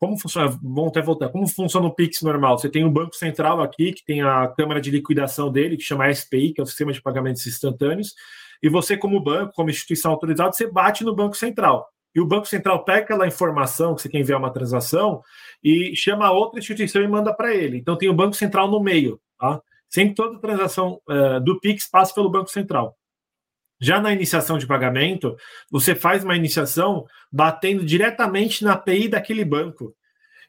como 0.00 0.18
funciona? 0.18 0.48
Vamos 0.62 0.88
até 0.88 1.02
voltar. 1.02 1.28
Como 1.28 1.46
funciona 1.46 1.86
o 1.86 1.94
Pix 1.94 2.22
normal? 2.22 2.58
Você 2.58 2.70
tem 2.70 2.82
o 2.82 2.88
um 2.88 2.92
Banco 2.92 3.14
Central 3.14 3.60
aqui, 3.60 3.92
que 3.92 4.02
tem 4.02 4.22
a 4.22 4.48
câmara 4.48 4.80
de 4.80 4.90
liquidação 4.90 5.52
dele, 5.52 5.76
que 5.76 5.82
chama 5.82 6.10
SPI, 6.12 6.54
que 6.54 6.60
é 6.60 6.64
o 6.64 6.66
Sistema 6.66 6.90
de 6.90 7.02
Pagamentos 7.02 7.46
Instantâneos, 7.46 8.14
e 8.62 8.70
você, 8.70 8.96
como 8.96 9.22
banco, 9.22 9.52
como 9.54 9.68
instituição 9.68 10.10
autorizada, 10.10 10.52
você 10.52 10.66
bate 10.66 11.04
no 11.04 11.14
Banco 11.14 11.36
Central. 11.36 11.86
E 12.14 12.20
o 12.20 12.26
Banco 12.26 12.46
Central 12.46 12.82
pega 12.82 13.00
aquela 13.02 13.26
informação 13.26 13.94
que 13.94 14.00
você 14.00 14.08
quer 14.08 14.20
enviar 14.20 14.38
uma 14.38 14.50
transação 14.50 15.22
e 15.62 15.94
chama 15.94 16.32
outra 16.32 16.58
instituição 16.58 17.02
e 17.02 17.06
manda 17.06 17.34
para 17.34 17.54
ele. 17.54 17.76
Então 17.76 17.96
tem 17.96 18.08
o 18.08 18.14
Banco 18.14 18.34
Central 18.34 18.68
no 18.68 18.80
meio, 18.80 19.20
tá? 19.38 19.60
Sempre 19.86 20.14
toda 20.14 20.40
transação 20.40 20.98
uh, 21.08 21.40
do 21.40 21.60
Pix 21.60 21.88
passa 21.90 22.14
pelo 22.14 22.30
Banco 22.30 22.50
Central. 22.50 22.96
Já 23.80 24.00
na 24.00 24.12
iniciação 24.12 24.58
de 24.58 24.66
pagamento, 24.66 25.36
você 25.70 25.94
faz 25.94 26.22
uma 26.22 26.36
iniciação 26.36 27.06
batendo 27.32 27.84
diretamente 27.84 28.62
na 28.62 28.74
API 28.74 29.08
daquele 29.08 29.44
banco. 29.44 29.94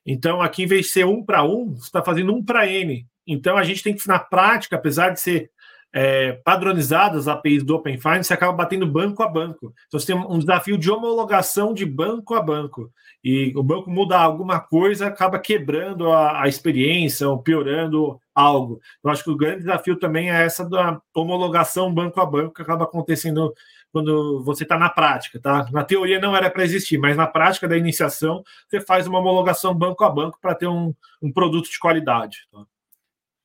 Então, 0.06 0.42
aqui, 0.42 0.64
em 0.64 0.68
vez 0.68 0.88
de 0.88 0.92
ser 0.92 1.06
um 1.06 1.24
para 1.24 1.44
um, 1.44 1.76
você 1.76 1.86
está 1.86 2.04
fazendo 2.04 2.34
um 2.34 2.44
para 2.44 2.68
N. 2.68 3.08
Então, 3.26 3.56
a 3.56 3.64
gente 3.64 3.84
tem 3.84 3.96
que, 3.96 4.08
na 4.08 4.20
prática, 4.20 4.76
apesar 4.76 5.12
de 5.12 5.20
ser 5.22 5.50
é, 5.94 6.34
padronizadas 6.44 7.28
as 7.28 7.36
APIs 7.36 7.64
do 7.64 7.76
Open 7.76 7.98
Finance, 7.98 8.26
você 8.26 8.34
acaba 8.34 8.54
batendo 8.54 8.88
banco 8.88 9.22
a 9.24 9.28
banco. 9.28 9.74
Então, 9.88 10.00
você 10.00 10.08
tem 10.08 10.16
um 10.16 10.40
desafio 10.40 10.78
de 10.78 10.90
homologação 10.90 11.74
de 11.74 11.86
banco 11.86 12.34
a 12.34 12.42
banco. 12.42 12.92
E 13.24 13.54
o 13.56 13.62
banco 13.62 13.90
muda 13.90 14.18
alguma 14.18 14.60
coisa, 14.60 15.08
acaba 15.08 15.38
quebrando 15.38 16.12
a, 16.12 16.42
a 16.42 16.48
experiência 16.48 17.30
ou 17.30 17.38
piorando 17.38 18.20
algo. 18.34 18.80
Eu 19.04 19.12
acho 19.12 19.24
que 19.24 19.30
o 19.30 19.38
grande 19.38 19.60
desafio 19.60 19.98
também 19.98 20.32
é 20.32 20.44
essa 20.44 20.68
da 20.68 21.00
homologação 21.14 21.94
banco 21.94 22.20
a 22.20 22.26
banco, 22.26 22.56
que 22.56 22.62
acaba 22.62 22.86
acontecendo 22.86 23.54
quando 23.92 24.42
você 24.44 24.64
está 24.64 24.78
na 24.78 24.90
prática, 24.90 25.40
tá? 25.40 25.68
Na 25.72 25.84
teoria 25.84 26.20
não 26.20 26.36
era 26.36 26.50
para 26.50 26.64
existir, 26.64 26.98
mas 26.98 27.18
na 27.18 27.28
prática 27.28 27.68
da 27.68 27.78
iniciação, 27.78 28.42
você 28.68 28.80
faz 28.80 29.06
uma 29.06 29.20
homologação 29.20 29.76
banco 29.76 30.04
a 30.04 30.10
banco 30.10 30.40
para 30.42 30.56
ter 30.56 30.68
um, 30.68 30.94
um 31.22 31.32
produto 31.32 31.70
de 31.70 31.78
qualidade. 31.78 32.48
Tá? 32.52 32.64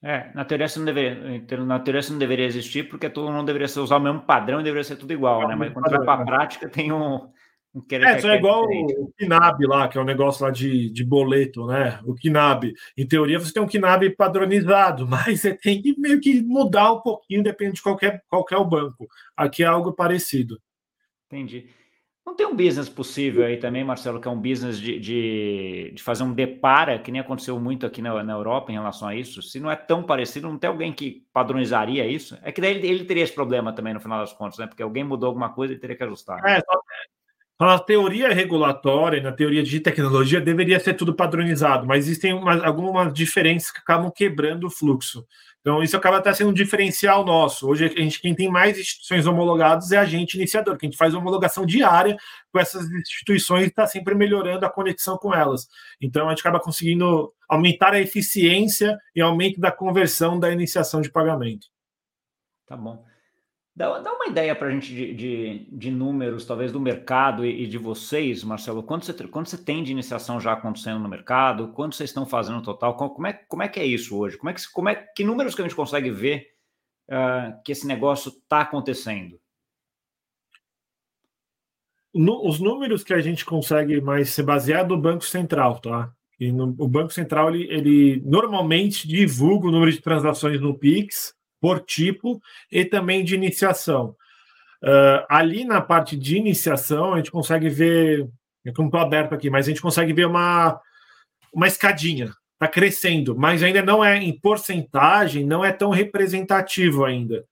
É, 0.03 0.31
na 0.35 0.45
teoria 0.45 0.69
você 0.69 0.79
não 0.79 0.87
deveria, 0.87 1.65
na 1.65 1.81
teoria 1.81 2.03
você 2.03 2.13
não 2.13 2.19
deveria 2.19 2.47
existir, 2.47 2.89
porque 2.89 3.09
todo 3.09 3.33
mundo 3.33 3.47
deveria 3.47 3.67
usar 3.83 3.97
o 3.97 4.01
mesmo 4.01 4.21
padrão 4.21 4.61
e 4.61 4.65
deveria 4.65 4.85
ser 4.85 4.97
tudo 4.97 5.13
igual, 5.13 5.43
é, 5.43 5.49
né? 5.49 5.55
Mas 5.55 5.73
quando 5.73 5.91
vai 5.91 6.05
para 6.05 6.23
a 6.23 6.25
prática, 6.25 6.69
tem 6.69 6.93
um, 6.93 7.29
um 7.75 7.81
querer 7.81 8.07
É, 8.07 8.19
isso 8.19 8.29
é 8.29 8.37
igual 8.37 8.65
o 8.65 9.13
KNAB 9.19 9.67
lá, 9.67 9.89
que 9.89 9.97
é 9.97 10.01
um 10.01 10.05
negócio 10.05 10.45
lá 10.45 10.51
de, 10.51 10.91
de 10.91 11.05
boleto, 11.05 11.67
né? 11.67 11.99
O 12.05 12.15
KNAB. 12.15 12.75
Em 12.97 13.07
teoria, 13.07 13.39
você 13.39 13.53
tem 13.53 13.63
um 13.63 13.67
KNAB 13.67 14.11
padronizado, 14.17 15.07
mas 15.09 15.41
você 15.41 15.55
tem 15.55 15.81
que 15.81 15.99
meio 15.99 16.21
que 16.21 16.43
mudar 16.43 16.93
um 16.93 17.01
pouquinho, 17.01 17.43
depende 17.43 17.77
de 17.77 17.83
qualquer, 17.83 18.23
qualquer 18.29 18.63
banco. 18.65 19.09
Aqui 19.37 19.63
é 19.63 19.67
algo 19.67 19.93
parecido. 19.93 20.61
Entendi. 21.27 21.69
Não 22.27 22.35
tem 22.35 22.45
um 22.45 22.57
business 22.57 22.89
possível 22.89 23.45
aí 23.45 23.57
também, 23.57 23.85
Marcelo, 23.85 24.21
que 24.21 24.27
é 24.27 24.31
um 24.31 24.41
business 24.41 24.81
de, 24.81 24.99
de, 24.99 25.93
de 25.95 26.03
fazer 26.03 26.25
um 26.25 26.33
depara, 26.33 26.99
que 26.99 27.13
nem 27.13 27.21
aconteceu 27.21 27.59
muito 27.61 27.87
aqui 27.87 28.03
na, 28.03 28.21
na, 28.25 28.33
Europa 28.33 28.73
em 28.73 28.75
relação 28.75 29.07
a 29.07 29.15
isso. 29.15 29.41
Se 29.41 29.61
não 29.61 29.71
é 29.71 29.77
tão 29.77 30.03
parecido, 30.03 30.49
não 30.49 30.59
tem 30.59 30.69
alguém 30.69 30.93
que 30.93 31.25
padronizaria 31.33 32.05
isso? 32.05 32.37
É 32.43 32.51
que 32.51 32.61
daí 32.61 32.75
ele, 32.75 32.89
ele 32.89 33.05
teria 33.05 33.23
esse 33.23 33.33
problema 33.33 33.73
também 33.73 33.95
no 33.95 34.01
final 34.01 34.19
das 34.19 34.33
contas, 34.33 34.59
né? 34.59 34.67
Porque 34.67 34.83
alguém 34.83 35.05
mudou 35.05 35.29
alguma 35.29 35.51
coisa 35.51 35.73
e 35.73 35.79
teria 35.79 35.95
que 35.95 36.03
ajustar. 36.03 36.43
Né? 36.43 36.59
É, 36.59 36.63
na 37.59 37.79
teoria 37.79 38.35
regulatória, 38.35 39.23
na 39.23 39.33
teoria 39.33 39.63
de 39.63 39.81
tecnologia, 39.81 40.41
deveria 40.41 40.79
ser 40.79 40.95
tudo 40.95 41.15
padronizado, 41.15 41.87
mas 41.87 42.05
existem 42.07 42.35
umas, 42.35 42.63
algumas 42.63 43.15
diferenças 43.15 43.71
que 43.71 43.79
acabam 43.79 44.11
quebrando 44.11 44.67
o 44.67 44.71
fluxo. 44.71 45.25
Então, 45.67 45.83
isso 45.83 45.97
acaba 45.97 46.19
até 46.19 46.33
sendo 46.33 46.51
um 46.51 46.53
diferencial 46.53 47.25
nosso. 47.25 47.69
Hoje, 47.69 47.87
a 47.87 47.89
gente, 47.89 48.21
quem 48.21 48.33
tem 48.33 48.49
mais 48.49 48.79
instituições 48.79 49.27
homologadas 49.27 49.91
é 49.91 49.97
a 49.97 50.05
gente 50.05 50.35
iniciador, 50.35 50.77
que 50.77 50.87
a 50.87 50.89
gente 50.89 50.97
faz 50.97 51.13
homologação 51.13 51.67
diária 51.67 52.17
com 52.53 52.61
essas 52.61 52.89
instituições 52.89 53.65
e 53.65 53.67
está 53.67 53.85
sempre 53.85 54.15
melhorando 54.15 54.65
a 54.65 54.71
conexão 54.71 55.19
com 55.19 55.35
elas. 55.35 55.69
Então, 56.01 56.29
a 56.29 56.31
gente 56.31 56.39
acaba 56.39 56.61
conseguindo 56.61 57.35
aumentar 57.49 57.95
a 57.95 58.01
eficiência 58.01 58.97
e 59.13 59.21
aumento 59.21 59.59
da 59.59 59.73
conversão 59.73 60.39
da 60.39 60.53
iniciação 60.53 61.01
de 61.01 61.11
pagamento. 61.11 61.67
Tá 62.65 62.77
bom. 62.77 63.05
Dá, 63.77 63.99
dá 63.99 64.11
uma 64.15 64.27
ideia 64.27 64.57
para 64.57 64.69
a 64.69 64.71
gente 64.71 64.95
de, 64.95 65.13
de, 65.13 65.69
de, 65.71 65.91
números, 65.91 66.47
talvez, 66.47 66.73
do 66.73 66.81
mercado 66.81 67.45
e, 67.45 67.65
e, 67.65 67.67
de 67.67 67.77
vocês, 67.77 68.43
Marcelo. 68.43 68.83
Quanto 68.83 69.05
você, 69.05 69.13
quanto 69.29 69.51
você 69.51 69.59
tem 69.59 69.85
de 69.85 69.93
iniciação 69.93 70.41
já 70.41 70.55
acontecendo 70.55 70.99
no 70.99 71.09
mercado? 71.11 71.69
Quanto 71.75 71.95
vocês 71.95 72.09
estão 72.09 72.25
fazendo 72.25 72.57
no 72.57 72.63
total? 72.63 72.97
Como 72.97 73.27
é, 73.27 73.35
como 73.35 73.63
é 73.63 73.69
que 73.69 73.79
é 73.79 73.85
isso 73.85 74.17
hoje? 74.17 74.39
Como 74.39 74.49
é 74.49 74.55
que, 74.55 74.63
como 74.73 74.89
é, 74.89 74.95
que 74.95 75.23
números 75.23 75.55
que 75.55 75.61
a 75.61 75.65
gente 75.65 75.77
consegue 75.77 76.11
ver 76.11 76.47
uh, 77.11 77.63
que 77.63 77.71
esse 77.71 77.87
negócio 77.87 78.31
está 78.31 78.63
acontecendo? 78.63 79.39
No, 82.15 82.49
os 82.49 82.59
números 82.59 83.05
que 83.05 83.13
a 83.13 83.21
gente 83.21 83.45
consegue 83.45 84.01
mais 84.01 84.31
se 84.31 84.43
basear 84.43 84.87
do 84.87 84.97
Banco 84.97 85.27
Central, 85.27 85.81
tá? 85.81 86.11
E 86.41 86.51
no, 86.51 86.75
o 86.79 86.89
Banco 86.89 87.13
Central, 87.13 87.55
ele, 87.55 87.71
ele 87.71 88.23
normalmente 88.25 89.07
divulga 89.07 89.69
o 89.69 89.71
número 89.71 89.93
de 89.93 90.01
transações 90.01 90.59
no 90.63 90.79
Pix, 90.79 91.35
por 91.67 91.81
tipo 91.81 92.41
e 92.71 92.85
também 92.85 93.25
de 93.25 93.35
iniciação. 93.35 94.15
Uh, 94.81 95.27
ali 95.29 95.65
na 95.65 95.81
parte 95.81 96.17
de 96.17 96.37
iniciação, 96.37 97.13
a 97.13 97.17
gente 97.17 97.33
consegue 97.33 97.69
ver, 97.69 98.21
eu 98.65 98.73
não 98.79 98.85
estou 98.85 99.01
aberto 99.01 99.35
aqui, 99.35 99.51
mas 99.51 99.67
a 99.67 99.71
gente 99.71 99.83
consegue 99.83 100.13
ver 100.13 100.29
uma, 100.29 100.81
uma 101.53 101.67
escadinha, 101.67 102.33
está 102.53 102.69
crescendo, 102.69 103.37
mas 103.37 103.65
ainda 103.65 103.83
não 103.83 104.05
é 104.05 104.17
em 104.17 104.39
porcentagem, 104.39 105.45
não 105.45 105.65
é 105.65 105.73
tão 105.73 105.91
representativo 105.91 107.05
ainda. 107.05 107.45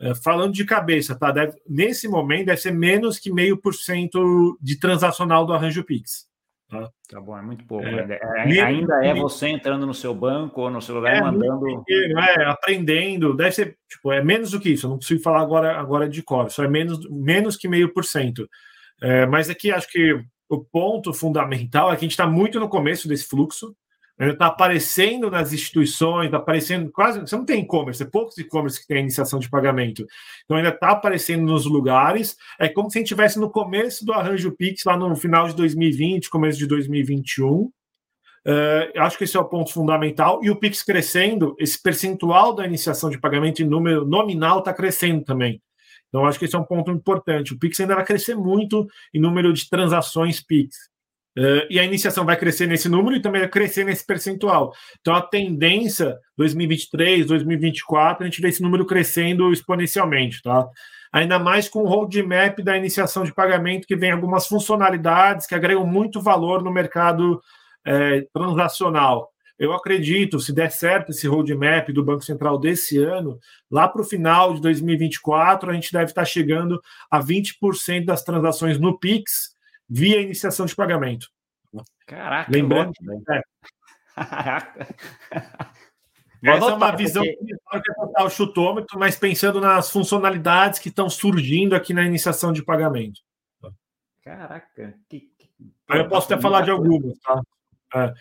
Uh, 0.00 0.14
falando 0.14 0.54
de 0.54 0.64
cabeça, 0.64 1.14
tá? 1.14 1.30
Deve, 1.30 1.52
nesse 1.68 2.08
momento 2.08 2.46
deve 2.46 2.62
ser 2.62 2.72
menos 2.72 3.18
que 3.18 3.30
meio 3.30 3.58
por 3.58 3.74
cento 3.74 4.58
de 4.58 4.78
transacional 4.78 5.44
do 5.44 5.52
arranjo 5.52 5.84
Pix. 5.84 6.29
Tá, 6.70 6.88
tá 7.08 7.20
bom, 7.20 7.36
é 7.36 7.42
muito 7.42 7.64
pouco. 7.66 7.84
É, 7.84 8.20
é, 8.22 8.60
ainda 8.62 9.04
é 9.04 9.12
você 9.12 9.48
entrando 9.48 9.84
no 9.84 9.92
seu 9.92 10.14
banco 10.14 10.60
ou 10.60 10.70
no 10.70 10.80
seu 10.80 10.94
lugar 10.94 11.16
é, 11.16 11.20
mandando. 11.20 11.84
É, 11.88 12.44
aprendendo, 12.44 13.34
deve 13.34 13.50
ser, 13.50 13.76
tipo, 13.88 14.12
é 14.12 14.22
menos 14.22 14.52
do 14.52 14.60
que 14.60 14.70
isso. 14.70 14.86
Eu 14.86 14.90
não 14.90 14.96
consigo 14.98 15.20
falar 15.20 15.40
agora, 15.40 15.76
agora 15.76 16.08
de 16.08 16.22
cor, 16.22 16.48
só 16.48 16.62
é 16.62 16.68
menos, 16.68 17.00
menos 17.10 17.56
que 17.56 17.66
meio 17.66 17.92
por 17.92 18.04
cento. 18.04 18.48
É, 19.02 19.26
mas 19.26 19.50
aqui 19.50 19.72
acho 19.72 19.90
que 19.90 20.22
o 20.48 20.64
ponto 20.64 21.12
fundamental 21.12 21.88
é 21.88 21.96
que 21.96 22.00
a 22.00 22.02
gente 22.02 22.12
está 22.12 22.26
muito 22.26 22.60
no 22.60 22.68
começo 22.68 23.08
desse 23.08 23.26
fluxo 23.26 23.74
está 24.28 24.46
aparecendo 24.46 25.30
nas 25.30 25.52
instituições, 25.52 26.26
está 26.26 26.36
aparecendo 26.36 26.90
quase. 26.90 27.20
Você 27.20 27.34
não 27.34 27.44
tem 27.44 27.62
e-commerce, 27.62 28.02
é 28.02 28.06
poucos 28.06 28.36
e-commerce 28.36 28.80
que 28.80 28.86
tem 28.86 29.00
iniciação 29.00 29.38
de 29.38 29.48
pagamento. 29.48 30.06
Então 30.44 30.56
ainda 30.56 30.68
está 30.68 30.90
aparecendo 30.90 31.44
nos 31.44 31.64
lugares. 31.64 32.36
É 32.58 32.68
como 32.68 32.90
se 32.90 32.98
a 32.98 33.00
gente 33.00 33.06
estivesse 33.06 33.38
no 33.40 33.50
começo 33.50 34.04
do 34.04 34.12
arranjo 34.12 34.52
Pix, 34.52 34.84
lá 34.84 34.96
no 34.96 35.16
final 35.16 35.48
de 35.48 35.56
2020, 35.56 36.28
começo 36.28 36.58
de 36.58 36.66
2021. 36.66 37.48
Uh, 37.52 37.72
eh, 38.46 38.92
acho 38.96 39.18
que 39.18 39.24
esse 39.24 39.36
é 39.36 39.40
o 39.40 39.44
ponto 39.44 39.72
fundamental. 39.72 40.40
E 40.42 40.50
o 40.50 40.56
Pix 40.56 40.82
crescendo, 40.82 41.54
esse 41.58 41.80
percentual 41.82 42.54
da 42.54 42.66
iniciação 42.66 43.08
de 43.08 43.18
pagamento 43.18 43.62
em 43.62 43.66
número 43.66 44.06
nominal 44.06 44.58
está 44.58 44.72
crescendo 44.72 45.24
também. 45.24 45.62
Então, 46.10 46.26
acho 46.26 46.38
que 46.38 46.44
esse 46.44 46.56
é 46.56 46.58
um 46.58 46.64
ponto 46.64 46.90
importante. 46.90 47.54
O 47.54 47.58
Pix 47.58 47.78
ainda 47.80 47.94
vai 47.94 48.04
crescer 48.04 48.34
muito 48.34 48.86
em 49.14 49.20
número 49.20 49.52
de 49.52 49.68
transações 49.68 50.42
Pix. 50.42 50.89
Uh, 51.38 51.62
e 51.70 51.78
a 51.78 51.84
iniciação 51.84 52.24
vai 52.24 52.36
crescer 52.36 52.66
nesse 52.66 52.88
número 52.88 53.16
e 53.16 53.22
também 53.22 53.40
vai 53.40 53.48
crescer 53.48 53.84
nesse 53.84 54.04
percentual. 54.04 54.72
Então, 55.00 55.14
a 55.14 55.22
tendência 55.22 56.18
2023, 56.36 57.26
2024, 57.26 58.24
a 58.24 58.26
gente 58.26 58.42
vê 58.42 58.48
esse 58.48 58.62
número 58.62 58.84
crescendo 58.84 59.52
exponencialmente, 59.52 60.42
tá? 60.42 60.68
Ainda 61.12 61.38
mais 61.38 61.68
com 61.68 61.82
o 61.82 61.86
roadmap 61.86 62.60
da 62.62 62.76
iniciação 62.76 63.24
de 63.24 63.34
pagamento, 63.34 63.86
que 63.86 63.96
vem 63.96 64.10
algumas 64.10 64.46
funcionalidades 64.46 65.46
que 65.46 65.54
agregam 65.54 65.86
muito 65.86 66.20
valor 66.20 66.62
no 66.62 66.72
mercado 66.72 67.40
é, 67.84 68.26
transacional. 68.32 69.30
Eu 69.58 69.72
acredito, 69.72 70.40
se 70.40 70.54
der 70.54 70.70
certo 70.70 71.10
esse 71.10 71.28
roadmap 71.28 71.90
do 71.90 72.04
Banco 72.04 72.24
Central 72.24 72.58
desse 72.58 72.96
ano, 72.98 73.38
lá 73.70 73.86
para 73.86 74.00
o 74.00 74.04
final 74.04 74.54
de 74.54 74.60
2024, 74.62 75.70
a 75.70 75.74
gente 75.74 75.92
deve 75.92 76.06
estar 76.06 76.24
chegando 76.24 76.80
a 77.10 77.20
20% 77.20 78.06
das 78.06 78.24
transações 78.24 78.78
no 78.78 78.98
Pix 78.98 79.50
via 79.90 80.20
iniciação 80.20 80.64
de 80.64 80.76
pagamento. 80.76 81.28
Caraca, 82.06 82.50
lembrando. 82.50 82.92
É. 83.28 83.42
Essa 86.42 86.70
é 86.70 86.74
uma 86.74 86.96
visão 86.96 87.22
porque... 87.22 87.44
que 87.44 87.54
é 88.16 88.22
o 88.22 88.30
chutômetro, 88.30 88.98
mas 88.98 89.16
pensando 89.16 89.60
nas 89.60 89.90
funcionalidades 89.90 90.78
que 90.78 90.88
estão 90.88 91.10
surgindo 91.10 91.74
aqui 91.74 91.92
na 91.92 92.02
iniciação 92.02 92.52
de 92.52 92.64
pagamento. 92.64 93.20
Caraca, 94.24 94.94
que, 95.08 95.20
que... 95.20 95.50
Eu 95.88 96.08
posso 96.08 96.32
até 96.32 96.40
falar 96.40 96.62
de 96.62 96.70
algumas, 96.70 97.18
tá? 97.18 97.42
É, 97.94 98.14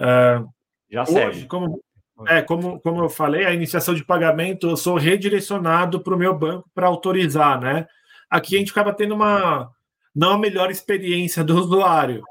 é, 0.00 0.44
já 0.90 1.02
Hoje, 1.02 1.12
serve. 1.12 1.46
Como, 1.46 1.82
é, 2.26 2.42
como, 2.42 2.80
como 2.80 3.02
eu 3.02 3.08
falei, 3.08 3.46
a 3.46 3.54
iniciação 3.54 3.94
de 3.94 4.04
pagamento, 4.04 4.68
eu 4.68 4.76
sou 4.76 4.96
redirecionado 4.96 6.00
para 6.00 6.14
o 6.14 6.18
meu 6.18 6.36
banco 6.36 6.68
para 6.74 6.86
autorizar, 6.86 7.60
né? 7.60 7.86
Aqui 8.28 8.56
a 8.56 8.58
gente 8.58 8.72
acaba 8.72 8.92
tendo 8.92 9.14
uma 9.14 9.73
não 10.14 10.32
a 10.32 10.38
melhor 10.38 10.70
experiência 10.70 11.42
do 11.42 11.58
usuário. 11.58 12.22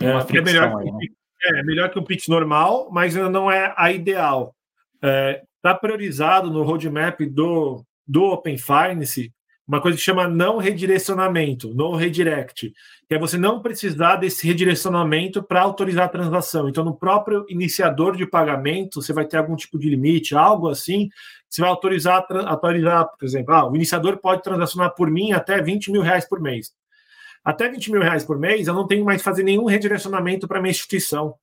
É, 0.00 0.36
é, 0.38 0.40
melhor 0.40 0.78
que, 0.78 0.90
né? 0.90 1.06
é 1.44 1.62
melhor 1.62 1.90
que 1.90 1.98
o 1.98 2.04
Pix 2.04 2.28
normal, 2.28 2.88
mas 2.92 3.14
não 3.14 3.50
é 3.50 3.74
a 3.76 3.90
ideal. 3.90 4.54
Está 4.94 5.70
é, 5.70 5.74
priorizado 5.74 6.50
no 6.50 6.62
roadmap 6.62 7.20
do, 7.20 7.84
do 8.06 8.24
Open 8.24 8.56
Finance 8.58 9.32
uma 9.66 9.80
coisa 9.80 9.96
que 9.96 10.02
chama 10.02 10.28
não 10.28 10.58
redirecionamento, 10.58 11.72
no 11.72 11.94
redirect, 11.94 12.72
que 13.08 13.14
é 13.14 13.18
você 13.18 13.38
não 13.38 13.62
precisar 13.62 14.16
desse 14.16 14.46
redirecionamento 14.46 15.42
para 15.42 15.62
autorizar 15.62 16.06
a 16.06 16.10
transação. 16.10 16.68
Então, 16.68 16.84
no 16.84 16.94
próprio 16.94 17.46
iniciador 17.48 18.16
de 18.16 18.26
pagamento, 18.26 19.00
você 19.00 19.12
vai 19.12 19.24
ter 19.24 19.36
algum 19.36 19.54
tipo 19.54 19.78
de 19.78 19.88
limite, 19.88 20.34
algo 20.34 20.68
assim, 20.68 21.08
você 21.48 21.60
vai 21.60 21.70
autorizar, 21.70 22.26
autorizar 22.46 23.08
por 23.18 23.24
exemplo, 23.24 23.54
ah, 23.54 23.70
o 23.70 23.76
iniciador 23.76 24.18
pode 24.18 24.42
transacionar 24.42 24.94
por 24.94 25.10
mim 25.10 25.32
até 25.32 25.62
20 25.62 25.92
mil 25.92 26.02
reais 26.02 26.28
por 26.28 26.40
mês. 26.40 26.72
Até 27.44 27.68
20 27.68 27.90
mil 27.90 28.00
reais 28.00 28.24
por 28.24 28.38
mês, 28.38 28.66
eu 28.66 28.74
não 28.74 28.86
tenho 28.86 29.04
mais 29.04 29.18
que 29.18 29.24
fazer 29.24 29.42
nenhum 29.42 29.64
redirecionamento 29.64 30.46
para 30.46 30.60
minha 30.60 30.70
instituição. 30.70 31.34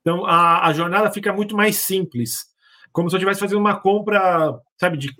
Então, 0.00 0.24
a, 0.24 0.66
a 0.66 0.72
jornada 0.72 1.10
fica 1.10 1.32
muito 1.32 1.56
mais 1.56 1.76
simples 1.76 2.54
como 2.94 3.10
se 3.10 3.16
eu 3.16 3.18
estivesse 3.18 3.40
fazendo 3.40 3.58
uma 3.58 3.74
compra, 3.74 4.56
sabe, 4.78 4.96
de 4.96 5.12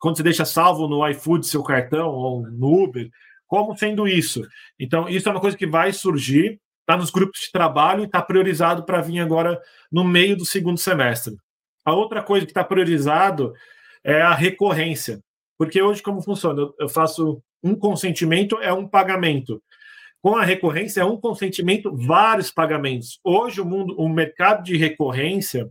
quando 0.00 0.16
você 0.16 0.22
deixa 0.22 0.44
salvo 0.44 0.88
no 0.88 1.08
iFood 1.10 1.46
seu 1.46 1.62
cartão 1.62 2.08
ou 2.08 2.42
no 2.42 2.82
Uber, 2.82 3.08
como 3.46 3.78
sendo 3.78 4.08
isso. 4.08 4.42
Então, 4.76 5.08
isso 5.08 5.28
é 5.28 5.32
uma 5.32 5.40
coisa 5.40 5.56
que 5.56 5.66
vai 5.66 5.92
surgir, 5.92 6.60
está 6.80 6.96
nos 6.96 7.08
grupos 7.08 7.42
de 7.42 7.52
trabalho 7.52 8.02
e 8.02 8.06
está 8.06 8.20
priorizado 8.20 8.84
para 8.84 9.00
vir 9.00 9.20
agora 9.20 9.60
no 9.92 10.02
meio 10.02 10.36
do 10.36 10.44
segundo 10.44 10.76
semestre. 10.76 11.36
A 11.84 11.94
outra 11.94 12.20
coisa 12.20 12.44
que 12.44 12.50
está 12.50 12.64
priorizado 12.64 13.54
é 14.02 14.20
a 14.20 14.34
recorrência, 14.34 15.20
porque 15.56 15.80
hoje 15.80 16.02
como 16.02 16.20
funciona? 16.20 16.68
Eu 16.80 16.88
faço 16.88 17.40
um 17.62 17.76
consentimento 17.76 18.58
é 18.60 18.72
um 18.72 18.88
pagamento. 18.88 19.62
Com 20.22 20.36
a 20.36 20.44
recorrência 20.44 21.00
é 21.00 21.04
um 21.04 21.16
consentimento, 21.16 21.96
vários 21.96 22.50
pagamentos. 22.50 23.18
Hoje 23.24 23.60
o 23.60 23.64
mundo, 23.64 23.94
o 23.98 24.08
mercado 24.08 24.62
de 24.62 24.76
recorrência 24.76 25.70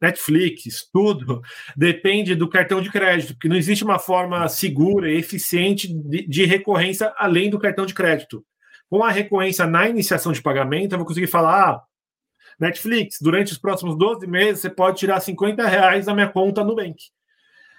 Netflix, 0.00 0.88
tudo 0.92 1.42
depende 1.76 2.34
do 2.34 2.48
cartão 2.48 2.80
de 2.80 2.90
crédito, 2.90 3.34
porque 3.34 3.48
não 3.48 3.56
existe 3.56 3.84
uma 3.84 3.98
forma 3.98 4.48
segura 4.48 5.10
e 5.10 5.16
eficiente 5.16 5.92
de, 5.92 6.26
de, 6.26 6.44
recorrência 6.44 7.12
além 7.16 7.50
do 7.50 7.58
cartão 7.58 7.84
de 7.84 7.94
crédito. 7.94 8.44
Com 8.88 9.02
a 9.02 9.10
recorrência 9.10 9.66
na 9.66 9.88
iniciação 9.88 10.32
de 10.32 10.40
pagamento, 10.40 10.92
eu 10.92 10.98
vou 10.98 11.06
conseguir 11.06 11.26
falar: 11.26 11.70
ah, 11.70 11.82
Netflix, 12.60 13.18
durante 13.20 13.52
os 13.52 13.58
próximos 13.58 13.98
12 13.98 14.26
meses, 14.26 14.60
você 14.60 14.70
pode 14.70 14.98
tirar 14.98 15.20
50 15.20 15.66
reais 15.66 16.06
da 16.06 16.14
minha 16.14 16.28
conta 16.28 16.64
no 16.64 16.76
Bank. 16.76 16.96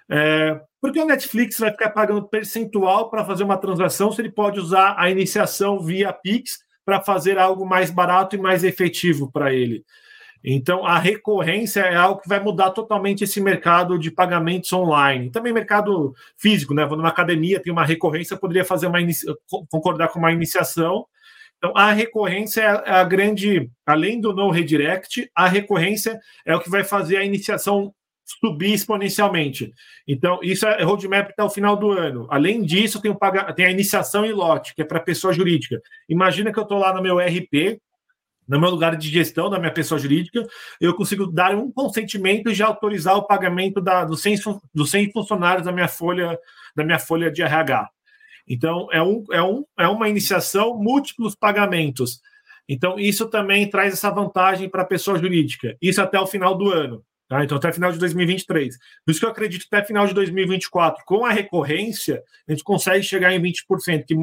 É, 0.10 0.60
porque 0.82 1.00
o 1.00 1.06
Netflix 1.06 1.60
vai 1.60 1.72
ficar 1.72 1.90
pagando 1.90 2.28
percentual 2.28 3.10
para 3.10 3.24
fazer 3.24 3.44
uma 3.44 3.58
transação 3.58 4.12
se 4.12 4.22
ele 4.22 4.32
pode 4.32 4.60
usar 4.60 4.96
a 4.98 5.10
iniciação 5.10 5.80
via 5.80 6.12
Pix 6.12 6.60
para 6.84 7.02
fazer 7.02 7.38
algo 7.38 7.66
mais 7.66 7.92
barato 7.92 8.36
e 8.36 8.40
mais 8.40 8.64
efetivo 8.64 9.32
para 9.32 9.54
ele. 9.54 9.84
Então, 10.44 10.86
a 10.86 10.98
recorrência 10.98 11.82
é 11.82 11.96
algo 11.96 12.22
que 12.22 12.30
vai 12.30 12.40
mudar 12.40 12.72
totalmente 12.72 13.24
esse 13.24 13.42
mercado 13.42 14.00
de 14.00 14.10
pagamentos 14.10 14.72
online. 14.72 15.30
Também 15.30 15.52
mercado 15.52 16.14
físico, 16.38 16.74
né? 16.74 16.86
Vou 16.86 16.98
numa 16.98 17.10
academia, 17.10 17.62
tem 17.62 17.74
uma 17.74 17.86
recorrência, 17.86 18.38
poderia 18.38 18.64
fazer 18.64 18.88
uma 18.88 19.00
concordar 19.70 20.08
com 20.08 20.20
uma 20.20 20.32
iniciação. 20.32 21.06
Então, 21.58 21.74
a 21.76 21.92
recorrência 21.92 22.62
é 22.62 22.92
a 22.92 23.04
grande, 23.04 23.70
além 23.86 24.22
do 24.22 24.34
no 24.34 24.50
redirect, 24.50 25.30
a 25.36 25.46
recorrência 25.46 26.18
é 26.46 26.56
o 26.56 26.60
que 26.62 26.70
vai 26.70 26.86
fazer 26.86 27.18
a 27.18 27.26
iniciação 27.26 27.94
subir 28.40 28.74
exponencialmente. 28.74 29.74
Então, 30.08 30.40
isso 30.44 30.68
é 30.68 30.84
roadmap 30.84 31.30
até 31.30 31.44
o 31.44 31.50
final 31.50 31.76
do 31.76 31.92
ano. 31.92 32.28
Além 32.30 32.62
disso, 32.62 33.02
tem, 33.02 33.14
paga... 33.14 33.52
tem 33.54 33.66
a 33.66 33.72
iniciação 33.72 34.26
em 34.26 34.32
lote, 34.32 34.76
que 34.76 34.82
é 34.82 34.86
para 34.86 35.00
pessoa 35.00 35.34
jurídica. 35.34 35.82
Imagina 36.08 36.52
que 36.52 36.60
eu 36.60 36.64
estou 36.64 36.78
lá 36.78 36.94
no 36.94 37.02
meu 37.02 37.18
RP, 37.18 37.82
no 38.48 38.60
meu 38.60 38.70
lugar 38.70 38.96
de 38.96 39.10
gestão 39.10 39.50
da 39.50 39.60
minha 39.60 39.72
pessoa 39.72 40.00
jurídica, 40.00 40.44
eu 40.82 40.96
consigo 40.96 41.28
dar 41.28 41.54
um 41.54 41.72
consentimento 41.72 42.50
e 42.50 42.56
já 42.56 42.66
autorizar 42.66 43.16
o 43.16 43.28
pagamento 43.28 43.80
da, 43.80 44.04
dos, 44.04 44.22
100, 44.22 44.38
dos 44.74 44.90
100 44.90 45.12
funcionários 45.12 45.66
da 45.66 45.72
minha 45.72 45.88
folha 45.88 46.38
da 46.76 46.84
minha 46.84 47.00
folha 47.00 47.32
de 47.32 47.42
RH. 47.42 47.90
Então, 48.48 48.88
é, 48.92 49.02
um, 49.02 49.24
é, 49.32 49.44
um, 49.44 49.64
é 49.78 49.88
uma 49.88 50.10
iniciação, 50.10 50.76
múltiplos 50.76 51.36
pagamentos. 51.36 52.20
Então, 52.68 53.00
isso 53.00 53.28
também 53.28 53.70
traz 53.70 53.94
essa 53.94 54.10
vantagem 54.10 54.70
para 54.70 54.82
a 54.82 54.86
pessoa 54.86 55.20
jurídica. 55.20 55.76
Isso 55.82 56.02
até 56.02 56.20
o 56.20 56.28
final 56.28 56.58
do 56.58 56.72
ano. 56.72 57.04
Tá? 57.30 57.44
Então, 57.44 57.58
até 57.58 57.72
final 57.72 57.92
de 57.92 58.00
2023. 58.00 58.76
Por 59.06 59.12
isso 59.12 59.20
que 59.20 59.26
eu 59.26 59.30
acredito 59.30 59.70
que 59.70 59.76
até 59.76 59.86
final 59.86 60.08
de 60.08 60.16
2024, 60.16 61.04
com 61.06 61.24
a 61.24 61.32
recorrência, 61.32 62.24
a 62.48 62.52
gente 62.52 62.64
consegue 62.64 63.04
chegar 63.04 63.32
em 63.32 63.40
20%, 63.40 64.04
que 64.06 64.16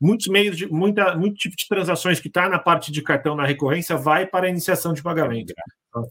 muitos 0.00 0.28
meios 0.28 0.56
de 0.56 0.66
muita, 0.68 1.16
muito 1.16 1.34
tipo 1.34 1.56
de 1.56 1.66
transações 1.66 2.20
que 2.20 2.28
está 2.28 2.48
na 2.48 2.60
parte 2.60 2.92
de 2.92 3.02
cartão 3.02 3.34
na 3.34 3.44
recorrência 3.44 3.96
vai 3.96 4.24
para 4.24 4.46
a 4.46 4.48
iniciação 4.48 4.92
de 4.92 5.02
pagamento. 5.02 5.52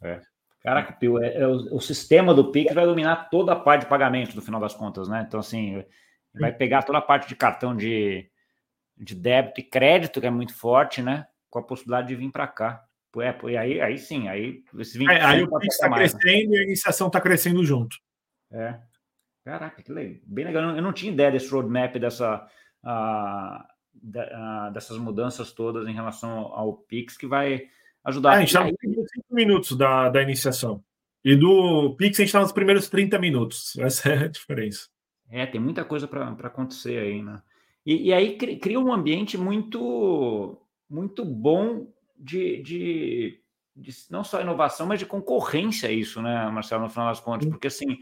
É. 0.04 0.20
Caraca, 0.62 0.92
Pio, 0.94 1.24
é, 1.24 1.38
é 1.38 1.48
o, 1.48 1.76
o, 1.76 1.80
sistema 1.80 2.34
do 2.34 2.52
Pix 2.52 2.74
vai 2.74 2.86
dominar 2.86 3.30
toda 3.30 3.54
a 3.54 3.56
parte 3.56 3.82
de 3.82 3.88
pagamento 3.88 4.36
no 4.36 4.42
final 4.42 4.60
das 4.60 4.74
contas, 4.74 5.08
né? 5.08 5.24
Então, 5.26 5.40
assim, 5.40 5.86
vai 6.34 6.52
pegar 6.52 6.84
toda 6.84 6.98
a 6.98 7.02
parte 7.02 7.30
de 7.30 7.36
cartão 7.36 7.74
de, 7.74 8.28
de 8.98 9.16
débito 9.16 9.62
e 9.62 9.64
crédito, 9.64 10.20
que 10.20 10.28
é 10.28 10.32
muito 10.32 10.54
forte, 10.54 11.02
né? 11.02 11.28
Com 11.50 11.60
a 11.60 11.64
possibilidade 11.64 12.08
de 12.08 12.16
vir 12.16 12.32
para 12.32 12.48
cá. 12.48 12.85
É, 13.22 13.38
e 13.50 13.58
aí, 13.58 13.82
aí 13.82 13.98
sim, 13.98 14.28
aí 14.28 14.64
esse 14.78 15.04
é, 15.10 15.24
aí 15.24 15.44
o 15.44 15.60
Pix 15.60 15.76
está 15.76 15.90
crescendo 15.90 16.50
né? 16.50 16.58
e 16.58 16.60
a 16.60 16.64
iniciação 16.64 17.08
está 17.08 17.22
crescendo 17.22 17.64
junto. 17.64 17.98
É. 18.52 18.80
Caraca, 19.44 19.82
que 19.82 19.92
legal. 19.92 20.22
Bem 20.26 20.46
legal. 20.46 20.64
Eu 20.64 20.68
não, 20.70 20.76
eu 20.78 20.82
não 20.82 20.94
tinha 20.94 21.12
ideia 21.12 21.32
desse 21.32 21.50
roadmap, 21.50 21.96
dessa. 21.98 22.48
Uh, 22.84 23.76
da, 24.02 24.70
dessas 24.70 24.98
mudanças 24.98 25.52
todas 25.52 25.88
em 25.88 25.94
relação 25.94 26.30
ao 26.54 26.74
Pix 26.74 27.18
que 27.18 27.28
vai 27.28 27.68
ajudar. 28.04 28.34
É, 28.34 28.36
a 28.36 28.40
gente 28.40 28.50
está 28.50 28.64
nos 28.64 28.76
primeiros 28.78 29.12
5 29.12 29.26
minutos 29.32 29.78
da, 29.78 30.10
da 30.10 30.22
iniciação. 30.22 30.84
E 31.24 31.36
do 31.36 31.96
Pix 31.98 32.20
a 32.20 32.22
gente 32.22 32.30
está 32.30 32.42
nos 32.42 32.52
primeiros 32.52 32.90
30 32.90 33.18
minutos. 33.18 33.76
Essa 33.78 34.10
é 34.14 34.18
a 34.26 34.28
diferença. 34.28 34.88
É, 35.30 35.46
tem 35.46 35.60
muita 35.60 35.84
coisa 35.84 36.08
para 36.08 36.30
acontecer 36.30 37.00
aí, 37.00 37.22
né? 37.22 37.42
E, 37.86 38.10
e, 38.10 38.14
aí 38.14 38.38
cria 38.38 38.80
um 38.80 38.92
ambiente 38.92 39.38
muito, 39.38 40.60
muito 40.90 41.24
bom 41.24 41.88
de, 42.18 42.62
de, 42.62 43.42
de, 43.76 43.92
não 44.10 44.24
só 44.24 44.42
inovação, 44.42 44.88
mas 44.88 45.00
de 45.00 45.06
concorrência 45.06 45.92
isso, 45.92 46.22
né, 46.22 46.50
Marcelo, 46.50 46.84
no 46.84 46.90
final 46.90 47.08
das 47.08 47.20
contas, 47.20 47.48
porque 47.48 47.68
assim, 47.68 47.98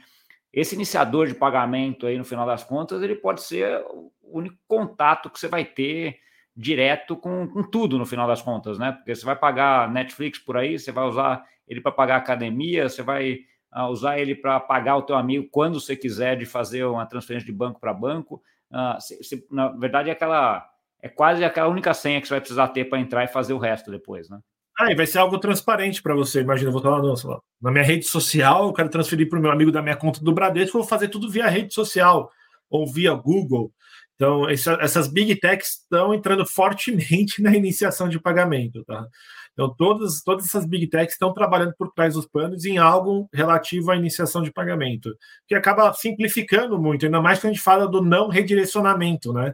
esse 0.51 0.76
iniciador 0.76 1.28
de 1.28 1.34
pagamento 1.34 2.05
aí, 2.05 2.18
no 2.18 2.26
final 2.26 2.45
das 2.45 2.64
contas, 2.64 3.01
ele 3.01 3.16
pode 3.16 3.41
ser 3.41 3.84
o 3.89 4.11
único 4.24 4.57
contato 4.68 5.30
que 5.30 5.39
você 5.39 5.47
vai 5.47 5.66
ter 5.66 6.20
direto 6.55 7.18
com, 7.18 7.47
com 7.47 7.64
tudo 7.64 7.97
no 7.97 8.05
final 8.05 8.28
das 8.28 8.41
contas, 8.41 8.78
né? 8.78 8.91
Porque 8.91 9.16
você 9.16 9.26
vai 9.26 9.36
pagar 9.36 9.91
Netflix 9.91 10.38
por 10.38 10.55
aí, 10.55 10.78
você 10.78 10.91
vai 10.91 11.05
usar 11.05 11.43
ele 11.68 11.82
para 11.82 11.91
pagar 11.91 12.18
academia, 12.18 12.88
você 12.88 13.01
vai 13.01 13.39
uh, 13.76 13.88
usar 13.88 14.20
ele 14.20 14.36
para 14.36 14.59
pagar 14.59 14.97
o 14.97 15.01
teu 15.01 15.16
amigo 15.16 15.47
quando 15.51 15.80
você 15.80 15.95
quiser 15.95 16.38
de 16.38 16.45
fazer 16.45 16.86
uma 16.86 17.07
transferência 17.07 17.45
de 17.45 17.51
banco 17.51 17.80
para 17.80 17.93
banco. 17.93 18.43
Uh, 18.70 19.01
se, 19.01 19.24
se, 19.24 19.47
na 19.49 19.70
verdade, 19.70 20.09
é 20.09 20.14
aquela 20.14 20.70
é 21.03 21.09
quase 21.09 21.43
aquela 21.43 21.67
única 21.67 21.93
senha 21.93 22.21
que 22.21 22.27
você 22.27 22.33
vai 22.33 22.39
precisar 22.39 22.69
ter 22.69 22.85
para 22.85 22.97
entrar 22.97 23.25
e 23.25 23.27
fazer 23.27 23.51
o 23.51 23.57
resto 23.57 23.91
depois, 23.91 24.29
né? 24.29 24.39
Ah, 24.79 24.89
e 24.89 24.95
vai 24.95 25.05
ser 25.05 25.19
algo 25.19 25.37
transparente 25.37 26.01
para 26.01 26.15
você. 26.15 26.39
Imagina, 26.39 26.69
eu 26.69 26.71
vou 26.71 26.79
estar 26.79 26.89
lá, 26.89 26.99
no, 26.99 27.43
na 27.61 27.71
minha 27.71 27.83
rede 27.83 28.05
social, 28.05 28.67
eu 28.67 28.73
quero 28.73 28.89
transferir 28.89 29.27
para 29.27 29.37
o 29.37 29.41
meu 29.41 29.51
amigo 29.51 29.71
da 29.71 29.81
minha 29.81 29.97
conta 29.97 30.23
do 30.23 30.33
Bradesco, 30.33 30.77
eu 30.77 30.81
vou 30.81 30.89
fazer 30.89 31.09
tudo 31.09 31.29
via 31.29 31.47
rede 31.47 31.73
social 31.73 32.31
ou 32.69 32.87
via 32.87 33.13
Google. 33.13 33.71
Então, 34.15 34.49
essa, 34.49 34.77
essas 34.79 35.09
big 35.09 35.35
techs 35.35 35.81
estão 35.81 36.13
entrando 36.13 36.45
fortemente 36.45 37.41
na 37.43 37.53
iniciação 37.53 38.07
de 38.07 38.17
pagamento. 38.17 38.83
Tá? 38.85 39.05
Então, 39.51 39.75
todas, 39.75 40.23
todas 40.23 40.45
essas 40.45 40.65
big 40.65 40.87
techs 40.87 41.15
estão 41.15 41.33
trabalhando 41.33 41.73
por 41.77 41.91
trás 41.91 42.13
dos 42.13 42.25
panos 42.25 42.63
em 42.63 42.77
algo 42.77 43.27
relativo 43.33 43.91
à 43.91 43.97
iniciação 43.97 44.41
de 44.41 44.53
pagamento, 44.53 45.13
que 45.47 45.53
acaba 45.53 45.93
simplificando 45.93 46.79
muito, 46.81 47.05
ainda 47.05 47.21
mais 47.21 47.39
quando 47.39 47.51
a 47.51 47.53
gente 47.53 47.61
fala 47.61 47.87
do 47.87 48.01
não 48.01 48.29
redirecionamento. 48.29 49.33
Né? 49.33 49.53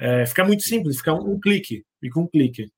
É, 0.00 0.24
fica 0.24 0.42
muito 0.44 0.62
simples, 0.62 0.96
fica 0.96 1.12
um, 1.12 1.34
um 1.34 1.38
clique, 1.38 1.84
fica 2.00 2.18
um 2.18 2.26
clique. 2.26 2.72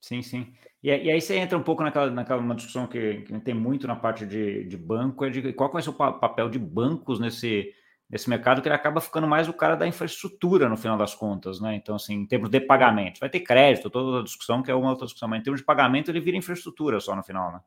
Sim, 0.00 0.20
sim. 0.20 0.52
E, 0.82 0.88
e, 0.90 1.10
aí 1.10 1.20
você 1.20 1.36
entra 1.36 1.56
um 1.56 1.62
pouco 1.62 1.82
naquela, 1.82 2.10
naquela 2.10 2.40
uma 2.40 2.54
discussão 2.54 2.86
que, 2.86 3.22
que 3.22 3.40
tem 3.40 3.54
muito 3.54 3.86
na 3.86 3.96
parte 3.96 4.26
de, 4.26 4.64
de 4.64 4.76
banco, 4.76 5.24
é 5.24 5.30
de 5.30 5.52
qual 5.54 5.72
vai 5.72 5.82
ser 5.82 5.90
o 5.90 5.94
papel 5.94 6.48
de 6.50 6.58
bancos 6.58 7.18
nesse, 7.18 7.72
nesse 8.08 8.28
mercado, 8.28 8.60
que 8.60 8.68
ele 8.68 8.74
acaba 8.74 9.00
ficando 9.00 9.26
mais 9.26 9.48
o 9.48 9.52
cara 9.52 9.76
da 9.76 9.88
infraestrutura 9.88 10.68
no 10.68 10.76
final 10.76 10.98
das 10.98 11.14
contas, 11.14 11.58
né? 11.58 11.74
Então, 11.74 11.96
assim, 11.96 12.14
em 12.14 12.26
termos 12.26 12.50
de 12.50 12.60
pagamento, 12.60 13.18
vai 13.18 13.30
ter 13.30 13.40
crédito, 13.40 13.90
toda 13.90 14.20
a 14.20 14.22
discussão, 14.22 14.62
que 14.62 14.70
é 14.70 14.74
uma 14.74 14.90
outra 14.90 15.06
discussão, 15.06 15.28
mas 15.28 15.40
em 15.40 15.42
termos 15.42 15.60
de 15.60 15.66
pagamento, 15.66 16.10
ele 16.10 16.20
vira 16.20 16.36
infraestrutura 16.36 17.00
só 17.00 17.16
no 17.16 17.24
final, 17.24 17.50
né? 17.50 17.60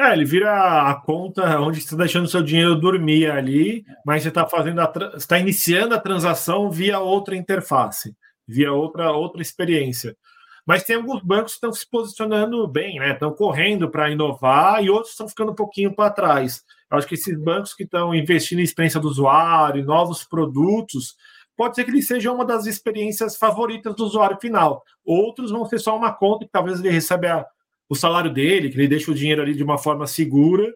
É, 0.00 0.12
ele 0.12 0.24
vira 0.24 0.88
a 0.88 0.94
conta 0.94 1.58
onde 1.60 1.80
você 1.80 1.86
está 1.86 1.96
deixando 1.96 2.28
seu 2.28 2.40
dinheiro 2.40 2.78
dormir 2.78 3.28
ali, 3.28 3.84
mas 4.06 4.22
você 4.22 4.28
está 4.28 4.46
fazendo 4.46 4.80
está 5.16 5.38
iniciando 5.40 5.92
a 5.92 6.00
transação 6.00 6.70
via 6.70 7.00
outra 7.00 7.34
interface, 7.34 8.14
via 8.46 8.72
outra 8.72 9.10
outra 9.10 9.42
experiência. 9.42 10.16
Mas 10.64 10.84
tem 10.84 10.96
alguns 10.96 11.20
bancos 11.22 11.52
que 11.52 11.56
estão 11.56 11.72
se 11.72 11.88
posicionando 11.90 12.68
bem, 12.68 13.00
né? 13.00 13.12
Estão 13.12 13.32
correndo 13.32 13.90
para 13.90 14.10
inovar 14.10 14.84
e 14.84 14.90
outros 14.90 15.12
estão 15.12 15.28
ficando 15.28 15.50
um 15.50 15.54
pouquinho 15.54 15.92
para 15.92 16.10
trás. 16.10 16.62
Eu 16.90 16.98
acho 16.98 17.06
que 17.08 17.14
esses 17.14 17.36
bancos 17.36 17.74
que 17.74 17.82
estão 17.82 18.14
investindo 18.14 18.60
em 18.60 18.64
experiência 18.64 19.00
do 19.00 19.08
usuário, 19.08 19.84
novos 19.84 20.22
produtos, 20.22 21.16
pode 21.56 21.74
ser 21.74 21.84
que 21.84 21.90
ele 21.90 22.02
seja 22.02 22.30
uma 22.30 22.44
das 22.44 22.66
experiências 22.66 23.36
favoritas 23.36 23.96
do 23.96 24.04
usuário 24.04 24.38
final. 24.40 24.84
Outros 25.04 25.50
vão 25.50 25.64
ser 25.66 25.80
só 25.80 25.96
uma 25.96 26.12
conta 26.12 26.44
que 26.44 26.52
talvez 26.52 26.78
ele 26.78 26.90
receba 26.90 27.44
o 27.88 27.94
salário 27.94 28.32
dele, 28.32 28.68
que 28.68 28.76
ele 28.76 28.88
deixa 28.88 29.10
o 29.10 29.14
dinheiro 29.14 29.42
ali 29.42 29.54
de 29.54 29.62
uma 29.62 29.78
forma 29.78 30.06
segura, 30.06 30.68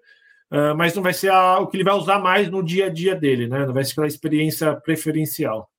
uh, 0.51 0.75
mas 0.77 0.95
não 0.95 1.03
vai 1.03 1.13
ser 1.13 1.31
a, 1.31 1.59
o 1.59 1.67
que 1.67 1.77
ele 1.77 1.85
vai 1.85 1.95
usar 1.95 2.19
mais 2.19 2.49
no 2.51 2.63
dia 2.63 2.87
a 2.87 2.89
dia 2.89 3.15
dele, 3.15 3.47
né? 3.47 3.67
Não 3.67 3.75
vai 3.75 3.85
ser 3.85 3.93
aquela 3.93 4.07
experiência 4.07 4.75
preferencial. 4.77 5.71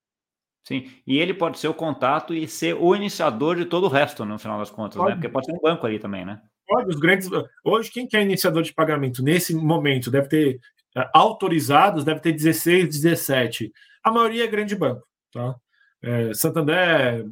Sim, 0.65 0.89
e 1.05 1.17
ele 1.17 1.33
pode 1.33 1.59
ser 1.59 1.67
o 1.67 1.73
contato 1.73 2.33
e 2.33 2.47
ser 2.47 2.75
o 2.75 2.95
iniciador 2.95 3.57
de 3.57 3.65
todo 3.65 3.85
o 3.85 3.89
resto, 3.89 4.23
no 4.23 4.39
final 4.39 4.57
das 4.57 4.69
contas, 4.69 4.95
né? 4.95 5.03
pode. 5.03 5.09
né? 5.09 5.15
Porque 5.15 5.29
pode 5.29 5.45
ser 5.45 5.53
um 5.53 5.59
banco 5.59 5.85
ali 5.85 5.99
também, 5.99 6.23
né? 6.23 6.39
Pode, 6.65 6.89
os 6.89 6.95
grandes. 6.95 7.29
Hoje, 7.65 7.91
quem 7.91 8.07
que 8.07 8.15
é 8.15 8.21
iniciador 8.21 8.63
de 8.63 8.73
pagamento 8.73 9.21
nesse 9.21 9.53
momento 9.53 10.09
deve 10.09 10.29
ter 10.29 10.59
é, 10.95 11.09
autorizados, 11.13 12.05
deve 12.05 12.21
ter 12.21 12.31
16, 12.31 12.87
17. 12.87 13.73
A 14.03 14.11
maioria 14.11 14.45
é 14.45 14.47
grande 14.47 14.75
banco, 14.75 15.05
tá? 15.31 15.55
É, 16.01 16.33
Santander, 16.33 17.25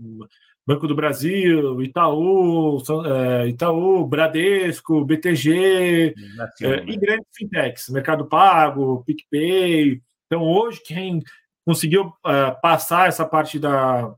Banco 0.65 0.87
do 0.87 0.95
Brasil, 0.95 1.81
Itaú, 1.81 2.81
é, 3.05 3.47
Itaú, 3.47 4.05
Bradesco, 4.05 5.03
BTG, 5.03 6.13
é, 6.61 6.83
e 6.85 6.97
grandes 6.97 7.27
fintechs, 7.33 7.89
Mercado 7.89 8.25
Pago, 8.25 9.03
PicPay. 9.05 10.01
Então, 10.27 10.43
hoje, 10.43 10.81
quem 10.83 11.21
conseguiu 11.65 12.07
uh, 12.07 12.61
passar 12.61 13.07
essa 13.07 13.25
parte 13.25 13.59
da 13.59 14.13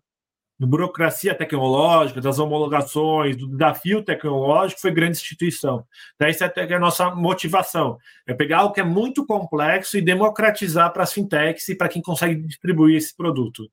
burocracia 0.60 1.36
tecnológica, 1.36 2.22
das 2.22 2.40
homologações, 2.40 3.36
do 3.36 3.48
desafio 3.48 4.04
tecnológico, 4.04 4.80
foi 4.80 4.92
grande 4.92 5.18
instituição. 5.18 5.86
Então, 6.16 6.28
essa 6.28 6.46
é 6.46 6.74
a 6.74 6.80
nossa 6.80 7.14
motivação, 7.14 7.98
é 8.28 8.34
pegar 8.34 8.60
algo 8.60 8.74
que 8.74 8.82
é 8.82 8.84
muito 8.84 9.26
complexo 9.26 9.98
e 9.98 10.02
democratizar 10.02 10.92
para 10.94 11.04
as 11.04 11.14
fintechs 11.14 11.68
e 11.70 11.76
para 11.76 11.90
quem 11.90 12.02
consegue 12.02 12.36
distribuir 12.36 12.98
esse 12.98 13.16
produto. 13.16 13.70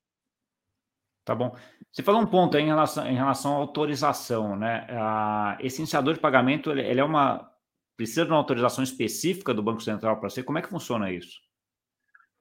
Tá 1.25 1.35
bom. 1.35 1.55
Você 1.93 2.03
falou 2.03 2.21
um 2.21 2.27
ponto 2.27 2.57
em 2.57 2.67
relação, 2.67 3.07
em 3.07 3.17
relação 3.17 3.53
à 3.53 3.57
autorização, 3.57 4.57
né? 4.57 4.87
Uh, 4.91 5.57
esse 5.67 5.79
iniciador 5.81 6.15
de 6.15 6.21
pagamento, 6.21 6.71
ele, 6.71 6.83
ele, 6.83 7.01
é 7.01 7.05
uma... 7.05 7.51
precisa 7.97 8.25
de 8.25 8.31
uma 8.31 8.39
autorização 8.39 8.85
específica 8.85 9.53
do 9.53 9.63
Banco 9.63 9.83
Central 9.83 10.21
para 10.21 10.31
ser? 10.31 10.45
Como 10.45 10.59
é 10.59 10.63
que 10.63 10.69
funciona 10.69 11.11
isso? 11.11 11.39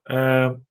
Uh, 0.08 0.62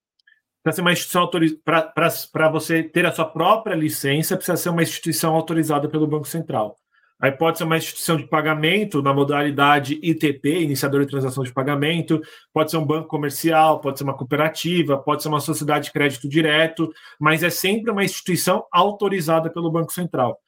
para 0.62 0.72
ser 0.72 0.80
uma 0.80 0.92
instituição 0.92 1.28
para 1.64 2.48
você 2.50 2.82
ter 2.82 3.06
a 3.06 3.12
sua 3.12 3.24
própria 3.24 3.74
licença, 3.74 4.36
precisa 4.36 4.56
ser 4.56 4.68
uma 4.68 4.82
instituição 4.82 5.34
autorizada 5.34 5.88
pelo 5.88 6.06
Banco 6.06 6.28
Central. 6.28 6.76
Aí 7.20 7.32
pode 7.32 7.58
ser 7.58 7.64
uma 7.64 7.76
instituição 7.76 8.16
de 8.16 8.28
pagamento 8.28 9.02
na 9.02 9.12
modalidade 9.12 9.98
ITP, 10.02 10.60
iniciador 10.60 11.00
de 11.00 11.10
transação 11.10 11.42
de 11.42 11.52
pagamento, 11.52 12.20
pode 12.52 12.70
ser 12.70 12.76
um 12.76 12.86
banco 12.86 13.08
comercial, 13.08 13.80
pode 13.80 13.98
ser 13.98 14.04
uma 14.04 14.16
cooperativa, 14.16 14.96
pode 14.96 15.22
ser 15.22 15.28
uma 15.28 15.40
sociedade 15.40 15.86
de 15.86 15.92
crédito 15.92 16.28
direto, 16.28 16.92
mas 17.18 17.42
é 17.42 17.50
sempre 17.50 17.90
uma 17.90 18.04
instituição 18.04 18.64
autorizada 18.70 19.50
pelo 19.50 19.70
Banco 19.70 19.92
Central. 19.92 20.38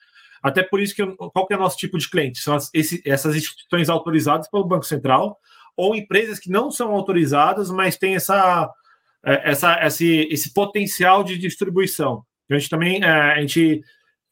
Até 0.40 0.62
por 0.62 0.80
isso 0.80 0.94
que 0.94 1.04
qual 1.16 1.46
que 1.46 1.54
é 1.54 1.56
o 1.56 1.60
nosso 1.60 1.76
tipo 1.76 1.98
de 1.98 2.08
cliente? 2.08 2.38
São 2.38 2.54
as, 2.54 2.70
esse, 2.72 3.02
essas 3.04 3.34
instituições 3.34 3.88
autorizadas 3.88 4.48
pelo 4.48 4.64
Banco 4.64 4.86
Central 4.86 5.36
ou 5.76 5.96
empresas 5.96 6.38
que 6.38 6.50
não 6.50 6.70
são 6.70 6.92
autorizadas, 6.92 7.70
mas 7.70 7.96
têm 7.96 8.14
essa 8.14 8.70
é, 9.24 9.50
essa, 9.50 9.84
esse, 9.84 10.28
esse 10.30 10.52
potencial 10.52 11.22
de 11.22 11.36
distribuição. 11.36 12.24
A 12.50 12.58
gente 12.58 12.70
também 12.70 13.02
é, 13.02 13.08
a 13.08 13.40
gente 13.40 13.82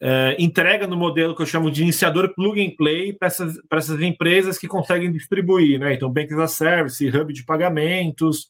é, 0.01 0.36
entrega 0.38 0.86
no 0.86 0.96
modelo 0.96 1.34
que 1.34 1.42
eu 1.42 1.46
chamo 1.46 1.70
de 1.70 1.82
iniciador 1.82 2.32
plug 2.34 2.64
and 2.64 2.76
play 2.76 3.12
para 3.12 3.26
essas, 3.26 3.59
essas 3.70 4.01
empresas 4.01 4.57
que 4.57 4.68
conseguem 4.68 5.11
distribuir, 5.11 5.78
né? 5.80 5.94
Então, 5.94 6.11
Bank 6.11 6.32
as 6.34 6.40
a 6.40 6.49
Service, 6.49 7.09
hub 7.09 7.32
de 7.32 7.44
pagamentos, 7.44 8.49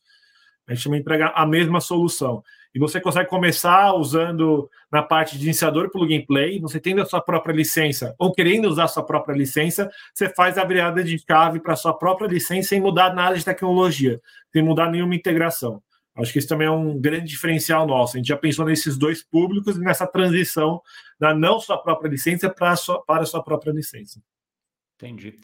a 0.67 0.75
gente 0.75 0.85
também 0.85 1.01
entrega 1.01 1.29
a 1.29 1.47
mesma 1.47 1.81
solução. 1.81 2.43
E 2.75 2.79
você 2.79 3.01
consegue 3.01 3.31
começar 3.31 3.95
usando 3.95 4.69
na 4.93 5.03
parte 5.03 5.39
de 5.39 5.45
iniciador 5.47 5.91
plug 5.91 6.15
and 6.15 6.27
play, 6.27 6.61
você 6.61 6.79
tendo 6.79 7.01
a 7.01 7.07
sua 7.07 7.21
própria 7.21 7.55
licença 7.55 8.15
ou 8.19 8.33
querendo 8.33 8.69
usar 8.69 8.85
a 8.85 8.89
sua 8.89 9.03
própria 9.03 9.35
licença, 9.35 9.91
você 10.13 10.29
faz 10.29 10.59
a 10.59 10.65
virada 10.65 11.03
de 11.03 11.19
chave 11.19 11.61
para 11.61 11.73
a 11.73 11.77
sua 11.77 11.95
própria 11.95 12.29
licença 12.29 12.69
sem 12.69 12.81
mudar 12.81 13.15
nada 13.15 13.37
de 13.37 13.45
tecnologia, 13.45 14.21
sem 14.53 14.63
mudar 14.63 14.91
nenhuma 14.91 15.15
integração. 15.15 15.83
Acho 16.19 16.33
que 16.33 16.39
isso 16.39 16.49
também 16.49 16.67
é 16.67 16.71
um 16.71 16.99
grande 16.99 17.27
diferencial 17.27 17.87
nosso. 17.87 18.17
A 18.17 18.19
gente 18.19 18.29
já 18.29 18.37
pensou 18.37 18.65
nesses 18.65 18.99
dois 18.99 19.23
públicos 19.23 19.77
e 19.77 19.81
nessa 19.81 20.07
transição 20.07 20.83
da 21.19 21.33
não 21.33 21.61
sua 21.61 21.79
própria 21.79 22.09
licença 22.09 22.51
para 22.51 22.73
a 22.73 22.77
sua, 22.77 23.03
para 23.05 23.23
a 23.23 23.27
sua 23.27 23.43
própria 23.43 23.71
licença. 23.71 24.21
Entendi. 24.97 25.39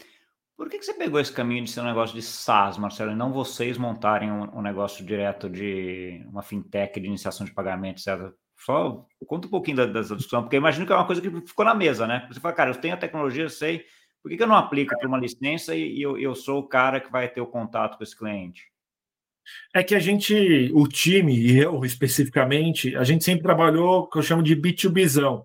Por 0.56 0.68
que, 0.68 0.78
que 0.78 0.84
você 0.84 0.94
pegou 0.94 1.20
esse 1.20 1.32
caminho 1.32 1.64
de 1.64 1.70
ser 1.70 1.80
um 1.80 1.84
negócio 1.84 2.14
de 2.14 2.22
SaaS, 2.22 2.78
Marcelo, 2.78 3.12
e 3.12 3.16
não 3.16 3.32
vocês 3.32 3.76
montarem 3.78 4.30
um, 4.30 4.58
um 4.58 4.62
negócio 4.62 5.04
direto 5.04 5.48
de 5.48 6.24
uma 6.28 6.42
fintech 6.42 6.98
de 7.00 7.06
iniciação 7.06 7.44
de 7.44 7.52
pagamento, 7.52 8.00
etc? 8.00 8.32
Só 8.56 9.04
conta 9.26 9.46
um 9.46 9.50
pouquinho 9.50 9.76
da, 9.76 9.86
dessa 9.86 10.14
discussão, 10.14 10.42
porque 10.42 10.56
imagino 10.56 10.86
que 10.86 10.92
é 10.92 10.96
uma 10.96 11.06
coisa 11.06 11.20
que 11.20 11.30
ficou 11.46 11.64
na 11.64 11.74
mesa, 11.74 12.06
né? 12.06 12.26
Você 12.30 12.40
fala, 12.40 12.54
cara, 12.54 12.70
eu 12.70 12.80
tenho 12.80 12.94
a 12.94 12.96
tecnologia, 12.96 13.44
eu 13.44 13.50
sei, 13.50 13.84
por 14.22 14.28
que, 14.28 14.36
que 14.36 14.42
eu 14.42 14.46
não 14.46 14.56
aplico 14.56 14.96
para 14.96 15.08
uma 15.08 15.18
licença 15.18 15.74
e, 15.74 15.98
e 15.98 16.02
eu, 16.02 16.16
eu 16.16 16.34
sou 16.34 16.60
o 16.60 16.68
cara 16.68 17.00
que 17.00 17.10
vai 17.10 17.28
ter 17.28 17.40
o 17.40 17.46
contato 17.46 17.96
com 17.96 18.04
esse 18.04 18.16
cliente? 18.16 18.73
É 19.74 19.82
que 19.82 19.94
a 19.94 19.98
gente, 19.98 20.70
o 20.74 20.86
time, 20.86 21.36
e 21.36 21.58
eu 21.58 21.84
especificamente, 21.84 22.96
a 22.96 23.04
gente 23.04 23.24
sempre 23.24 23.42
trabalhou 23.42 24.08
que 24.08 24.18
eu 24.18 24.22
chamo 24.22 24.42
de 24.42 24.56
B2Bzão. 24.56 25.44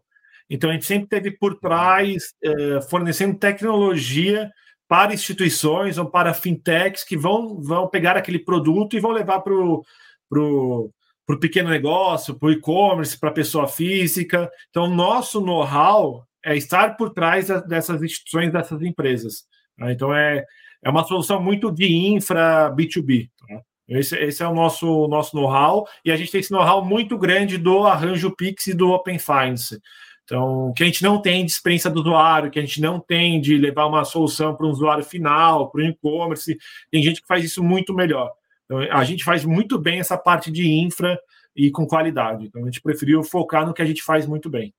Então, 0.49 0.69
a 0.69 0.73
gente 0.73 0.85
sempre 0.85 1.07
teve 1.07 1.31
por 1.31 1.59
trás, 1.59 2.33
eh, 2.43 2.81
fornecendo 2.89 3.37
tecnologia 3.37 4.51
para 4.87 5.13
instituições 5.13 5.99
ou 5.99 6.09
para 6.09 6.33
fintechs 6.33 7.03
que 7.03 7.15
vão, 7.15 7.61
vão 7.61 7.87
pegar 7.87 8.17
aquele 8.17 8.39
produto 8.39 8.97
e 8.97 8.99
vão 8.99 9.11
levar 9.11 9.41
para 9.41 9.53
o 9.53 9.83
pro, 10.27 10.91
pro 11.25 11.39
pequeno 11.39 11.69
negócio, 11.69 12.33
para 12.33 12.47
o 12.47 12.51
e-commerce, 12.51 13.19
para 13.19 13.29
a 13.29 13.33
pessoa 13.33 13.67
física. 13.67 14.49
Então, 14.69 14.87
nosso 14.87 15.41
know-how 15.41 16.25
é 16.43 16.55
estar 16.55 16.97
por 16.97 17.11
trás 17.11 17.47
dessas 17.67 18.01
instituições, 18.01 18.51
dessas 18.51 18.81
empresas. 18.81 19.43
Tá? 19.77 19.91
Então, 19.91 20.13
é, 20.13 20.43
é 20.83 20.89
uma 20.89 21.03
solução 21.03 21.41
muito 21.41 21.71
de 21.71 21.85
infra 21.85 22.71
B2B. 22.71 23.29
Tá? 23.37 23.61
Esse, 23.89 24.15
esse 24.17 24.43
é 24.43 24.47
o 24.47 24.53
nosso, 24.53 25.07
nosso 25.07 25.35
know-how, 25.35 25.87
e 26.05 26.11
a 26.11 26.15
gente 26.15 26.31
tem 26.31 26.39
esse 26.39 26.51
know-how 26.51 26.85
muito 26.85 27.17
grande 27.17 27.57
do 27.57 27.85
arranjo 27.85 28.35
Pix 28.35 28.67
e 28.67 28.73
do 28.73 28.91
Open 28.91 29.17
Finance. 29.17 29.79
Então, 30.23 30.71
que 30.75 30.83
a 30.83 30.85
gente 30.85 31.01
não 31.01 31.19
tem 31.19 31.43
de 31.43 31.51
experiência 31.51 31.89
do 31.89 32.01
usuário, 32.01 32.51
que 32.51 32.59
a 32.59 32.61
gente 32.61 32.79
não 32.79 32.99
tem 32.99 33.41
de 33.41 33.57
levar 33.57 33.87
uma 33.87 34.05
solução 34.05 34.55
para 34.55 34.67
um 34.67 34.69
usuário 34.69 35.03
final, 35.03 35.71
para 35.71 35.81
o 35.81 35.85
e-commerce, 35.85 36.55
tem 36.91 37.01
gente 37.01 37.19
que 37.19 37.27
faz 37.27 37.43
isso 37.43 37.63
muito 37.63 37.95
melhor. 37.95 38.31
Então, 38.65 38.79
a 38.91 39.03
gente 39.03 39.23
faz 39.23 39.43
muito 39.43 39.79
bem 39.79 39.99
essa 39.99 40.15
parte 40.15 40.51
de 40.51 40.69
infra 40.69 41.19
e 41.55 41.71
com 41.71 41.87
qualidade. 41.87 42.45
Então, 42.45 42.61
a 42.61 42.65
gente 42.65 42.79
preferiu 42.79 43.23
focar 43.23 43.65
no 43.65 43.73
que 43.73 43.81
a 43.81 43.85
gente 43.85 44.03
faz 44.03 44.27
muito 44.27 44.51
bem. 44.51 44.71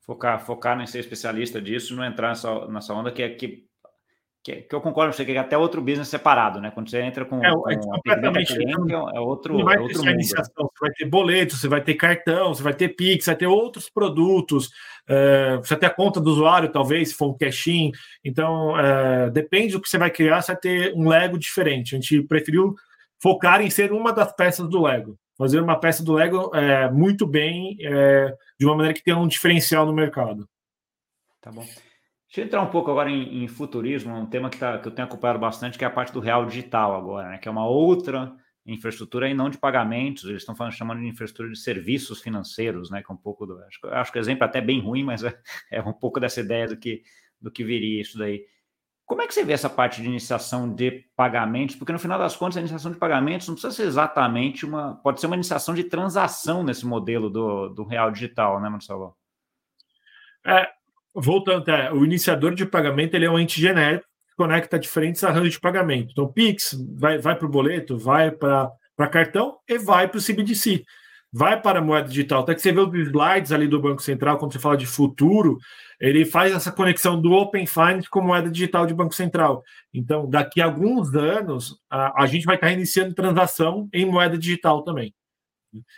Focar, 0.00 0.44
focar 0.44 0.78
em 0.80 0.86
ser 0.86 0.98
especialista 0.98 1.62
disso, 1.62 1.94
não 1.94 2.04
entrar 2.04 2.30
nessa, 2.30 2.66
nessa 2.66 2.92
onda 2.92 3.12
que 3.12 3.22
é 3.22 3.28
que 3.28 3.64
que, 4.44 4.56
que 4.56 4.74
eu 4.74 4.80
concordo 4.82 5.10
com 5.10 5.16
você, 5.16 5.24
que 5.24 5.32
é 5.32 5.38
até 5.38 5.56
outro 5.56 5.80
business 5.80 6.08
separado, 6.08 6.60
né? 6.60 6.70
Quando 6.70 6.90
você 6.90 7.00
entra 7.00 7.24
com, 7.24 7.42
é, 7.42 7.50
com 7.50 7.70
é 7.70 7.76
completamente 7.78 8.54
cliente, 8.54 8.92
é, 8.92 9.16
é 9.16 9.20
outro, 9.20 9.64
vai 9.64 9.76
é 9.76 9.80
outro 9.80 10.00
mundo. 10.00 10.10
Iniciação, 10.10 10.70
você 10.70 10.80
vai 10.82 10.90
ter 10.90 11.06
boleto, 11.06 11.56
você 11.56 11.66
vai 11.66 11.80
ter 11.80 11.94
cartão, 11.94 12.54
você 12.54 12.62
vai 12.62 12.74
ter 12.74 12.90
Pix, 12.90 13.24
vai 13.24 13.36
ter 13.36 13.46
outros 13.46 13.88
produtos, 13.88 14.66
uh, 14.66 15.56
você 15.62 15.70
vai 15.70 15.78
ter 15.78 15.86
a 15.86 15.90
conta 15.90 16.20
do 16.20 16.30
usuário, 16.30 16.70
talvez, 16.70 17.08
se 17.08 17.14
for 17.14 17.30
um 17.30 17.38
cash-in. 17.38 17.90
Então, 18.22 18.74
uh, 18.74 19.30
depende 19.32 19.72
do 19.72 19.80
que 19.80 19.88
você 19.88 19.96
vai 19.96 20.10
criar, 20.10 20.42
você 20.42 20.52
vai 20.52 20.60
ter 20.60 20.94
um 20.94 21.08
Lego 21.08 21.38
diferente. 21.38 21.94
A 21.94 21.98
gente 21.98 22.20
preferiu 22.24 22.74
focar 23.22 23.62
em 23.62 23.70
ser 23.70 23.92
uma 23.92 24.12
das 24.12 24.30
peças 24.36 24.68
do 24.68 24.82
Lego. 24.82 25.18
fazer 25.38 25.58
uma 25.58 25.80
peça 25.80 26.04
do 26.04 26.12
Lego 26.12 26.54
é, 26.54 26.90
muito 26.90 27.26
bem, 27.26 27.78
é, 27.80 28.36
de 28.60 28.66
uma 28.66 28.76
maneira 28.76 28.94
que 28.94 29.02
tenha 29.02 29.16
um 29.16 29.26
diferencial 29.26 29.86
no 29.86 29.92
mercado. 29.94 30.46
Tá 31.40 31.50
bom. 31.50 31.64
Deixa 32.34 32.40
eu 32.40 32.46
entrar 32.46 32.62
um 32.62 32.70
pouco 32.70 32.90
agora 32.90 33.08
em, 33.08 33.44
em 33.44 33.46
futurismo, 33.46 34.12
um 34.12 34.26
tema 34.26 34.50
que, 34.50 34.58
tá, 34.58 34.76
que 34.76 34.88
eu 34.88 34.90
tenho 34.90 35.06
acompanhado 35.06 35.38
bastante, 35.38 35.78
que 35.78 35.84
é 35.84 35.86
a 35.86 35.90
parte 35.90 36.12
do 36.12 36.18
real 36.18 36.44
digital 36.44 36.96
agora, 36.96 37.28
né? 37.28 37.38
que 37.38 37.46
é 37.46 37.50
uma 37.50 37.64
outra 37.64 38.34
infraestrutura 38.66 39.28
e 39.28 39.34
não 39.34 39.48
de 39.48 39.56
pagamentos, 39.56 40.24
eles 40.24 40.42
estão 40.42 40.56
falando, 40.56 40.72
chamando 40.72 41.00
de 41.00 41.06
infraestrutura 41.06 41.52
de 41.52 41.60
serviços 41.60 42.20
financeiros, 42.20 42.90
né? 42.90 43.04
Que 43.04 43.12
é 43.12 43.14
um 43.14 43.18
pouco 43.18 43.46
do. 43.46 43.56
Acho, 43.62 43.86
acho 43.86 44.10
que 44.10 44.18
o 44.18 44.20
exemplo 44.20 44.42
é 44.42 44.48
até 44.48 44.60
bem 44.60 44.80
ruim, 44.80 45.04
mas 45.04 45.22
é, 45.22 45.32
é 45.70 45.80
um 45.80 45.92
pouco 45.92 46.18
dessa 46.18 46.40
ideia 46.40 46.66
do 46.66 46.76
que, 46.76 47.04
do 47.40 47.52
que 47.52 47.62
viria 47.62 48.00
isso 48.00 48.18
daí. 48.18 48.44
Como 49.06 49.22
é 49.22 49.28
que 49.28 49.34
você 49.34 49.44
vê 49.44 49.52
essa 49.52 49.70
parte 49.70 50.02
de 50.02 50.08
iniciação 50.08 50.74
de 50.74 51.04
pagamentos? 51.14 51.76
Porque 51.76 51.92
no 51.92 52.00
final 52.00 52.18
das 52.18 52.34
contas, 52.34 52.56
a 52.56 52.60
iniciação 52.60 52.90
de 52.90 52.98
pagamentos 52.98 53.46
não 53.46 53.54
precisa 53.54 53.72
ser 53.72 53.86
exatamente 53.86 54.66
uma. 54.66 54.96
Pode 54.96 55.20
ser 55.20 55.28
uma 55.28 55.36
iniciação 55.36 55.72
de 55.72 55.84
transação 55.84 56.64
nesse 56.64 56.84
modelo 56.84 57.30
do, 57.30 57.68
do 57.68 57.84
real 57.84 58.10
digital, 58.10 58.60
né, 58.60 58.68
Marcelo? 58.68 59.16
É, 60.44 60.68
voltando, 61.14 61.68
é, 61.70 61.92
o 61.92 62.04
iniciador 62.04 62.54
de 62.54 62.66
pagamento 62.66 63.14
ele 63.14 63.26
é 63.26 63.30
um 63.30 63.38
ente 63.38 63.60
genérico 63.60 64.04
que 64.28 64.36
conecta 64.36 64.78
diferentes 64.78 65.22
arranjos 65.22 65.54
de 65.54 65.60
pagamento. 65.60 66.10
Então, 66.12 66.32
Pix 66.32 66.76
vai, 66.96 67.18
vai 67.18 67.36
para 67.36 67.46
o 67.46 67.50
boleto, 67.50 67.96
vai 67.96 68.30
para 68.30 69.08
cartão 69.10 69.56
e 69.68 69.78
vai 69.78 70.08
para 70.08 70.18
o 70.18 70.22
CBDC 70.22 70.84
vai 71.36 71.60
para 71.60 71.80
a 71.80 71.82
moeda 71.82 72.08
digital. 72.08 72.42
Até 72.42 72.54
que 72.54 72.62
você 72.62 72.70
vê 72.70 72.78
os 72.78 72.94
slides 72.94 73.50
ali 73.50 73.66
do 73.66 73.80
Banco 73.80 74.00
Central, 74.00 74.38
quando 74.38 74.52
você 74.52 74.60
fala 74.60 74.76
de 74.76 74.86
futuro, 74.86 75.58
ele 76.00 76.24
faz 76.24 76.54
essa 76.54 76.70
conexão 76.70 77.20
do 77.20 77.32
Open 77.32 77.66
Finance 77.66 78.08
com 78.08 78.20
moeda 78.20 78.48
digital 78.48 78.86
de 78.86 78.94
Banco 78.94 79.12
Central. 79.16 79.64
Então, 79.92 80.30
daqui 80.30 80.60
a 80.60 80.66
alguns 80.66 81.12
anos, 81.12 81.76
a, 81.90 82.22
a 82.22 82.26
gente 82.26 82.46
vai 82.46 82.54
estar 82.54 82.70
iniciando 82.70 83.12
transação 83.14 83.88
em 83.92 84.06
moeda 84.06 84.38
digital 84.38 84.84
também. 84.84 85.12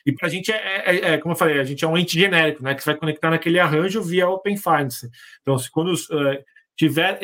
E 0.04 0.12
para 0.12 0.28
a 0.28 0.30
gente 0.30 0.52
é, 0.52 0.90
é, 0.90 0.96
é, 1.12 1.18
como 1.18 1.32
eu 1.32 1.38
falei, 1.38 1.58
a 1.58 1.64
gente 1.64 1.84
é 1.84 1.88
um 1.88 1.96
ente 1.96 2.18
genérico, 2.18 2.62
né? 2.62 2.74
Que 2.74 2.82
você 2.82 2.90
vai 2.90 2.98
conectar 2.98 3.30
naquele 3.30 3.58
arranjo 3.58 4.02
via 4.02 4.28
Open 4.28 4.56
Finance. 4.56 5.10
Então, 5.42 5.58
se 5.58 5.70
quando 5.70 5.92
uh, 5.92 6.44
tiver 6.76 7.18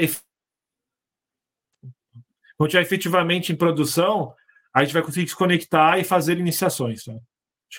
quando 2.57 2.71
tiver 2.71 2.83
efetivamente 2.83 3.53
em 3.53 3.57
produção, 3.57 4.35
a 4.73 4.85
gente 4.85 4.93
vai 4.93 5.03
conseguir 5.03 5.29
se 5.29 5.37
conectar 5.37 5.99
e 5.99 6.05
fazer 6.05 6.39
iniciações. 6.39 7.05
Tá? 7.05 7.13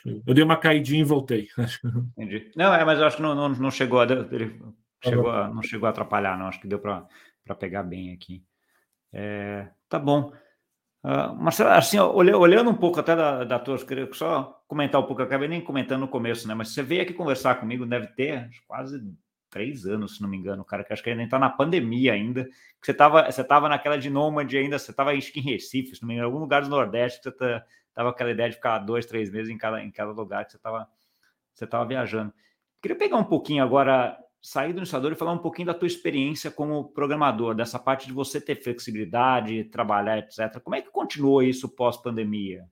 Eu 0.06 0.34
dei 0.34 0.44
uma 0.44 0.58
caidinha 0.58 1.02
e 1.02 1.06
voltei. 1.06 1.48
Entendi. 2.18 2.52
Não, 2.56 2.74
é, 2.74 2.84
mas 2.84 3.00
eu 3.00 3.06
acho 3.06 3.18
que 3.18 3.22
não, 3.22 3.36
não, 3.36 3.50
não 3.50 3.72
chegou 3.72 4.02
a. 4.02 4.04
Ele 4.04 4.60
chegou 5.04 5.30
a, 5.30 5.48
não 5.50 5.62
chegou 5.62 5.88
a 5.88 5.90
atrapalhar, 5.90 6.38
não. 6.38 6.48
Acho 6.48 6.60
que 6.60 6.68
deu 6.68 6.80
para 6.80 7.08
pegar 7.60 7.84
bem 7.84 8.14
aqui. 8.14 8.44
É, 9.12 9.68
tá 9.88 10.00
bom. 10.00 10.34
Uh, 11.04 11.36
Marcelo, 11.36 11.70
assim, 11.72 12.00
olhando 12.00 12.70
um 12.70 12.76
pouco 12.76 13.00
até 13.00 13.14
da, 13.14 13.44
da 13.44 13.60
tua, 13.60 13.78
queria 13.86 14.08
só 14.14 14.64
comentar 14.68 15.02
um 15.02 15.06
pouco, 15.06 15.22
eu 15.22 15.26
acabei 15.26 15.50
nem 15.50 15.60
comentando 15.60 16.00
no 16.00 16.08
começo, 16.08 16.48
né? 16.48 16.54
Mas 16.54 16.70
você 16.70 16.82
veio 16.82 17.02
aqui 17.02 17.14
conversar 17.14 17.56
comigo, 17.56 17.86
deve 17.86 18.08
ter 18.08 18.50
quase 18.66 19.04
três 19.50 19.86
anos, 19.86 20.16
se 20.16 20.22
não 20.22 20.30
me 20.30 20.38
engano, 20.38 20.64
cara, 20.64 20.84
que 20.84 20.94
acho 20.94 21.04
que 21.04 21.10
ainda 21.10 21.24
está 21.24 21.38
na 21.38 21.50
pandemia 21.50 22.14
ainda. 22.14 22.46
Que 22.46 22.86
você 22.86 22.92
estava 22.92 23.30
você 23.30 23.44
tava 23.44 23.68
naquela 23.68 23.98
de 23.98 24.10
nômade 24.10 24.58
ainda, 24.58 24.80
você 24.80 24.92
estava 24.92 25.14
em 25.14 25.20
Recife, 25.20 25.96
se 25.96 26.02
não 26.02 26.08
me 26.08 26.14
engano, 26.16 26.28
em 26.28 26.32
algum 26.32 26.40
lugar 26.40 26.62
do 26.62 26.70
Nordeste, 26.70 27.22
você 27.22 27.32
tá, 27.32 27.64
tava 27.94 28.10
aquela 28.10 28.32
ideia 28.32 28.50
de 28.50 28.56
ficar 28.56 28.80
dois, 28.80 29.06
três 29.06 29.30
meses 29.30 29.52
em 29.52 29.58
cada, 29.58 29.84
em 29.84 29.92
cada 29.92 30.12
lugar 30.12 30.46
que 30.46 30.52
você 30.52 30.58
estava 30.58 30.88
você 31.54 31.68
tava 31.68 31.86
viajando. 31.86 32.34
Queria 32.82 32.98
pegar 32.98 33.18
um 33.18 33.24
pouquinho 33.24 33.64
agora, 33.64 34.18
sair 34.44 34.74
do 34.74 34.80
iniciador 34.80 35.14
e 35.14 35.16
falar 35.16 35.32
um 35.32 35.38
pouquinho 35.38 35.68
da 35.68 35.74
tua 35.74 35.88
experiência 35.88 36.52
como 36.52 36.90
programador, 36.90 37.56
dessa 37.56 37.80
parte 37.80 38.06
de 38.06 38.12
você 38.12 38.42
ter 38.42 38.62
flexibilidade, 38.62 39.64
trabalhar, 39.66 40.18
etc. 40.20 40.60
Como 40.62 40.76
é 40.76 40.82
que 40.82 40.92
continuou 40.92 41.42
isso 41.42 41.70
pós-pandemia? 41.70 42.66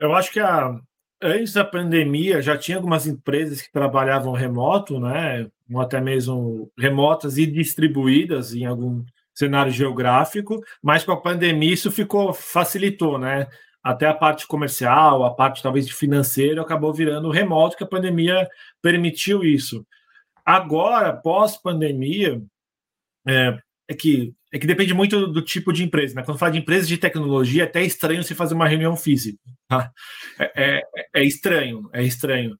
Eu 0.00 0.12
acho 0.12 0.32
que 0.32 0.40
a, 0.40 0.76
antes 1.22 1.52
da 1.52 1.64
pandemia 1.64 2.42
já 2.42 2.58
tinha 2.58 2.76
algumas 2.76 3.06
empresas 3.06 3.62
que 3.62 3.70
trabalhavam 3.70 4.32
remoto, 4.32 4.98
né? 4.98 5.48
Ou 5.72 5.80
até 5.80 6.00
mesmo 6.00 6.70
remotas 6.76 7.38
e 7.38 7.46
distribuídas 7.46 8.52
em 8.52 8.66
algum 8.66 9.04
cenário 9.32 9.70
geográfico, 9.72 10.60
mas 10.82 11.04
com 11.04 11.12
a 11.12 11.20
pandemia 11.20 11.72
isso 11.72 11.92
ficou 11.92 12.34
facilitou, 12.34 13.18
né? 13.18 13.46
Até 13.82 14.06
a 14.06 14.14
parte 14.14 14.46
comercial, 14.46 15.24
a 15.24 15.34
parte 15.34 15.62
talvez 15.62 15.86
de 15.86 15.94
financeiro 15.94 16.62
acabou 16.62 16.92
virando 16.92 17.30
remoto, 17.30 17.76
que 17.76 17.84
a 17.84 17.88
pandemia 17.88 18.48
permitiu 18.80 19.42
isso. 19.42 19.84
Agora, 20.44 21.12
pós-pandemia, 21.12 22.42
é, 23.26 23.58
é, 23.88 23.94
que 23.94 24.34
é 24.52 24.58
que 24.58 24.66
depende 24.66 24.92
muito 24.92 25.26
do, 25.28 25.40
tipo 25.40 25.72
de 25.72 25.82
empresa. 25.82 26.14
Né? 26.14 26.22
Quando 26.22 26.38
fala 26.38 26.52
de 26.52 26.58
empresas 26.58 26.86
de 26.86 26.98
tecnologia, 26.98 27.62
é 27.62 27.66
até 27.66 27.82
estranho 27.82 28.22
se 28.22 28.34
fazer 28.34 28.54
uma 28.54 28.68
reunião 28.68 28.96
física. 28.96 29.38
Tá? 29.66 29.90
É, 30.38 30.52
é, 30.54 30.82
é 31.14 31.24
estranho, 31.24 31.88
é 31.92 32.02
estranho. 32.02 32.58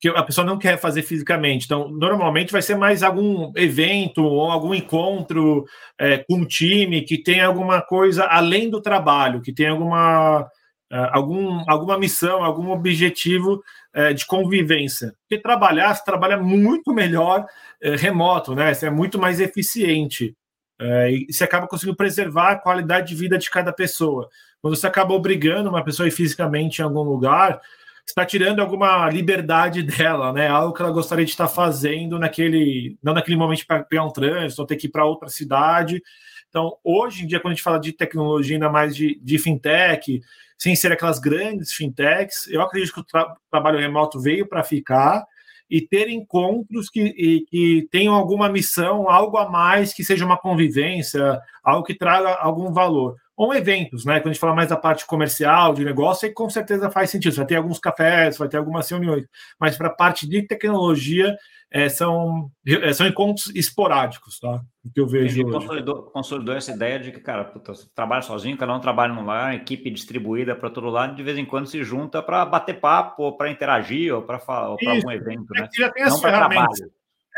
Que 0.00 0.08
a 0.08 0.22
pessoa 0.22 0.46
não 0.46 0.58
quer 0.58 0.78
fazer 0.78 1.02
fisicamente. 1.02 1.64
Então, 1.64 1.88
normalmente 1.88 2.52
vai 2.52 2.62
ser 2.62 2.76
mais 2.76 3.02
algum 3.02 3.52
evento 3.56 4.22
ou 4.22 4.50
algum 4.50 4.72
encontro 4.72 5.64
é, 5.98 6.18
com 6.18 6.36
um 6.36 6.44
time 6.44 7.02
que 7.02 7.18
tem 7.20 7.40
alguma 7.40 7.82
coisa 7.82 8.24
além 8.24 8.70
do 8.70 8.80
trabalho, 8.80 9.42
que 9.42 9.52
tem 9.52 9.66
alguma, 9.66 10.48
é, 10.90 11.08
algum, 11.12 11.64
alguma 11.68 11.98
missão, 11.98 12.44
algum 12.44 12.70
objetivo 12.70 13.60
é, 13.92 14.12
de 14.12 14.24
convivência. 14.24 15.12
Porque 15.22 15.42
trabalhar, 15.42 15.94
se 15.94 16.04
trabalha 16.04 16.36
muito 16.36 16.92
melhor 16.94 17.44
é, 17.82 17.96
remoto, 17.96 18.54
né? 18.54 18.72
Você 18.72 18.86
é 18.86 18.90
muito 18.90 19.18
mais 19.18 19.40
eficiente. 19.40 20.36
É, 20.80 21.10
e 21.10 21.32
você 21.32 21.42
acaba 21.42 21.66
conseguindo 21.66 21.96
preservar 21.96 22.52
a 22.52 22.56
qualidade 22.56 23.08
de 23.08 23.14
vida 23.16 23.36
de 23.36 23.50
cada 23.50 23.72
pessoa. 23.72 24.28
Quando 24.60 24.76
você 24.76 24.86
acaba 24.86 25.12
obrigando 25.12 25.68
uma 25.68 25.82
pessoa 25.82 26.06
a 26.06 26.08
ir 26.08 26.12
fisicamente 26.12 26.78
em 26.78 26.84
algum 26.84 27.02
lugar, 27.02 27.60
está 28.08 28.24
tirando 28.24 28.60
alguma 28.60 29.08
liberdade 29.10 29.82
dela, 29.84 30.32
né? 30.32 30.48
Algo 30.48 30.74
que 30.74 30.82
ela 30.82 30.90
gostaria 30.90 31.24
de 31.24 31.30
estar 31.30 31.48
fazendo 31.48 32.18
naquele, 32.18 32.98
não 33.02 33.14
naquele 33.14 33.36
momento 33.36 33.66
para 33.66 33.84
pegar 33.84 34.04
um 34.04 34.12
trânsito, 34.12 34.62
ou 34.62 34.66
ter 34.66 34.76
que 34.76 34.86
ir 34.86 34.90
para 34.90 35.04
outra 35.04 35.28
cidade. 35.28 36.02
Então, 36.48 36.76
hoje 36.82 37.24
em 37.24 37.26
dia, 37.26 37.38
quando 37.38 37.52
a 37.52 37.54
gente 37.54 37.62
fala 37.62 37.78
de 37.78 37.92
tecnologia, 37.92 38.56
ainda 38.56 38.70
mais 38.70 38.96
de, 38.96 39.20
de 39.22 39.38
fintech, 39.38 40.20
sem 40.56 40.74
ser 40.74 40.90
aquelas 40.90 41.18
grandes 41.18 41.72
fintechs, 41.72 42.48
eu 42.48 42.62
acredito 42.62 42.94
que 42.94 43.00
o 43.00 43.04
tra 43.04 43.34
trabalho 43.50 43.78
remoto 43.78 44.18
veio 44.18 44.48
para 44.48 44.64
ficar 44.64 45.24
e 45.70 45.82
ter 45.82 46.08
encontros 46.08 46.88
que, 46.88 47.00
e, 47.00 47.44
que 47.44 47.88
tenham 47.90 48.14
alguma 48.14 48.48
missão, 48.48 49.10
algo 49.10 49.36
a 49.36 49.48
mais 49.48 49.92
que 49.92 50.02
seja 50.02 50.24
uma 50.24 50.38
convivência, 50.38 51.38
algo 51.62 51.84
que 51.84 51.94
traga 51.94 52.34
algum 52.36 52.72
valor 52.72 53.16
ou 53.38 53.54
eventos, 53.54 54.04
né? 54.04 54.18
Quando 54.18 54.30
a 54.30 54.32
gente 54.32 54.40
fala 54.40 54.54
mais 54.54 54.68
da 54.68 54.76
parte 54.76 55.06
comercial, 55.06 55.72
de 55.72 55.84
negócio, 55.84 56.26
aí 56.26 56.34
com 56.34 56.50
certeza 56.50 56.90
faz 56.90 57.08
sentido. 57.08 57.36
Vai 57.36 57.46
ter 57.46 57.54
alguns 57.54 57.78
cafés, 57.78 58.36
vai 58.36 58.48
ter 58.48 58.56
algumas 58.56 58.90
reuniões, 58.90 59.26
mas 59.60 59.76
para 59.76 59.86
a 59.86 59.94
parte 59.94 60.28
de 60.28 60.42
tecnologia, 60.42 61.36
é, 61.70 61.88
são, 61.88 62.50
é, 62.66 62.92
são 62.92 63.06
encontros 63.06 63.54
esporádicos, 63.54 64.40
tá? 64.40 64.60
O 64.84 64.90
que 64.92 65.00
eu 65.00 65.06
vejo. 65.06 65.46
Hoje. 65.46 65.52
Consolidou, 65.52 66.02
consolidou 66.10 66.56
essa 66.56 66.72
ideia 66.72 66.98
de 66.98 67.12
que, 67.12 67.20
cara, 67.20 67.44
puta, 67.44 67.76
você 67.76 67.86
trabalha 67.94 68.22
sozinho, 68.22 68.56
cada 68.56 68.74
um 68.74 68.80
trabalha 68.80 69.14
no 69.14 69.24
lar, 69.24 69.54
equipe 69.54 69.88
distribuída 69.88 70.56
para 70.56 70.68
todo 70.68 70.88
lado, 70.88 71.14
de 71.14 71.22
vez 71.22 71.38
em 71.38 71.44
quando 71.44 71.68
se 71.68 71.84
junta 71.84 72.20
para 72.20 72.44
bater 72.44 72.80
papo, 72.80 73.22
ou 73.22 73.36
para 73.36 73.52
interagir, 73.52 74.12
ou 74.12 74.22
para 74.22 74.42
algum 74.48 75.12
evento, 75.12 75.46
né? 75.52 75.68
Já 75.76 75.92
tem 75.92 76.02
as 76.02 76.14
Não 76.14 76.20
ferramentas. 76.20 76.80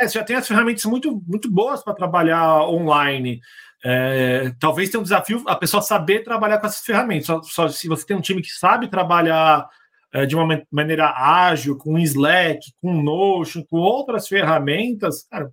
É, 0.01 0.09
já 0.09 0.25
tem 0.25 0.37
as 0.37 0.49
ferramentas 0.49 0.85
muito, 0.87 1.23
muito 1.27 1.51
boas 1.51 1.85
para 1.85 1.93
trabalhar 1.93 2.63
online. 2.67 3.39
É, 3.85 4.53
talvez 4.61 4.91
tenha 4.91 5.01
um 5.01 5.05
desafio 5.05 5.43
a 5.47 5.57
pessoa 5.57 5.83
saber 5.83 6.23
trabalhar 6.23 6.59
com 6.59 6.67
essas 6.67 6.85
ferramentas. 6.85 7.27
Só, 7.27 7.43
só 7.43 7.69
se 7.69 7.89
você 7.89 8.07
tem 8.07 8.17
um 8.17 8.21
time 8.21 8.43
que 8.43 8.51
sabe 8.51 8.89
trabalhar 8.89 9.69
é, 10.13 10.27
de 10.27 10.37
uma 10.37 10.63
maneira 10.71 11.13
ágil, 11.17 11.77
com 11.77 11.99
Slack, 11.99 12.73
com 12.81 13.03
Notion, 13.03 13.65
com 13.65 13.79
outras 13.79 14.29
ferramentas, 14.29 15.25
cara, 15.31 15.51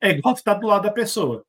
é 0.00 0.10
igual 0.10 0.34
estar 0.34 0.54
do 0.54 0.66
lado 0.66 0.82
da 0.82 0.90
pessoa. 0.90 1.44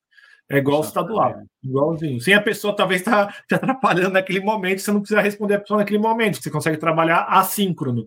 É 0.50 0.58
igual 0.58 0.82
estar 0.82 1.02
do 1.02 1.14
lado, 1.14 1.46
igualzinho. 1.62 2.22
Sem 2.22 2.34
a 2.34 2.42
pessoa 2.42 2.74
talvez 2.74 3.02
estar 3.02 3.28
tá 3.28 3.36
te 3.48 3.56
atrapalhando 3.56 4.12
naquele 4.12 4.40
momento, 4.40 4.80
você 4.80 4.92
não 4.92 5.02
precisa 5.02 5.20
responder 5.20 5.56
a 5.56 5.60
pessoa 5.60 5.80
naquele 5.80 6.00
momento, 6.00 6.42
você 6.42 6.50
consegue 6.50 6.78
trabalhar 6.78 7.24
assíncrono. 7.24 8.06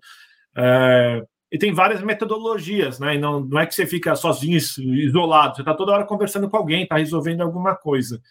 É, 0.56 1.22
e 1.50 1.58
tem 1.58 1.72
várias 1.72 2.00
metodologias, 2.02 3.00
né? 3.00 3.16
E 3.16 3.18
não, 3.18 3.40
não 3.40 3.58
é 3.58 3.66
que 3.66 3.74
você 3.74 3.84
fica 3.84 4.14
sozinho, 4.14 4.56
isolado, 4.56 5.56
você 5.56 5.62
está 5.62 5.74
toda 5.74 5.92
hora 5.92 6.06
conversando 6.06 6.48
com 6.48 6.56
alguém, 6.56 6.84
está 6.84 6.96
resolvendo 6.96 7.40
alguma 7.40 7.74
coisa. 7.74 8.22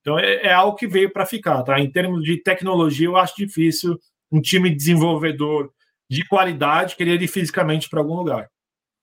Então 0.00 0.18
é, 0.18 0.46
é 0.46 0.52
algo 0.52 0.76
que 0.76 0.86
veio 0.86 1.12
para 1.12 1.26
ficar, 1.26 1.62
tá? 1.62 1.78
Em 1.78 1.90
termos 1.90 2.24
de 2.24 2.38
tecnologia, 2.38 3.06
eu 3.06 3.16
acho 3.16 3.36
difícil 3.36 3.98
um 4.30 4.40
time 4.40 4.70
desenvolvedor 4.70 5.70
de 6.08 6.26
qualidade 6.26 6.96
querer 6.96 7.20
ir 7.20 7.28
fisicamente 7.28 7.88
para 7.88 8.00
algum 8.00 8.14
lugar. 8.14 8.50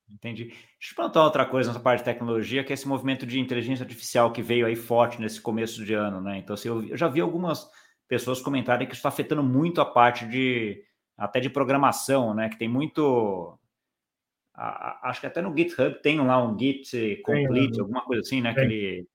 Entendi. 0.10 0.46
Deixa 0.46 0.94
eu 0.94 0.96
perguntar 0.96 1.24
outra 1.24 1.46
coisa 1.46 1.70
nessa 1.70 1.80
parte 1.80 2.00
de 2.00 2.06
tecnologia, 2.06 2.64
que 2.64 2.74
é 2.74 2.76
esse 2.76 2.88
movimento 2.88 3.26
de 3.26 3.40
inteligência 3.40 3.84
artificial 3.84 4.32
que 4.32 4.42
veio 4.42 4.66
aí 4.66 4.76
forte 4.76 5.22
nesse 5.22 5.40
começo 5.40 5.86
de 5.86 5.94
ano, 5.94 6.20
né? 6.20 6.38
Então, 6.40 6.56
assim, 6.56 6.70
eu 6.70 6.98
já 6.98 7.08
vi 7.08 7.22
algumas 7.22 7.68
pessoas 8.08 8.42
comentarem 8.42 8.88
que 8.88 8.94
isso 8.94 9.00
está 9.00 9.10
afetando 9.10 9.44
muito 9.44 9.82
a 9.82 9.86
parte 9.86 10.26
de 10.26 10.84
até 11.18 11.40
de 11.40 11.50
programação, 11.50 12.34
né? 12.34 12.50
Que 12.50 12.58
tem 12.58 12.68
muito 12.68 13.59
acho 15.04 15.22
que 15.22 15.28
até 15.28 15.42
no 15.42 15.56
GitHub 15.56 16.02
tem 16.02 16.20
lá 16.20 16.44
um 16.44 16.58
Git 16.58 17.22
complete, 17.24 17.72
tem, 17.72 17.82
alguma 17.82 18.02
coisa 18.02 18.22
assim, 18.22 18.42
né? 18.42 18.54
Que 18.54 18.60
ele, 18.60 19.08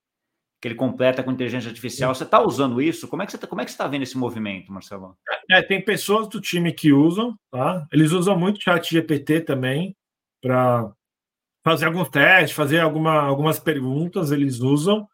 que 0.60 0.68
ele 0.68 0.74
completa 0.74 1.22
com 1.22 1.30
inteligência 1.30 1.68
artificial. 1.68 2.14
Você 2.14 2.24
está 2.24 2.40
usando 2.40 2.80
isso? 2.80 3.06
Como 3.06 3.22
é 3.22 3.26
que 3.26 3.32
você 3.32 3.36
está 3.36 3.46
é 3.46 3.64
tá 3.76 3.86
vendo 3.86 4.02
esse 4.02 4.16
movimento, 4.16 4.72
Marcelo? 4.72 5.16
É, 5.50 5.62
tem 5.62 5.84
pessoas 5.84 6.26
do 6.28 6.40
time 6.40 6.72
que 6.72 6.92
usam, 6.92 7.38
tá? 7.50 7.86
Eles 7.92 8.12
usam 8.12 8.38
muito 8.38 8.62
chat 8.62 8.90
GPT 8.90 9.42
também 9.42 9.94
para 10.40 10.90
fazer 11.62 11.86
alguns 11.86 12.08
testes, 12.08 12.56
fazer 12.56 12.80
alguma, 12.80 13.22
algumas 13.22 13.58
perguntas, 13.58 14.30
eles 14.30 14.60
usam, 14.60 15.08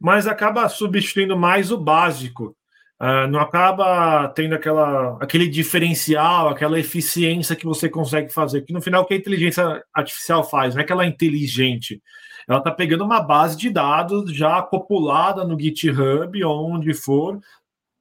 mas 0.00 0.26
acaba 0.26 0.68
substituindo 0.68 1.36
mais 1.36 1.70
o 1.70 1.78
básico. 1.78 2.56
Uh, 3.00 3.28
não 3.28 3.38
acaba 3.38 4.26
tendo 4.28 4.56
aquela, 4.56 5.16
aquele 5.20 5.46
diferencial, 5.46 6.48
aquela 6.48 6.80
eficiência 6.80 7.54
que 7.54 7.64
você 7.64 7.88
consegue 7.88 8.32
fazer. 8.32 8.62
Que 8.62 8.72
no 8.72 8.82
final, 8.82 9.02
o 9.02 9.06
que 9.06 9.14
a 9.14 9.16
inteligência 9.16 9.84
artificial 9.94 10.42
faz? 10.42 10.74
Não 10.74 10.82
é 10.82 10.84
que 10.84 10.92
ela 10.92 11.04
é 11.04 11.08
inteligente. 11.08 12.02
Ela 12.48 12.58
está 12.58 12.72
pegando 12.72 13.04
uma 13.04 13.20
base 13.20 13.56
de 13.56 13.70
dados 13.70 14.34
já 14.34 14.60
populada 14.62 15.44
no 15.44 15.58
GitHub, 15.58 16.44
onde 16.44 16.92
for. 16.92 17.38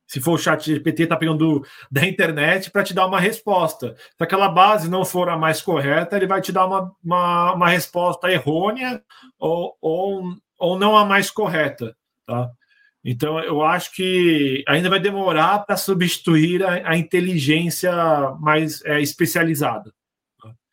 Se 0.08 0.22
for 0.22 0.34
o 0.34 0.38
chat 0.38 0.66
GPT, 0.66 1.04
está 1.04 1.18
pegando 1.18 1.64
da 1.92 2.08
internet 2.08 2.72
para 2.72 2.84
te 2.84 2.94
dar 2.94 3.06
uma 3.06 3.20
resposta. 3.20 3.94
Se 4.18 4.24
aquela 4.24 4.48
base 4.48 4.90
não 4.90 5.04
for 5.04 5.28
a 5.28 5.38
mais 5.38 5.62
correta, 5.62 6.16
ele 6.16 6.26
vai 6.26 6.40
te 6.40 6.54
dar 6.54 6.66
uma, 6.66 6.96
uma, 7.04 7.54
uma 7.54 7.70
resposta 7.70 8.32
errônea 8.32 9.04
ou, 9.38 9.78
ou, 9.82 10.24
ou 10.58 10.80
não 10.80 10.98
a 10.98 11.04
mais 11.04 11.30
correta. 11.30 11.96
Tá? 12.26 12.50
Então, 13.10 13.40
eu 13.40 13.62
acho 13.64 13.94
que 13.94 14.66
ainda 14.68 14.90
vai 14.90 15.00
demorar 15.00 15.60
para 15.60 15.78
substituir 15.78 16.62
a, 16.62 16.92
a, 16.92 16.98
inteligência 16.98 17.90
mais 18.38 18.84
é, 18.84 19.00
especializada. 19.00 19.94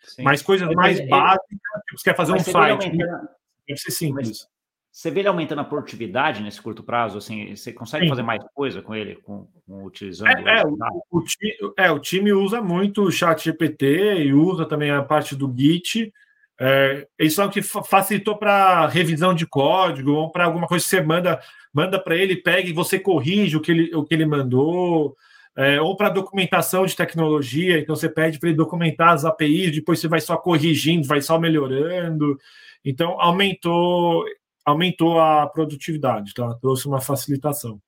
Sim. 0.03 0.25
Mas 0.25 0.43
coisas 0.43 0.69
mais 0.75 0.99
é, 0.99 1.07
básicas, 1.07 1.47
tipo, 1.49 1.97
você 1.97 2.11
quer 2.11 2.17
fazer 2.17 2.33
um 2.33 2.41
site, 2.41 2.91
deve 2.91 3.81
ser 3.81 3.93
simples. 3.93 4.49
Você 4.91 5.13
vê 5.13 5.21
ele 5.21 5.29
aumentando 5.29 5.61
a 5.61 5.65
produtividade 5.65 6.43
nesse 6.43 6.61
curto 6.61 6.83
prazo? 6.83 7.19
Assim, 7.19 7.55
você 7.55 7.73
consegue 7.73 8.07
Sim. 8.07 8.11
fazer 8.11 8.23
mais 8.23 8.43
coisa 8.53 8.83
com 8.83 8.97
ele, 8.97 9.15
com, 9.23 9.47
com 9.65 9.85
utilizando? 9.85 10.49
É, 10.49 10.61
é, 10.61 10.67
o, 10.67 10.77
o, 11.13 11.23
time, 11.23 11.53
é, 11.77 11.91
o 11.93 12.01
time 12.01 12.33
usa 12.33 12.61
muito 12.61 13.03
o 13.03 13.13
chat 13.13 13.45
GPT 13.45 14.25
e 14.25 14.35
usa 14.35 14.67
também 14.67 14.91
a 14.91 15.05
parte 15.05 15.37
do 15.37 15.53
Git. 15.57 16.13
É, 16.61 17.07
isso 17.19 17.43
é 17.43 17.45
o 17.45 17.51
que 17.51 17.63
facilitou 17.63 18.37
para 18.37 18.87
revisão 18.87 19.35
de 19.35 19.45
código 19.45 20.13
ou 20.13 20.31
para 20.31 20.45
alguma 20.45 20.69
coisa 20.69 20.85
que 20.85 20.89
você 20.89 21.03
manda 21.03 21.41
manda 21.73 21.99
para 21.99 22.17
ele, 22.17 22.37
pega 22.37 22.69
e 22.69 22.73
você 22.73 23.01
corrige 23.01 23.57
o 23.57 23.61
que 23.61 23.73
ele, 23.73 23.95
o 23.97 24.05
que 24.05 24.15
ele 24.15 24.25
mandou, 24.25 25.17
é, 25.57 25.81
ou 25.81 25.97
para 25.97 26.09
documentação 26.09 26.87
de 26.87 26.95
tecnologia, 26.95 27.79
então 27.81 27.97
você 27.97 28.09
pede 28.09 28.39
para 28.39 28.49
ele 28.49 28.57
documentar 28.57 29.13
as 29.13 29.25
APIs, 29.25 29.73
depois 29.73 29.99
você 29.99 30.07
vai 30.07 30.21
só 30.21 30.37
corrigindo, 30.37 31.09
vai 31.09 31.21
só 31.21 31.39
melhorando. 31.39 32.39
Então 32.85 33.21
aumentou 33.21 34.25
aumentou 34.65 35.21
a 35.21 35.47
produtividade, 35.47 36.33
tá? 36.33 36.55
trouxe 36.55 36.87
uma 36.87 37.01
facilitação. 37.01 37.81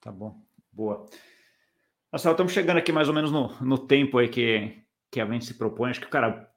Tá 0.00 0.10
bom, 0.10 0.40
boa. 0.72 1.06
Marcelo, 2.10 2.32
estamos 2.32 2.52
chegando 2.52 2.78
aqui 2.78 2.90
mais 2.90 3.08
ou 3.08 3.14
menos 3.14 3.30
no, 3.30 3.54
no 3.60 3.78
tempo 3.78 4.18
aí 4.18 4.28
que, 4.28 4.78
que 5.10 5.20
a 5.20 5.26
gente 5.26 5.44
se 5.44 5.54
propõe. 5.54 5.90
Acho 5.90 6.00
que, 6.00 6.08
cara, 6.08 6.49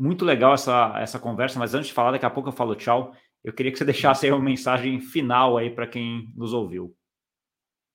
muito 0.00 0.24
legal 0.24 0.54
essa, 0.54 0.94
essa 0.98 1.18
conversa, 1.18 1.58
mas 1.58 1.74
antes 1.74 1.88
de 1.88 1.92
falar, 1.92 2.12
daqui 2.12 2.24
a 2.24 2.30
pouco 2.30 2.48
eu 2.48 2.52
falo 2.52 2.74
tchau. 2.74 3.14
Eu 3.44 3.52
queria 3.52 3.70
que 3.70 3.78
você 3.78 3.84
deixasse 3.86 4.26
aí 4.26 4.32
uma 4.32 4.42
mensagem 4.42 4.98
final 4.98 5.58
aí 5.58 5.68
para 5.68 5.86
quem 5.86 6.32
nos 6.34 6.54
ouviu. 6.54 6.94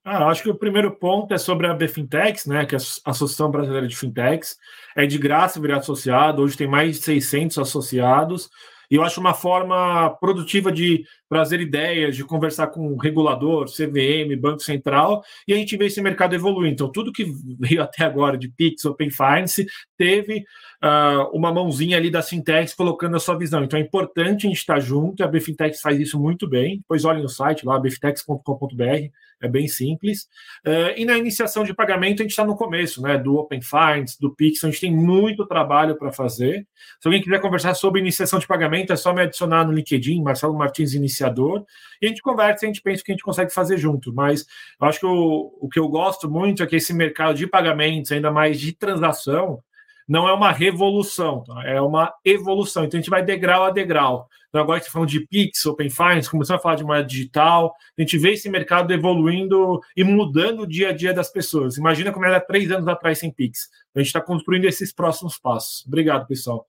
Ah, 0.04 0.28
acho 0.28 0.44
que 0.44 0.50
o 0.52 0.56
primeiro 0.56 0.92
ponto 0.92 1.34
é 1.34 1.38
sobre 1.40 1.66
a 1.66 1.74
BFintex, 1.74 2.46
né, 2.46 2.64
que 2.64 2.76
é 2.76 2.78
a 2.78 3.10
Associação 3.10 3.50
Brasileira 3.50 3.88
de 3.88 3.98
Fintechs. 3.98 4.56
É 4.96 5.08
de 5.08 5.18
graça 5.18 5.60
virar 5.60 5.78
associado, 5.78 6.44
hoje 6.44 6.56
tem 6.56 6.68
mais 6.68 7.00
de 7.00 7.04
600 7.04 7.58
associados. 7.58 8.52
E 8.90 8.96
eu 8.96 9.04
acho 9.04 9.20
uma 9.20 9.34
forma 9.34 10.10
produtiva 10.20 10.72
de 10.72 11.04
trazer 11.30 11.60
ideias, 11.60 12.16
de 12.16 12.24
conversar 12.24 12.68
com 12.68 12.94
o 12.94 12.98
regulador, 12.98 13.66
CVM, 13.66 14.40
Banco 14.40 14.62
Central, 14.62 15.24
e 15.48 15.54
a 15.54 15.56
gente 15.58 15.76
vê 15.76 15.88
esse 15.88 16.02
mercado 16.02 16.36
evoluir. 16.36 16.72
Então, 16.72 16.92
tudo 16.92 17.12
que 17.12 17.26
veio 17.60 17.82
até 17.82 18.06
agora 18.06 18.38
de 18.38 18.48
Pix, 18.48 18.86
Open 18.86 19.10
Finance, 19.10 19.66
teve 19.98 20.46
uh, 20.84 21.30
uma 21.34 21.52
mãozinha 21.52 21.98
ali 21.98 22.10
da 22.10 22.22
Sintex 22.22 22.74
colocando 22.74 23.16
a 23.16 23.20
sua 23.20 23.38
visão. 23.38 23.64
Então, 23.64 23.80
é 23.80 23.82
importante 23.82 24.46
a 24.46 24.50
gente 24.50 24.60
estar 24.60 24.80
junto, 24.80 25.24
a 25.24 25.28
Bfintex 25.28 25.82
faz 25.82 26.00
isso 26.00 26.20
muito 26.20 26.48
bem. 26.48 26.78
Depois 26.78 27.06
olhem 27.06 27.24
no 27.24 27.30
site 27.30 27.66
lá, 27.66 27.80
bfintex.com.br, 27.80 29.10
é 29.42 29.48
bem 29.48 29.68
simples. 29.68 30.24
Uh, 30.66 30.98
e 30.98 31.06
na 31.06 31.18
iniciação 31.18 31.64
de 31.64 31.74
pagamento, 31.74 32.22
a 32.22 32.24
gente 32.24 32.32
está 32.32 32.46
no 32.46 32.56
começo, 32.56 33.02
né, 33.02 33.18
do 33.18 33.36
Open 33.36 33.62
Finance, 33.62 34.20
do 34.20 34.34
Pix, 34.34 34.64
a 34.64 34.68
gente 34.70 34.82
tem 34.82 34.96
muito 34.96 35.46
trabalho 35.46 35.98
para 35.98 36.12
fazer. 36.12 36.68
Se 37.00 37.08
alguém 37.08 37.22
quiser 37.22 37.40
conversar 37.42 37.74
sobre 37.74 38.02
iniciação 38.02 38.40
de 38.40 38.48
pagamento, 38.48 38.94
é 38.94 38.96
só 38.96 39.14
me 39.14 39.22
adicionar 39.22 39.66
no 39.66 39.74
LinkedIn, 39.74 40.22
Marcelo 40.22 40.58
Martins 40.58 40.94
Iniciador, 40.94 41.66
e 42.02 42.06
a 42.06 42.10
gente 42.10 42.22
conversa 42.22 42.66
e 42.66 42.68
a 42.68 42.70
gente 42.70 42.82
pensa 42.82 43.02
o 43.02 43.06
que 43.06 43.12
a 43.12 43.16
gente 43.16 43.24
consegue 43.24 43.54
fazer 43.54 43.78
junto. 43.78 44.14
Mas 44.14 44.46
eu 44.80 44.88
acho 44.88 45.00
que 45.00 45.06
o, 45.06 45.58
o 45.60 45.70
que 45.70 45.80
eu 45.80 45.88
gosto 45.88 46.30
muito 46.30 46.64
é 46.64 46.68
que 46.68 46.76
esse 46.76 46.94
mercado 46.94 47.36
de 47.36 47.48
pagamentos, 47.48 48.12
ainda 48.12 48.32
mais 48.32 48.60
de 48.60 48.72
transação, 48.74 49.62
não 50.08 50.28
é 50.28 50.34
uma 50.34 50.52
revolução, 50.52 51.44
tá? 51.44 51.64
é 51.66 51.82
uma 51.82 52.14
evolução. 52.24 52.84
Então 52.86 52.98
a 52.98 53.02
gente 53.02 53.10
vai 53.10 53.24
degrau 53.24 53.64
a 53.64 53.72
degrau. 53.72 54.30
Então, 54.56 54.64
agora 54.64 54.80
que 54.80 54.86
você 54.86 54.90
tá 54.90 54.94
falando 54.94 55.10
de 55.10 55.20
Pix, 55.20 55.66
Open 55.66 55.90
Finance, 55.90 56.32
começando 56.32 56.56
a 56.56 56.62
falar 56.62 56.76
de 56.76 56.84
moeda 56.86 57.06
digital, 57.06 57.76
a 57.98 58.02
gente 58.02 58.18
vê 58.18 58.32
esse 58.32 58.50
mercado 58.50 58.94
evoluindo 58.94 59.82
e 59.98 60.02
mudando 60.02 60.62
o 60.62 60.66
dia 60.66 60.92
a 60.92 60.94
dia 60.94 61.14
das 61.14 61.30
pessoas. 61.30 61.76
Imagina 61.76 62.10
como 62.14 62.26
era 62.26 62.40
três 62.40 62.72
anos 62.72 62.88
atrás 62.88 63.20
sem 63.20 63.30
Pix. 63.30 63.70
A 63.94 64.00
gente 64.00 64.08
está 64.08 64.22
construindo 64.22 64.64
esses 64.64 64.94
próximos 64.94 65.38
passos. 65.38 65.86
Obrigado, 65.86 66.26
pessoal. 66.26 66.66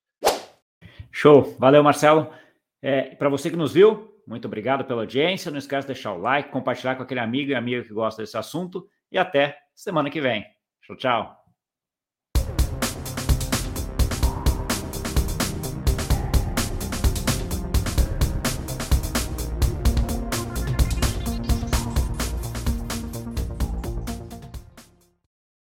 Show. 1.13 1.55
Valeu, 1.61 1.81
Marcelo. 1.85 2.29
É, 2.83 3.03
Para 3.15 3.29
você 3.29 3.51
que 3.51 3.57
nos 3.57 3.73
viu, 3.73 4.21
muito 4.27 4.47
obrigado 4.47 4.85
pela 4.85 5.03
audiência. 5.03 5.53
Não 5.53 5.59
esqueça 5.59 5.83
de 5.83 5.95
deixar 5.95 6.13
o 6.13 6.19
like, 6.19 6.51
compartilhar 6.51 6.97
com 6.97 7.05
aquele 7.05 7.21
amigo 7.21 7.53
e 7.53 7.55
amiga 7.55 7.85
que 7.85 7.95
gosta 7.95 8.21
desse 8.21 8.37
assunto. 8.37 8.89
E 9.13 9.17
até 9.17 9.57
semana 9.77 10.11
que 10.11 10.21
vem. 10.21 10.45
Tchau, 10.83 10.97
tchau. 10.97 11.46